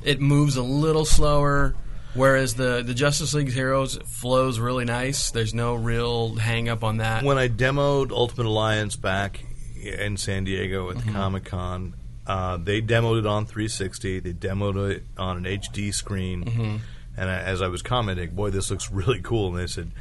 it 0.04 0.20
moves 0.22 0.56
a 0.56 0.64
little 0.64 1.06
slower. 1.06 1.76
Whereas 2.16 2.56
the, 2.56 2.82
the 2.84 2.96
Justice 2.96 3.36
League 3.36 3.52
Heroes 3.52 3.98
flows 4.06 4.60
really 4.60 4.84
nice. 4.84 5.30
There's 5.30 5.54
no 5.54 5.76
real 5.76 6.36
hang 6.36 6.68
up 6.68 6.84
on 6.84 6.98
that. 6.98 7.24
when 7.24 7.38
I 7.38 7.48
demoed 7.48 8.10
Ultimate 8.12 8.48
Alliance 8.48 8.96
back 8.96 9.46
in 9.80 10.18
San 10.18 10.44
Diego 10.44 10.90
at 10.90 10.96
the 10.98 11.04
Mm-hmm. 11.04 11.14
Comic 11.14 11.46
Con, 11.46 11.94
uh, 12.26 12.58
they 12.58 12.82
demoed 12.82 13.20
it 13.20 13.26
on 13.28 13.46
360. 13.46 14.20
They 14.22 14.34
demoed 14.34 14.90
it 14.90 15.04
on 15.20 15.38
an 15.38 15.44
HD 15.44 15.94
screen, 15.94 16.46
Mm-hmm. 16.46 16.78
and 17.16 17.30
I, 17.30 17.42
as 17.42 17.62
I 17.62 17.68
was 17.68 17.84
commenting, 17.84 18.32
"Boy, 18.32 18.50
this 18.50 18.72
looks 18.72 18.92
really 18.92 19.22
cool," 19.22 19.50
and 19.50 19.60
they 19.60 19.68
said, 19.68 19.92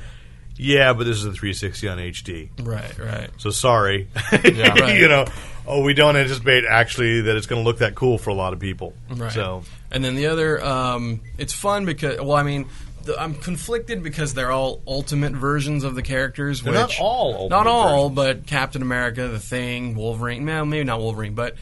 "Yeah, 0.59 0.93
but 0.93 1.05
this 1.05 1.17
is 1.19 1.25
a 1.25 1.33
360 1.33 1.89
on 1.89 1.99
HD." 1.99 2.51
right, 2.63 2.99
right. 2.99 3.31
So 3.39 3.51
sorry, 3.51 4.09
Right. 4.33 4.99
you 4.99 5.09
know. 5.09 5.27
Oh, 5.71 5.83
we 5.83 5.93
don't 5.93 6.17
anticipate 6.17 6.65
actually 6.65 7.21
that 7.21 7.37
it's 7.37 7.47
going 7.47 7.63
to 7.63 7.65
look 7.69 7.81
that 7.81 7.95
cool 7.95 8.17
for 8.17 8.31
a 8.31 8.35
lot 8.35 8.55
of 8.55 8.59
people. 8.59 8.95
Right. 9.11 9.31
So 9.31 9.65
And 9.91 10.03
then 10.03 10.15
the 10.17 10.29
other, 10.29 10.65
um, 10.65 11.21
it's 11.37 11.53
fun 11.53 11.85
because, 11.85 12.19
well, 12.23 12.39
I 12.39 12.43
mean, 12.43 12.69
the, 13.05 13.21
I'm 13.21 13.35
conflicted 13.35 14.03
because 14.03 14.33
they're 14.33 14.51
all 14.51 14.81
ultimate 14.87 15.33
versions 15.33 15.85
of 15.85 15.95
the 15.95 16.01
characters. 16.01 16.63
They're 16.63 16.73
which, 16.73 16.81
not 16.81 17.01
all 17.01 17.35
ultimate 17.35 17.51
not 17.51 17.67
all, 17.67 18.09
versions. 18.09 18.15
but 18.41 18.47
Captain 18.47 18.81
America, 18.81 19.29
the 19.29 19.39
Thing, 19.39 19.95
Wolverine. 19.95 20.47
Well, 20.47 20.65
maybe 20.65 20.85
not 20.85 21.01
Wolverine, 21.01 21.35
but 21.35 21.55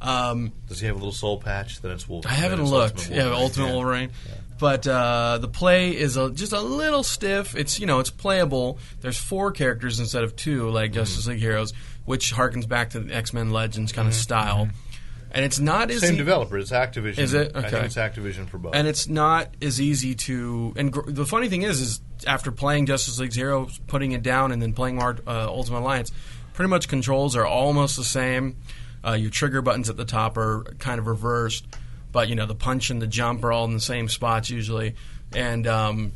um, 0.00 0.52
does 0.68 0.80
he 0.80 0.86
have 0.86 0.96
a 0.96 0.98
little 0.98 1.12
soul 1.12 1.38
patch? 1.38 1.80
Then 1.82 1.92
it's 1.92 2.08
Wolverine. 2.08 2.34
I 2.34 2.38
haven't 2.38 2.64
looked. 2.64 2.98
Ultimate 3.12 3.16
Yeah, 3.16 3.30
Ultimate 3.32 3.66
Yeah. 3.68 3.72
Wolverine. 3.74 4.10
But 4.62 4.86
uh, 4.86 5.38
the 5.40 5.48
play 5.48 5.90
is 5.90 6.16
a, 6.16 6.30
just 6.30 6.52
a 6.52 6.60
little 6.60 7.02
stiff. 7.02 7.56
It's 7.56 7.80
you 7.80 7.86
know 7.86 7.98
it's 7.98 8.10
playable. 8.10 8.78
There's 9.00 9.18
four 9.18 9.50
characters 9.50 9.98
instead 9.98 10.22
of 10.22 10.36
two, 10.36 10.70
like 10.70 10.90
Mm-hmm. 10.92 11.00
Justice 11.00 11.26
League 11.26 11.40
Heroes, 11.40 11.72
which 12.04 12.32
harkens 12.32 12.68
back 12.68 12.90
to 12.90 13.00
the 13.00 13.12
X 13.12 13.32
Men 13.32 13.50
Legends 13.50 13.90
kind 13.90 14.06
of 14.06 14.14
style. 14.14 14.68
And 15.32 15.44
it's 15.44 15.58
not 15.58 15.90
as 15.90 15.96
Mm-hmm. 15.96 16.06
Same 16.06 16.14
e- 16.14 16.18
developer. 16.18 16.58
It's 16.58 16.70
Activision. 16.70 17.18
Is 17.18 17.34
it? 17.34 17.52
I 17.56 17.58
Okay. 17.58 17.70
think 17.70 17.84
it's 17.86 17.96
Activision 17.96 18.48
for 18.48 18.58
both. 18.58 18.76
and 18.76 18.86
it's 18.86 19.08
not 19.08 19.48
as 19.60 19.80
easy 19.80 20.14
to. 20.14 20.72
And 20.76 20.92
gr- 20.92 21.10
the 21.10 21.26
funny 21.26 21.48
thing 21.48 21.62
is, 21.62 21.80
is 21.80 22.00
after 22.24 22.52
playing 22.52 22.86
Justice 22.86 23.18
League 23.18 23.34
Heroes, 23.34 23.80
putting 23.88 24.12
it 24.12 24.22
down, 24.22 24.52
and 24.52 24.62
then 24.62 24.74
playing 24.74 24.94
Mar- 24.94 25.18
uh, 25.26 25.48
Ultimate 25.48 25.80
Alliance, 25.80 26.12
pretty 26.52 26.68
much 26.68 26.86
controls 26.86 27.34
are 27.34 27.46
almost 27.46 27.96
the 27.96 28.04
same. 28.04 28.58
Uh, 29.04 29.14
your 29.14 29.30
trigger 29.30 29.60
buttons 29.60 29.90
at 29.90 29.96
the 29.96 30.04
top 30.04 30.36
are 30.36 30.62
kind 30.78 31.00
of 31.00 31.08
reversed, 31.08 31.66
but 32.12 32.28
you 32.28 32.34
know 32.36 32.46
the 32.46 32.54
punch 32.54 32.90
and 32.90 33.00
the 33.02 33.06
jump 33.06 33.42
are 33.44 33.50
all 33.52 33.64
in 33.64 33.72
the 33.72 33.80
same 33.80 34.08
spots 34.08 34.50
usually, 34.50 34.94
and 35.34 35.66
um, 35.66 36.12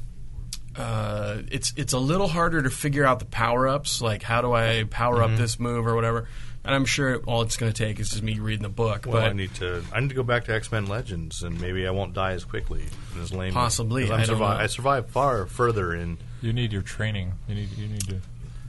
uh, 0.76 1.38
it's 1.51 1.72
it's 1.76 1.92
a 1.92 1.99
little 1.99 2.28
harder 2.28 2.62
to 2.62 2.70
figure 2.70 3.05
out 3.05 3.18
the 3.18 3.24
power 3.24 3.66
ups. 3.66 4.01
Like 4.03 4.22
how 4.22 4.42
do 4.42 4.53
I 4.53 4.84
power 4.90 5.16
Mm-hmm. 5.16 5.32
up 5.34 5.38
this 5.38 5.59
move 5.59 5.86
or 5.86 5.94
whatever. 5.94 6.28
And 6.64 6.74
I'm 6.74 6.84
sure 6.84 7.18
all 7.28 7.42
it's 7.42 7.57
going 7.57 7.72
to 7.72 7.84
take 7.86 8.01
is 8.01 8.11
just 8.11 8.24
me 8.24 8.40
reading 8.40 8.64
the 8.64 8.68
book. 8.68 9.05
Well, 9.07 9.14
but 9.22 9.22
I 9.30 9.32
need 9.32 9.55
to. 9.55 9.84
I 9.92 10.01
need 10.01 10.09
to 10.09 10.16
go 10.16 10.24
back 10.24 10.47
to 10.47 10.53
X 10.53 10.72
Men 10.72 10.86
Legends, 10.86 11.44
and 11.44 11.61
maybe 11.61 11.86
I 11.86 11.92
won't 11.92 12.12
die 12.12 12.32
as 12.32 12.44
quickly 12.44 12.82
and 13.14 13.22
as 13.22 13.32
lame. 13.32 13.53
Possibly, 13.53 14.03
'cause 14.03 14.11
I'm 14.11 14.20
I 14.20 14.24
don't 14.24 14.40
survi- 14.40 14.57
I 14.57 14.66
survived 14.66 15.11
far 15.11 15.47
further 15.47 15.94
in. 15.94 16.18
You 16.42 16.53
need 16.53 16.72
your 16.72 16.82
training. 16.82 17.34
You 17.47 17.55
need 17.55 17.68
you 17.78 17.86
need 17.86 18.01
to 18.09 18.20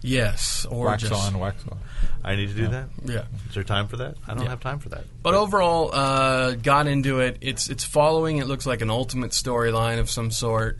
yes, 0.07 0.65
or 0.69 0.85
wax 0.87 1.03
just 1.03 1.13
on, 1.13 1.39
wax 1.39 1.63
off. 1.71 1.77
I 2.23 2.35
need 2.35 2.49
to 2.49 2.53
do 2.55 2.67
that. 2.69 2.89
yeah. 3.05 3.23
Is 3.49 3.53
there 3.55 3.63
time 3.63 3.87
for 3.87 3.97
that? 3.97 4.15
I 4.27 4.33
don't 4.33 4.43
Yeah. 4.43 4.49
have 4.49 4.59
time 4.59 4.79
for 4.79 4.89
that. 4.89 5.03
But 5.23 5.33
overall, 5.33 5.91
uh, 5.93 6.51
got 6.53 6.87
into 6.87 7.19
it. 7.19 7.37
It's 7.41 7.69
it's 7.69 7.83
following. 7.83 8.37
It 8.37 8.47
looks 8.47 8.65
like 8.65 8.81
an 8.81 8.89
ultimate 8.89 9.31
storyline 9.31 9.99
of 9.99 10.09
some 10.09 10.31
sort. 10.31 10.77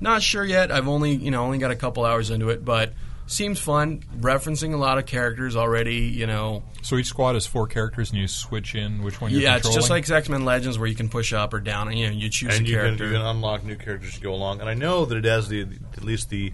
Not 0.00 0.22
sure 0.22 0.44
yet. 0.44 0.70
I've 0.72 0.88
only 0.88 1.14
you 1.14 1.30
know 1.30 1.44
only 1.44 1.58
got 1.58 1.70
a 1.70 1.76
couple 1.76 2.04
hours 2.04 2.30
into 2.30 2.50
it, 2.50 2.64
but 2.64 2.92
seems 3.26 3.60
fun. 3.60 4.02
Referencing 4.20 4.72
a 4.72 4.76
lot 4.76 4.96
of 4.98 5.06
characters 5.06 5.54
already. 5.56 5.96
You 6.06 6.26
know, 6.26 6.62
So 6.82 6.96
each 6.96 7.06
squad 7.06 7.34
has 7.34 7.46
four 7.46 7.66
characters, 7.66 8.10
and 8.10 8.18
you 8.20 8.26
switch 8.26 8.74
in 8.74 9.02
which 9.02 9.20
one 9.20 9.30
you're 9.30 9.40
yeah, 9.42 9.56
it's 9.56 9.72
just 9.74 9.90
like 9.90 10.08
X 10.08 10.28
Men 10.28 10.44
Legends 10.44 10.78
where 10.78 10.88
you 10.88 10.94
can 10.96 11.08
push 11.08 11.32
up 11.32 11.52
or 11.52 11.60
down, 11.60 11.88
and 11.88 11.98
you 11.98 12.06
know 12.06 12.12
you 12.12 12.28
choose 12.30 12.56
and 12.56 12.66
a 12.66 12.70
you 12.70 12.76
can, 12.76 12.84
character. 12.96 13.06
you 13.06 13.12
can 13.12 13.22
unlock 13.22 13.64
new 13.64 13.76
characters 13.76 14.14
to 14.14 14.20
go 14.20 14.32
along. 14.34 14.60
And 14.60 14.68
I 14.68 14.74
know 14.74 15.04
that 15.04 15.16
it 15.18 15.24
has 15.24 15.48
the 15.48 15.62
at 15.96 16.04
least 16.04 16.30
the 16.30 16.52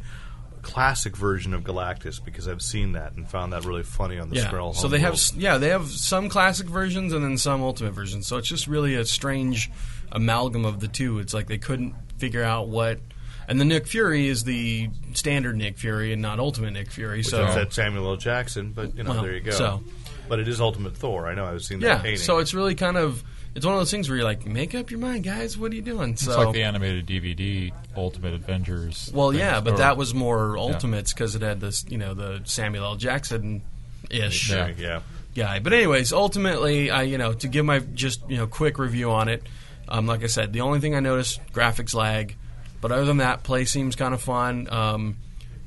classic 0.64 1.16
version 1.16 1.54
of 1.54 1.62
Galactus 1.62 2.24
because 2.24 2.48
I've 2.48 2.62
seen 2.62 2.92
that 2.92 3.12
and 3.12 3.28
found 3.28 3.52
that 3.52 3.64
really 3.64 3.82
funny 3.82 4.18
on 4.18 4.30
the 4.30 4.36
yeah, 4.36 4.50
Skrull. 4.50 4.74
so 4.74 4.88
they 4.88 4.98
have 4.98 5.20
yeah 5.36 5.58
they 5.58 5.68
have 5.68 5.86
some 5.88 6.28
classic 6.28 6.66
versions 6.66 7.12
and 7.12 7.22
then 7.24 7.38
some 7.38 7.62
ultimate 7.62 7.92
versions. 7.92 8.26
So 8.26 8.36
it's 8.38 8.48
just 8.48 8.66
really 8.66 8.94
a 8.96 9.04
strange 9.04 9.70
amalgam 10.10 10.64
of 10.64 10.80
the 10.80 10.88
two. 10.88 11.18
It's 11.18 11.34
like 11.34 11.46
they 11.46 11.58
couldn't 11.58 11.94
figure 12.18 12.42
out 12.42 12.68
what. 12.68 12.98
And 13.46 13.60
the 13.60 13.64
Nick 13.66 13.86
Fury 13.86 14.26
is 14.26 14.44
the 14.44 14.88
standard 15.12 15.56
Nick 15.56 15.76
Fury 15.76 16.14
and 16.14 16.22
not 16.22 16.38
Ultimate 16.40 16.70
Nick 16.72 16.90
Fury. 16.90 17.18
Which 17.18 17.26
so 17.28 17.46
is 17.46 17.54
that 17.54 17.74
Samuel 17.74 18.08
L. 18.08 18.16
Jackson, 18.16 18.72
but 18.72 18.96
you 18.96 19.02
know 19.02 19.10
Well, 19.10 19.22
there 19.22 19.34
you 19.34 19.40
go. 19.40 19.50
so- 19.50 19.84
but 20.26 20.38
it 20.38 20.48
is 20.48 20.58
Ultimate 20.58 20.96
Thor. 20.96 21.26
I 21.28 21.34
know 21.34 21.44
I've 21.44 21.62
seen 21.62 21.80
that 21.80 21.86
Yeah, 21.86 21.98
painting. 21.98 22.16
so 22.16 22.38
it's 22.38 22.54
really 22.54 22.74
kind 22.74 22.96
of 22.96 23.22
it's 23.55 23.64
one 23.64 23.74
of 23.74 23.80
those 23.80 23.90
things 23.90 24.09
where 24.09 24.16
you're 24.16 24.24
like, 24.24 24.46
make 24.46 24.74
up 24.74 24.90
your 24.90 25.00
mind, 25.00 25.24
guys. 25.24 25.57
What 25.57 25.72
are 25.72 25.74
you 25.74 25.82
doing? 25.82 26.11
It's 26.11 26.26
like 26.26 26.52
the 26.52 26.62
animated 26.64 27.07
DVD 27.07 27.72
Ultimate 27.96 28.34
Avengers. 28.34 29.11
well, 29.14 29.30
thing. 29.30 29.38
yeah, 29.40 29.61
but 29.61 29.74
Or- 29.74 29.78
that 29.78 29.96
was 29.96 30.12
more 30.14 30.59
Ultimates 30.59 31.12
because 31.12 31.34
it 31.34 31.42
had 31.42 31.61
this, 31.61 31.84
you 31.88 31.98
know, 31.98 32.14
the 32.14 32.40
Samuel 32.44 32.84
L. 32.84 32.96
Jackson 32.96 33.62
ish 34.11 34.50
Yeah. 34.50 34.70
yeah. 34.78 35.00
guy. 35.34 35.59
But 35.61 35.72
anyways, 35.72 36.12
ultimately, 36.12 36.90
I 36.90 37.02
you 37.02 37.16
know 37.18 37.32
to 37.32 37.48
give 37.48 37.64
my 37.64 37.78
just 37.80 38.20
you 38.28 38.36
know 38.36 38.46
quick 38.46 38.78
review 38.78 39.11
on 39.11 39.28
it. 39.28 39.42
Um, 39.88 40.07
like 40.07 40.22
I 40.24 40.26
said, 40.28 40.52
the 40.52 40.61
only 40.62 40.80
thing 40.80 40.94
I 40.94 41.00
noticed 41.00 41.40
graphics 41.52 41.94
lag, 41.94 42.36
but 42.80 42.90
other 42.92 43.05
than 43.05 43.18
that, 43.18 43.42
play 43.42 43.64
seems 43.66 43.96
kind 43.96 44.14
of 44.14 44.20
fun. 44.22 44.66
Um, 44.70 45.16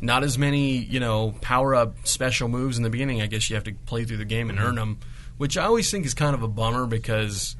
not 0.01 0.23
as 0.23 0.37
many 0.37 0.77
you 0.77 0.99
know 0.99 1.33
power 1.41 1.73
up 1.75 1.95
special 2.07 2.47
moves 2.47 2.77
in 2.77 2.83
the 2.83 2.89
beginning. 2.89 3.21
I 3.21 3.27
guess 3.27 3.49
you 3.49 3.55
have 3.55 3.63
to 3.65 3.73
play 3.85 4.05
through 4.05 4.17
the 4.17 4.25
game 4.25 4.49
and 4.49 4.59
earn 4.59 4.75
them, 4.75 4.99
which 5.37 5.57
I 5.57 5.63
always 5.65 5.89
think 5.89 6.05
is 6.05 6.13
kind 6.13 6.33
of 6.35 6.43
a 6.43 6.47
bummer 6.47 6.85
because 6.85 7.55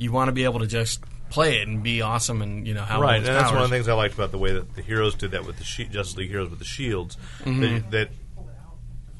you 0.00 0.10
want 0.12 0.28
to 0.28 0.32
be 0.32 0.44
able 0.44 0.58
to 0.60 0.66
just 0.66 1.02
play 1.30 1.60
it 1.60 1.68
and 1.68 1.82
be 1.82 2.02
awesome 2.02 2.42
and 2.42 2.66
you 2.66 2.74
know 2.74 2.82
how 2.82 3.00
right, 3.00 3.18
and 3.18 3.26
that's 3.26 3.52
one 3.52 3.62
of 3.62 3.70
the 3.70 3.76
things 3.76 3.86
I 3.86 3.92
liked 3.92 4.14
about 4.14 4.32
the 4.32 4.38
way 4.38 4.52
that 4.52 4.74
the 4.74 4.82
heroes 4.82 5.14
did 5.14 5.30
that 5.30 5.46
with 5.46 5.58
the 5.58 5.64
she- 5.64 5.84
Justice 5.84 6.16
League 6.16 6.30
heroes 6.30 6.50
with 6.50 6.58
the 6.58 6.64
shields. 6.64 7.16
Mm-hmm. 7.44 7.60
That, 7.60 7.90
that 7.92 8.08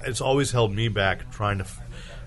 it's 0.05 0.21
always 0.21 0.51
held 0.51 0.73
me 0.75 0.89
back 0.89 1.31
trying 1.31 1.59
to. 1.59 1.65
F- 1.65 1.81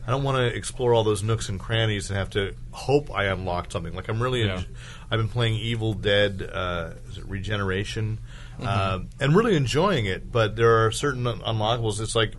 I 0.05 0.11
don't 0.11 0.23
want 0.23 0.37
to 0.37 0.45
explore 0.55 0.93
all 0.93 1.03
those 1.05 1.23
nooks 1.23 1.47
and 1.49 1.59
crannies 1.59 2.09
and 2.09 2.17
have 2.17 2.29
to 2.31 2.53
hope 2.71 3.09
I 3.09 3.25
unlocked 3.25 3.71
something. 3.71 3.93
Like 3.93 4.09
I'm 4.09 4.21
really, 4.21 4.43
Yeah. 4.43 4.57
enj- 4.57 4.67
I've 5.09 5.19
been 5.19 5.29
playing 5.29 5.55
Evil 5.55 5.93
Dead 5.93 6.47
uh, 6.53 6.91
is 7.09 7.17
it 7.17 7.25
Regeneration, 7.25 8.19
Mm-hmm. 8.59 8.65
uh, 8.67 8.99
and 9.19 9.35
really 9.35 9.55
enjoying 9.55 10.05
it. 10.05 10.31
But 10.31 10.55
there 10.55 10.85
are 10.85 10.91
certain 10.91 11.25
un- 11.25 11.39
unlockables. 11.39 11.99
It's 11.99 12.15
like 12.15 12.33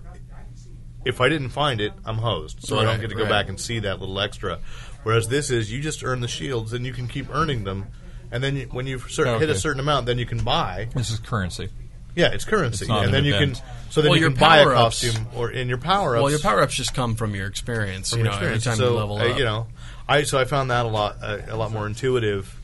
if 1.04 1.20
I 1.20 1.28
didn't 1.28 1.50
find 1.50 1.80
it, 1.80 1.92
I'm 2.04 2.16
hosed, 2.18 2.58
so 2.62 2.78
I 2.78 2.84
don't 2.84 3.00
get 3.00 3.10
to 3.10 3.16
go 3.16 3.22
right. 3.24 3.28
back 3.30 3.48
and 3.48 3.60
see 3.60 3.80
that 3.80 3.98
little 4.00 4.18
extra. 4.20 4.60
Whereas 5.04 5.28
this 5.28 5.50
is 5.50 5.70
you 5.70 5.80
just 5.80 6.02
earn 6.02 6.20
the 6.20 6.28
shields 6.28 6.72
and 6.72 6.84
you 6.84 6.92
can 6.92 7.06
keep 7.08 7.32
earning 7.32 7.64
them, 7.64 7.86
and 8.32 8.42
then 8.42 8.56
you, 8.56 8.66
when 8.72 8.86
you 8.86 8.98
cer- 8.98 9.38
hit 9.38 9.48
a 9.50 9.54
certain 9.54 9.80
amount, 9.80 10.06
then 10.06 10.18
you 10.18 10.26
can 10.26 10.42
buy. 10.42 10.88
This 10.94 11.10
is 11.10 11.18
currency. 11.20 11.68
Yeah, 12.16 12.28
it's 12.32 12.44
currency, 12.44 12.84
It's 12.84 12.90
and 12.90 13.06
an 13.06 13.12
then 13.12 13.24
you 13.24 13.34
event. 13.34 13.56
can 13.56 13.64
so 13.90 14.00
then 14.00 14.10
Well, 14.10 14.20
you 14.20 14.28
can 14.30 14.38
buy 14.38 14.58
a 14.58 14.64
costume 14.64 15.26
or 15.36 15.50
in 15.50 15.68
your 15.68 15.78
power 15.78 16.16
ups. 16.16 16.22
well, 16.22 16.30
your 16.30 16.38
power 16.40 16.62
ups 16.62 16.74
just 16.74 16.94
come 16.94 17.16
from 17.16 17.34
your 17.34 17.46
experience. 17.46 18.10
from 18.10 18.18
you 18.20 18.24
know, 18.24 18.30
experience. 18.30 18.66
every 18.66 18.76
time 18.76 18.84
so, 18.86 18.92
you 18.92 18.98
level 18.98 19.16
uh, 19.16 19.28
up. 19.30 19.38
you 19.38 19.44
know, 19.44 19.66
I 20.08 20.22
so 20.22 20.38
I 20.38 20.44
found 20.44 20.70
that 20.70 20.86
a 20.86 20.88
lot 20.88 21.16
uh, 21.22 21.38
a 21.48 21.56
lot 21.56 21.72
more 21.72 21.86
intuitive, 21.88 22.54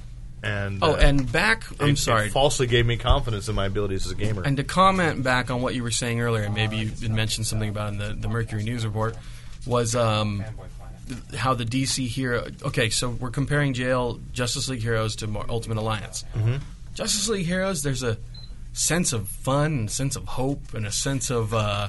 and 0.42 0.78
oh, 0.82 0.92
uh, 0.94 0.98
and 0.98 1.30
back. 1.32 1.64
I'm 1.80 1.90
it- 1.90 1.98
sorry. 1.98 2.26
it 2.28 2.32
falsely 2.32 2.68
gave 2.68 2.86
me 2.86 2.96
confidence 2.96 3.48
in 3.48 3.56
my 3.56 3.66
abilities 3.66 4.06
as 4.06 4.12
a 4.12 4.14
gamer. 4.14 4.42
And 4.44 4.56
to 4.56 4.62
comment 4.64 5.24
back 5.24 5.50
on 5.50 5.62
what 5.62 5.74
you 5.74 5.82
were 5.82 5.90
saying 5.90 6.20
earlier, 6.20 6.44
and 6.44 6.54
maybe 6.54 6.76
you 6.76 7.08
mentioned 7.10 7.46
something 7.48 7.68
about 7.68 7.92
in 7.92 7.98
the, 7.98 8.14
the 8.14 8.28
Mercury 8.28 8.62
News 8.62 8.86
report, 8.86 9.16
was 9.66 9.96
um, 9.96 10.44
how 11.36 11.54
the 11.54 11.64
DC 11.64 12.06
hero. 12.06 12.46
Okay, 12.62 12.90
so 12.90 13.10
we're 13.10 13.30
comparing 13.30 13.74
JL 13.74 14.20
Justice 14.32 14.68
League 14.68 14.82
Heroes 14.82 15.16
to 15.16 15.26
Mar- 15.26 15.46
Ultimate 15.48 15.78
Alliance. 15.78 16.24
Mm-hmm. 16.34 16.56
Justice 16.94 17.28
League 17.28 17.46
Heroes, 17.46 17.82
there's 17.82 18.02
a 18.02 18.18
sense 18.72 19.12
of 19.12 19.28
fun, 19.28 19.72
and 19.72 19.88
a 19.88 19.92
sense 19.92 20.16
of 20.16 20.24
hope, 20.24 20.74
and 20.74 20.86
a 20.86 20.92
sense 20.92 21.30
of 21.30 21.54
uh, 21.54 21.88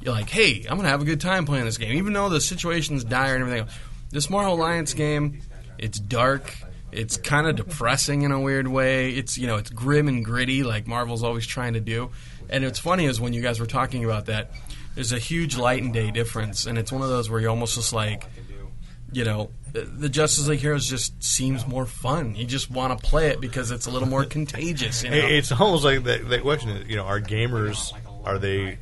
you're 0.00 0.14
like, 0.14 0.30
hey, 0.30 0.64
I'm 0.68 0.76
gonna 0.76 0.88
have 0.88 1.02
a 1.02 1.06
good 1.06 1.20
time 1.20 1.46
playing 1.46 1.64
this 1.64 1.78
game, 1.78 1.96
even 1.96 2.12
though 2.12 2.28
the 2.28 2.40
situation's 2.40 3.04
dire 3.04 3.34
and 3.34 3.42
everything. 3.42 3.62
else. 3.62 3.78
This 4.10 4.30
Marvel 4.30 4.54
Alliance 4.54 4.94
game, 4.94 5.40
it's 5.78 5.98
dark. 5.98 6.54
It's 6.92 7.16
kind 7.16 7.46
of 7.46 7.56
depressing 7.56 8.22
in 8.22 8.30
a 8.32 8.40
weird 8.40 8.68
way. 8.68 9.10
It's 9.10 9.36
you 9.36 9.46
know 9.46 9.56
it's 9.56 9.70
grim 9.70 10.08
and 10.08 10.24
gritty 10.24 10.62
like 10.62 10.86
Marvel's 10.86 11.22
always 11.22 11.46
trying 11.46 11.74
to 11.74 11.80
do. 11.80 12.10
And 12.48 12.64
what's 12.64 12.78
funny 12.78 13.06
is 13.06 13.20
when 13.20 13.32
you 13.32 13.42
guys 13.42 13.58
were 13.58 13.66
talking 13.66 14.04
about 14.04 14.26
that, 14.26 14.52
there's 14.94 15.12
a 15.12 15.18
huge 15.18 15.56
light 15.56 15.82
and 15.82 15.92
day 15.92 16.10
difference, 16.10 16.66
and 16.66 16.78
it's 16.78 16.92
one 16.92 17.02
of 17.02 17.08
those 17.08 17.28
where 17.28 17.40
you're 17.40 17.50
almost 17.50 17.74
just 17.74 17.92
like, 17.92 18.24
you 19.16 19.24
know, 19.24 19.50
the- 19.72 20.08
Justice 20.08 20.46
League 20.46 20.60
Heroes 20.60 20.86
just 20.88 21.22
seems 21.24 21.66
more 21.66 21.86
fun. 21.86 22.34
You 22.36 22.44
just 22.44 22.70
want 22.70 22.98
to 22.98 23.04
play 23.10 23.28
it 23.28 23.40
because 23.40 23.70
it's 23.70 23.86
a 23.86 23.90
little 23.90 24.08
more 24.08 24.24
contagious. 24.24 25.02
You 25.02 25.10
know? 25.10 25.16
It's 25.16 25.50
almost 25.52 25.84
like 25.84 26.04
that, 26.04 26.28
that 26.28 26.42
question. 26.42 26.70
is, 26.70 26.88
You 26.88 26.96
know, 26.96 27.04
are 27.04 27.20
gamers 27.20 27.92
are 28.24 28.38
they 28.38 28.78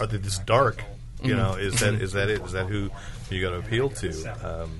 are 0.00 0.06
they 0.06 0.18
this 0.18 0.38
dark? 0.40 0.82
You 1.22 1.34
Mm-hmm. 1.34 1.38
know, 1.38 1.54
is 1.54 1.80
that 1.80 1.94
is 1.94 2.12
that 2.12 2.28
it? 2.28 2.42
Is 2.42 2.52
that 2.52 2.66
who 2.66 2.90
you 3.30 3.40
got 3.40 3.50
to 3.50 3.58
appeal 3.58 3.88
to? 4.02 4.08
Um, 4.46 4.70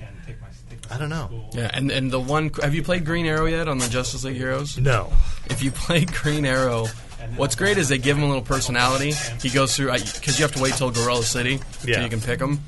I 0.91 0.97
don't 0.97 1.09
know. 1.09 1.49
yeah, 1.53 1.69
and 1.73 1.91
and 1.91 2.11
the 2.11 2.19
one 2.19 2.51
have 2.61 2.75
you 2.75 2.83
played 2.83 3.03
Green 3.05 3.25
Arrow 3.25 3.45
yet 3.45 3.67
on 3.67 3.77
the 3.79 3.89
Justice 3.89 4.23
League 4.23 4.37
Heroes? 4.37 4.77
No, 4.77 5.11
If 5.49 5.63
you 5.63 5.71
play 5.71 6.05
Green 6.21 6.45
Arrow, 6.45 6.85
what's 7.35 7.55
great 7.55 7.77
is 7.77 7.89
they 7.89 7.97
give 7.97 8.17
him 8.17 8.23
a 8.23 8.27
little 8.27 8.41
personality. 8.41 9.11
He 9.41 9.49
goes 9.49 9.75
through 9.75 9.91
because 9.91 10.39
you 10.39 10.43
have 10.45 10.53
to 10.55 10.61
wait 10.61 10.73
till 10.73 10.91
Gorilla 10.91 11.23
City 11.23 11.59
Yeah. 11.83 12.03
you 12.03 12.09
can 12.09 12.21
pick 12.21 12.39
him. 12.39 12.59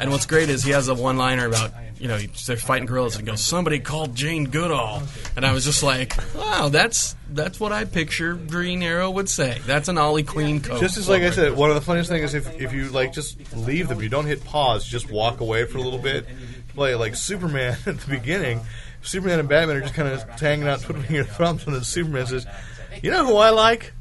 And 0.00 0.10
what's 0.10 0.26
great 0.26 0.48
is 0.48 0.62
he 0.62 0.70
has 0.72 0.88
a 0.88 0.94
one-liner 0.94 1.46
about 1.46 1.72
you 1.98 2.08
know 2.08 2.18
they're 2.18 2.56
fighting 2.56 2.86
gorillas 2.86 3.14
and 3.14 3.24
he 3.24 3.30
goes 3.30 3.40
somebody 3.40 3.78
called 3.78 4.16
Jane 4.16 4.46
Goodall, 4.46 5.02
and 5.36 5.46
I 5.46 5.52
was 5.52 5.64
just 5.64 5.82
like, 5.84 6.16
wow, 6.34 6.68
that's 6.68 7.14
that's 7.30 7.60
what 7.60 7.70
I 7.72 7.84
picture 7.84 8.34
Green 8.34 8.82
Arrow 8.82 9.08
would 9.10 9.28
say. 9.28 9.58
That's 9.66 9.88
an 9.88 9.98
Ollie 9.98 10.24
Queen 10.24 10.60
coat. 10.60 10.80
Just 10.80 10.96
as 10.98 11.08
like 11.08 11.22
I 11.22 11.30
said, 11.30 11.56
one 11.56 11.70
of 11.70 11.76
the 11.76 11.80
funniest 11.80 12.10
things 12.10 12.34
is 12.34 12.46
if, 12.46 12.60
if 12.60 12.72
you 12.72 12.88
like 12.90 13.12
just 13.12 13.54
leave 13.56 13.88
them, 13.88 14.02
you 14.02 14.08
don't 14.08 14.26
hit 14.26 14.44
pause, 14.44 14.84
just 14.84 15.10
walk 15.12 15.40
away 15.40 15.64
for 15.64 15.78
a 15.78 15.80
little 15.82 15.98
bit. 16.00 16.26
Play 16.74 16.94
like 16.96 17.14
Superman 17.14 17.76
at 17.86 18.00
the 18.00 18.06
beginning. 18.10 18.60
Superman 19.02 19.40
and 19.40 19.48
Batman 19.48 19.76
are 19.76 19.80
just 19.82 19.94
kind 19.94 20.08
of 20.08 20.22
hanging 20.40 20.66
out, 20.68 20.80
twiddling 20.80 21.06
their 21.10 21.24
thumbs, 21.38 21.66
and 21.66 21.74
then 21.74 21.82
Superman 21.84 22.26
says, 22.26 22.46
"You 23.02 23.10
know 23.10 23.24
who 23.26 23.36
I 23.36 23.50
like? 23.50 23.92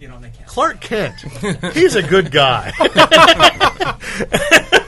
Clark 0.47 0.81
Kent. 0.81 1.21
He's 1.73 1.95
a 1.95 2.03
good 2.03 2.31
guy." 2.31 2.71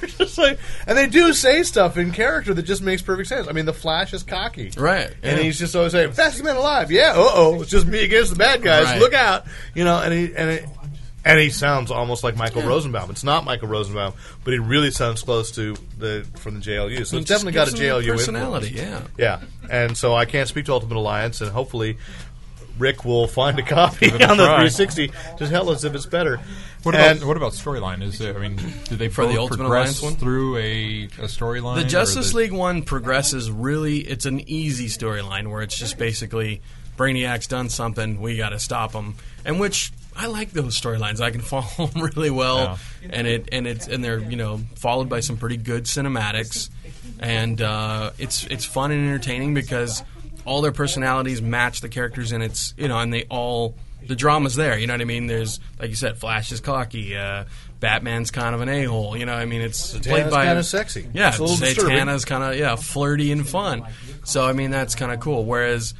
Just 0.18 0.38
like- 0.38 0.60
and 0.88 0.98
they 0.98 1.08
do 1.08 1.34
say 1.34 1.64
stuff 1.64 1.98
in 1.98 2.12
character 2.12 2.54
that 2.54 2.64
just 2.64 2.82
makes 2.82 3.02
perfect 3.02 3.30
sense. 3.30 3.48
I 3.48 3.52
mean, 3.52 3.66
the 3.66 3.74
Flash 3.74 4.14
is 4.14 4.24
cocky, 4.24 4.72
Right, 4.78 5.14
And 5.24 5.38
yeah. 5.38 5.44
he's 5.44 5.58
just 5.60 5.76
always 5.76 5.92
saying, 5.92 6.12
"Fastest 6.14 6.44
man 6.44 6.56
alive." 6.56 6.92
Yeah, 6.92 7.14
uh 7.16 7.30
oh, 7.34 7.62
it's 7.62 7.72
just 7.72 7.88
me 7.88 8.04
against 8.04 8.30
the 8.32 8.36
bad 8.38 8.62
guys. 8.62 8.86
Right. 8.86 9.00
Look 9.00 9.14
out, 9.14 9.46
you 9.74 9.84
know. 9.84 9.98
And 10.00 10.14
he 10.14 10.36
and 10.36 10.50
it, 10.50 10.66
and 11.26 11.40
he 11.40 11.50
sounds 11.50 11.90
almost 11.92 12.24
like 12.24 12.36
Michael 12.36 12.62
Rosenbaum. 12.64 13.10
It's 13.10 13.24
not 13.24 13.44
Michael 13.46 13.70
Rosenbaum, 13.70 14.14
but 14.44 14.52
he 14.54 14.60
really 14.60 14.92
sounds 14.92 15.24
close 15.24 15.52
to 15.52 15.76
the 15.98 16.26
from 16.36 16.60
the 16.60 16.62
JLU. 16.62 17.06
So 17.08 17.18
He 17.18 17.22
it's 17.22 17.30
definitely 17.30 17.54
got 17.54 17.68
a 17.70 17.72
gives 17.72 17.82
him 17.82 17.88
JLU 18.04 18.08
personality. 18.08 18.68
influence. 18.78 19.10
Yeah. 19.18 19.40
Yeah, 19.70 19.70
and 19.70 19.98
so 19.98 20.14
I 20.14 20.26
can't 20.26 20.48
speak 20.50 20.66
to 20.66 20.74
Ultimate 20.74 20.98
Alliance, 20.98 21.42
and 21.42 21.50
hopefully. 21.52 21.98
Ric 22.84 23.06
will 23.06 23.28
find 23.28 23.58
a 23.58 23.64
copy 23.64 24.08
it 24.08 24.22
a 24.22 24.30
on 24.30 24.36
the 24.38 24.44
try. 24.46 24.68
360 24.68 25.12
to 25.38 25.48
tell 25.50 25.70
us 25.70 25.84
if 25.86 25.96
it's 25.96 26.06
better. 26.06 26.40
What 26.84 26.96
And- 26.96 27.18
about 27.20 27.28
what 27.28 27.38
about 27.38 27.54
storyline? 27.54 28.04
Is 28.04 28.20
it? 28.20 28.36
I 28.36 28.40
mean, 28.40 28.58
do 28.90 28.98
they 28.98 29.08
For 29.08 29.26
the 29.26 29.38
Ultimate 29.40 29.60
progress 29.68 30.00
Alliance 30.00 30.02
one? 30.02 30.16
through 30.16 30.58
a, 30.58 31.04
a 31.06 31.28
storyline? 31.28 31.76
The 31.78 31.86
Justice 31.86 32.32
the- 32.32 32.38
League 32.38 32.52
one 32.52 32.82
progresses 32.84 33.50
really. 33.50 34.00
It's 34.00 34.26
an 34.26 34.42
easy 34.50 34.88
storyline 34.88 35.48
where 35.50 35.62
it's 35.62 35.78
just 35.80 35.98
basically 35.98 36.62
Brainiac's 36.98 37.48
done 37.48 37.70
something, 37.70 38.20
we 38.22 38.36
got 38.38 38.50
to 38.50 38.60
stop 38.60 38.92
him, 38.92 39.16
and 39.46 39.60
which 39.60 39.92
I 40.16 40.28
like 40.28 40.52
those 40.52 40.80
storylines. 40.80 41.22
I 41.22 41.32
can 41.32 41.42
follow 41.54 41.88
them 41.88 42.04
really 42.04 42.30
well, 42.30 42.78
and 43.10 43.26
it 43.26 43.48
and 43.54 43.66
it's 43.66 43.88
and 43.88 44.04
they're 44.04 44.20
you 44.20 44.36
know 44.36 44.60
followed 44.76 45.08
by 45.10 45.22
some 45.22 45.38
pretty 45.38 45.58
good 45.58 45.86
cinematics, 45.86 46.70
and 47.20 47.62
uh, 47.62 48.12
it's 48.20 48.44
it's 48.48 48.66
fun 48.66 48.92
and 48.92 49.08
entertaining 49.08 49.54
because 49.54 50.04
all 50.46 50.62
their 50.62 50.72
personalities 50.72 51.42
match 51.42 51.82
the 51.82 51.90
characters, 51.90 52.32
and 52.32 52.44
it's 52.44 52.74
you 52.78 52.88
know 52.88 53.00
and 53.00 53.14
they 53.14 53.24
all 53.30 53.76
the 54.06 54.16
drama's 54.16 54.56
there. 54.56 54.78
You 54.78 54.88
know 54.88 54.94
what 54.94 55.02
I 55.02 55.06
mean? 55.06 55.28
There's 55.28 55.60
like 55.80 55.90
you 55.90 55.96
said, 55.96 56.18
Flash 56.18 56.52
is 56.52 56.60
cocky. 56.60 57.16
Uh, 57.16 57.46
Batman's 57.80 58.32
kind 58.32 58.56
of 58.56 58.62
an 58.62 58.70
a 58.70 58.84
hole. 58.86 59.18
You 59.18 59.26
know, 59.26 59.34
I 59.34 59.46
mean, 59.46 59.62
it's 59.62 59.98
played 59.98 60.30
by 60.30 60.46
kinda 60.46 60.64
sexy. 60.64 61.08
Yeah, 61.14 61.30
It's 61.30 61.40
a 61.40 61.44
little. 61.44 61.58
Kind 62.26 62.44
of 62.44 62.58
yeah 62.58 62.76
flirty 62.76 63.32
and 63.32 63.48
fun. 63.48 63.84
So 64.24 64.46
I 64.46 64.54
mean 64.54 64.72
that's 64.72 64.96
kind 64.96 65.12
of 65.12 65.20
cool. 65.20 65.44
Whereas 65.46 65.94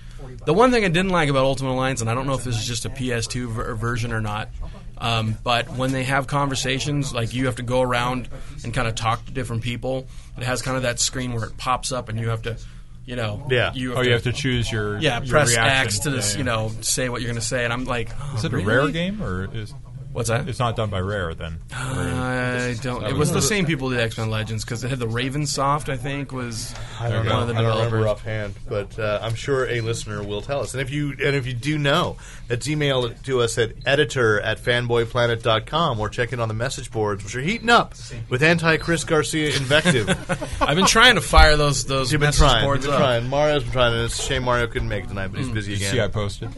the 0.46 0.54
one 0.54 0.72
thing 0.72 0.86
I 0.86 0.88
didn't 0.88 1.12
like 1.12 1.30
about 1.30 1.44
Ultimate 1.44 1.72
Alliance, 1.72 2.02
and 2.02 2.10
I 2.10 2.14
don't 2.14 2.26
know 2.28 2.34
if 2.36 2.44
this 2.44 2.58
is 2.58 2.66
just 2.66 2.86
a 2.86 2.90
PS2 2.90 3.48
ver- 3.48 3.76
version 3.76 4.14
or 4.14 4.22
not, 4.22 4.50
um, 4.98 5.38
but 5.44 5.70
when 5.72 5.92
they 5.92 6.04
have 6.04 6.28
conversations, 6.28 7.14
like 7.14 7.34
you 7.34 7.46
have 7.48 7.58
to 7.58 7.64
go 7.64 7.82
around 7.82 8.30
and 8.64 8.74
kind 8.74 8.88
of 8.88 8.96
talk 8.96 9.26
to 9.26 9.32
different 9.34 9.64
people. 9.64 10.08
It 10.38 10.44
has 10.44 10.62
kind 10.62 10.78
of 10.78 10.84
that 10.84 11.00
screen 11.00 11.34
where 11.34 11.44
it 11.46 11.58
pops 11.58 11.92
up 11.92 12.08
and 12.10 12.18
you 12.20 12.30
have 12.30 12.44
to, 12.44 12.58
you 13.06 13.16
know, 13.16 13.46
Yeah. 13.50 13.72
you 13.74 13.90
have 13.90 13.98
Oh, 13.98 14.02
to, 14.02 14.08
you 14.08 14.14
have 14.14 14.24
to 14.24 14.32
choose 14.34 14.72
your 14.72 14.98
yeah 15.00 15.20
your 15.22 15.30
press 15.30 15.50
reaction. 15.50 15.86
X 15.88 16.00
to 16.00 16.10
Yeah, 16.10 16.16
this, 16.16 16.34
yeah. 16.34 16.38
you 16.38 16.44
know, 16.44 16.72
say 16.82 17.10
what 17.10 17.22
you're 17.22 17.30
going 17.30 17.40
to 17.42 17.46
say, 17.46 17.64
and 17.64 17.74
I'm 17.74 17.86
like, 17.86 18.10
oh, 18.20 18.36
Is 18.38 18.46
it 18.46 18.54
a 18.54 18.58
rare 18.58 18.90
game 18.90 19.22
or 19.22 19.50
is 19.54 19.74
What's 20.14 20.30
that? 20.30 20.48
it's 20.48 20.60
not 20.60 20.76
done 20.76 20.90
by 20.90 21.00
Rare 21.00 21.34
then? 21.34 21.60
I 21.74 22.76
don't. 22.82 23.04
It 23.04 23.16
was 23.16 23.32
the 23.32 23.42
same 23.42 23.66
people 23.66 23.90
who 23.90 23.96
did 23.96 24.04
X 24.04 24.18
Men 24.18 24.30
Legends 24.30 24.64
because 24.64 24.84
it 24.84 24.90
had 24.90 25.00
the 25.00 25.08
Raven 25.08 25.46
Soft. 25.46 25.90
I 25.90 25.98
think 25.98 26.32
was 26.32 26.74
I 27.00 27.10
don't 27.10 27.18
one 27.18 27.26
know. 27.28 27.42
of 27.42 27.48
the 27.48 27.56
I 27.56 27.62
don't 27.62 27.76
remember 27.78 27.98
developers. 27.98 28.06
offhand, 28.22 28.54
but 28.70 28.98
uh, 29.00 29.20
I'm 29.22 29.36
sure 29.36 29.68
a 29.68 29.82
listener 29.82 30.24
will 30.24 30.42
tell 30.42 30.62
us. 30.62 30.74
And 30.74 30.82
if 30.82 30.92
you 30.92 31.10
and 31.12 31.36
if 31.36 31.46
you 31.48 31.54
do 31.54 31.78
know, 31.78 32.18
let's 32.50 32.68
email 32.68 33.06
it 33.06 33.24
to 33.24 33.42
us 33.42 33.58
at 33.58 33.74
editor 33.86 34.40
at 34.40 34.60
fanboyplanet.com 34.60 36.00
or 36.00 36.10
check 36.10 36.34
in 36.34 36.40
on 36.40 36.48
the 36.48 36.54
message 36.54 36.92
boards, 36.92 37.24
which 37.24 37.36
are 37.36 37.42
heating 37.42 37.70
up 37.70 37.94
with 38.30 38.44
anti 38.44 38.78
Chris 38.78 39.04
Garcia 39.04 39.48
invective. 39.56 40.10
I've 40.62 40.76
been 40.76 40.86
trying 40.86 41.16
to 41.16 41.22
fire 41.22 41.58
those 41.58 41.86
those 41.86 42.12
You've 42.12 42.22
been 42.22 42.28
message 42.28 42.40
trying. 42.40 42.56
You've 42.58 42.66
boards 42.68 42.86
been 42.86 42.94
up. 42.94 43.00
trying. 43.00 43.30
Mario's 43.30 43.64
been 43.64 43.72
trying, 43.72 43.94
and 43.94 44.04
it's 44.06 44.20
a 44.20 44.22
shame 44.22 44.44
Mario 44.44 44.68
couldn't 44.68 44.90
make 44.90 45.06
it 45.06 45.08
tonight, 45.08 45.28
but 45.30 45.40
he's 45.40 45.50
busy 45.50 45.72
Did 45.74 45.82
you 45.82 45.88
again. 45.88 45.96
see, 45.96 46.02
I 46.02 46.08
posted. 46.08 46.50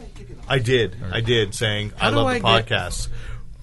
I 0.48 0.58
did. 0.58 0.96
I 1.10 1.20
did, 1.20 1.54
saying 1.54 1.92
I 2.00 2.10
do 2.10 2.16
love 2.16 2.26
I 2.26 2.34
the 2.34 2.40
get- 2.40 2.66
podcasts, 2.66 3.08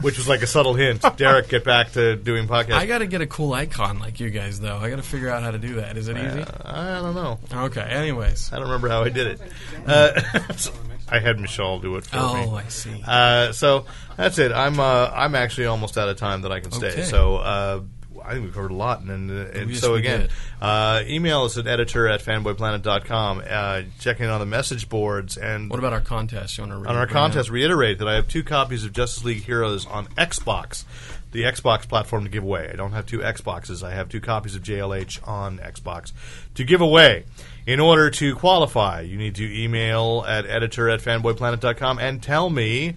which 0.04 0.18
was 0.18 0.28
like 0.28 0.42
a 0.44 0.48
subtle 0.48 0.74
hint. 0.74 1.04
Derek, 1.18 1.50
get 1.50 1.64
back 1.64 1.94
to 1.94 2.16
doing 2.16 2.48
podcasts. 2.48 2.74
I 2.74 2.86
got 2.86 3.00
to 3.00 3.08
get 3.08 3.22
a 3.22 3.28
cool 3.28 3.54
icon 3.54 4.00
like 4.00 4.20
you 4.20 4.30
guys, 4.30 4.60
though. 4.60 4.78
I 4.78 4.90
got 4.90 4.98
to 4.98 5.02
figure 5.02 5.30
out 5.30 5.42
how 5.42 5.52
to 5.52 5.58
do 5.58 5.76
that. 5.76 5.98
Is 5.98 6.08
it 6.08 6.18
easy? 6.18 6.46
I 6.66 7.02
don't 7.02 7.16
know. 7.16 7.40
Okay. 7.52 7.82
Anyways. 7.82 8.52
I 8.52 8.58
don't 8.58 8.66
remember 8.66 8.90
how 8.90 9.04
I 9.04 9.10
did 9.10 9.28
it. 9.28 9.42
Uh, 9.88 10.22
so 10.54 10.74
I 11.10 11.20
had 11.20 11.40
Michelle 11.40 11.80
do 11.80 11.96
it 11.96 12.06
for 12.06 12.16
me. 12.18 12.22
Oh, 12.22 12.56
I 12.56 12.68
see. 12.68 13.04
Uh, 13.06 13.52
so 13.52 13.86
that's 14.18 14.40
it. 14.40 14.52
I'm 14.52 14.80
uh, 14.80 15.12
I'm 15.14 15.36
actually 15.36 15.68
almost 15.68 15.98
out 15.98 16.10
of 16.10 16.18
time 16.18 16.42
that 16.42 16.52
I 16.52 16.60
can 16.60 16.72
stay. 16.72 16.92
Okay. 16.92 17.04
So 17.04 17.38
uh, 17.38 17.82
I 18.26 18.34
think 18.34 18.46
we 18.46 18.52
covered 18.52 18.72
a 18.72 18.76
lot. 18.76 19.02
And, 19.02 19.30
and 19.30 19.70
Yes, 19.70 19.80
so 19.80 19.96
again, 19.96 20.30
uh, 20.62 21.04
email 21.06 21.44
us 21.44 21.58
at 21.58 21.68
editor 21.68 22.08
at 22.08 22.22
fanboyplanet.com. 22.24 23.44
Uh, 23.48 23.82
check 24.00 24.20
in 24.20 24.30
on 24.30 24.40
the 24.40 24.46
message 24.46 24.90
boards 24.90 25.38
and 25.38 25.70
What 25.70 25.80
about 25.80 25.94
our 25.94 26.02
contest? 26.02 26.58
You 26.58 26.64
want 26.64 26.72
to 26.74 26.78
read 26.78 26.88
on 26.88 26.96
our 26.96 27.08
contest. 27.08 27.50
Reiterate 27.50 28.00
that 28.00 28.08
I 28.08 28.16
have 28.16 28.28
two 28.28 28.44
copies 28.44 28.86
of 28.86 28.94
Justice 28.94 29.24
League 29.24 29.44
Heroes 29.44 29.86
on 29.86 30.08
Xbox, 30.10 30.86
the 31.32 31.44
Xbox 31.44 31.88
platform 31.88 32.24
to 32.24 32.30
give 32.30 32.44
away. 32.44 32.70
I 32.72 32.76
don't 32.76 32.94
have 32.94 33.06
two 33.06 33.20
Xboxes. 33.20 33.84
I 33.84 33.92
have 33.92 34.10
two 34.10 34.22
copies 34.22 34.56
of 34.56 34.64
JLH 34.64 35.28
on 35.28 35.60
Xbox 35.60 36.14
to 36.56 36.64
give 36.64 36.82
away. 36.82 37.26
In 37.66 37.80
order 37.80 38.10
to 38.10 38.36
qualify, 38.36 39.02
you 39.02 39.18
need 39.18 39.36
to 39.36 39.64
email 39.64 40.26
at 40.28 40.46
editor 40.46 40.90
at 40.90 41.00
fanboyplanet.com 41.02 41.98
and 42.00 42.22
tell 42.22 42.50
me 42.50 42.96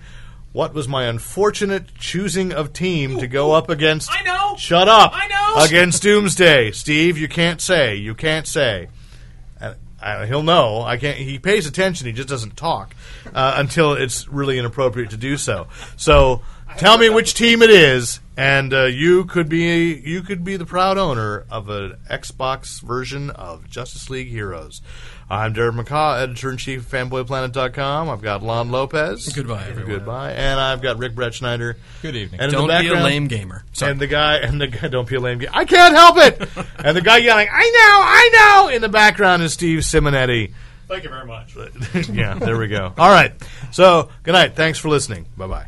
what 0.57 0.73
was 0.73 0.89
my 0.89 1.05
unfortunate 1.05 1.95
choosing 1.97 2.51
of 2.51 2.73
team 2.73 3.19
to 3.19 3.27
go 3.27 3.53
up 3.53 3.69
against. 3.69 4.11
I 4.11 4.23
know! 4.23 4.57
Shut 4.57 4.89
up! 4.89 5.13
I 5.15 5.29
know! 5.29 5.63
Against 5.63 6.03
Doomsday. 6.03 6.73
Steve, 6.73 7.19
you 7.19 7.29
can't 7.29 7.61
say. 7.61 7.97
You 7.97 8.15
can't 8.15 8.47
say. 8.47 8.89
Uh, 9.61 10.25
he'll 10.25 10.43
know. 10.43 10.81
I 10.81 10.97
can't. 10.97 11.19
He 11.19 11.39
pays 11.39 11.67
attention. 11.67 12.07
He 12.07 12.15
just 12.15 12.29
doesn't 12.29 12.57
talk 12.57 12.95
uh, 13.35 13.57
until 13.59 13.93
it's 13.93 14.29
really 14.29 14.59
inappropriate 14.59 15.11
to 15.11 15.19
do 15.19 15.37
so. 15.37 15.67
So 15.97 16.41
tell 16.79 16.97
me 16.97 17.11
which 17.11 17.35
team 17.35 17.61
it 17.61 17.71
is, 17.71 18.21
and 18.35 18.73
uh, 18.73 18.85
you 18.85 19.27
could 19.27 19.51
be 19.51 19.95
you 19.95 20.23
could 20.23 20.43
be 20.43 20.57
the 20.57 20.67
proud 20.67 20.97
owner 20.97 21.45
of 21.51 21.69
an 21.69 21.99
Xbox 22.11 22.81
version 22.81 23.29
of 23.29 23.69
Justice 23.69 24.09
League 24.09 24.29
Heroes. 24.29 24.81
I'm 25.29 25.53
Derek 25.55 25.75
McCaw, 25.75 26.23
editor 26.23 26.53
in 26.53 26.57
chief 26.57 26.81
of 26.83 26.89
FanboyPlanet.com. 27.11 28.09
I've 28.09 28.23
got 28.23 28.45
Lon 28.45 28.71
Lopez. 28.71 29.29
Goodbye, 29.31 29.65
everyone. 29.69 29.91
Goodbye, 29.91 30.33
and 30.33 30.61
I've 30.61 30.81
got 30.81 30.99
Ric 30.99 31.15
Bretschneider. 31.17 31.75
Good 32.01 32.15
evening. 32.15 32.41
And 32.41 32.53
in 32.53 32.59
Don't 32.59 32.69
the 32.69 32.79
be 32.79 32.89
a 32.89 33.03
lame 33.03 33.27
gamer. 33.27 33.65
Sorry. 33.73 33.91
and 33.91 34.01
the 34.01 34.07
guy, 34.07 34.37
and 34.37 34.61
the 34.61 34.69
guy, 34.69 34.87
don't 34.89 35.09
be 35.09 35.17
a 35.17 35.21
lame 35.21 35.39
guy. 35.39 35.49
I 35.53 35.65
can't 35.65 35.95
help 35.97 36.17
it. 36.19 36.49
and 36.85 36.97
the 36.97 37.01
guy 37.03 37.17
yelling, 37.19 37.49
"I 37.53 37.71
know, 37.71 38.03
I 38.05 38.31
know!" 38.63 38.69
In 38.69 38.83
the 38.83 38.89
background 38.89 39.43
is 39.43 39.53
Steve 39.53 39.81
Simonetti. 39.81 40.53
Thank 40.87 41.03
you 41.03 41.11
very 41.11 41.27
much. 41.27 41.57
yeah, 42.09 42.35
there 42.35 42.57
we 42.57 42.69
go. 42.69 42.93
All 42.97 43.11
right. 43.11 43.33
So, 43.73 44.11
good 44.23 44.33
night. 44.33 44.55
Thanks 44.55 44.79
for 44.79 44.89
listening. 44.89 45.27
Bye 45.37 45.49
bye. 45.49 45.67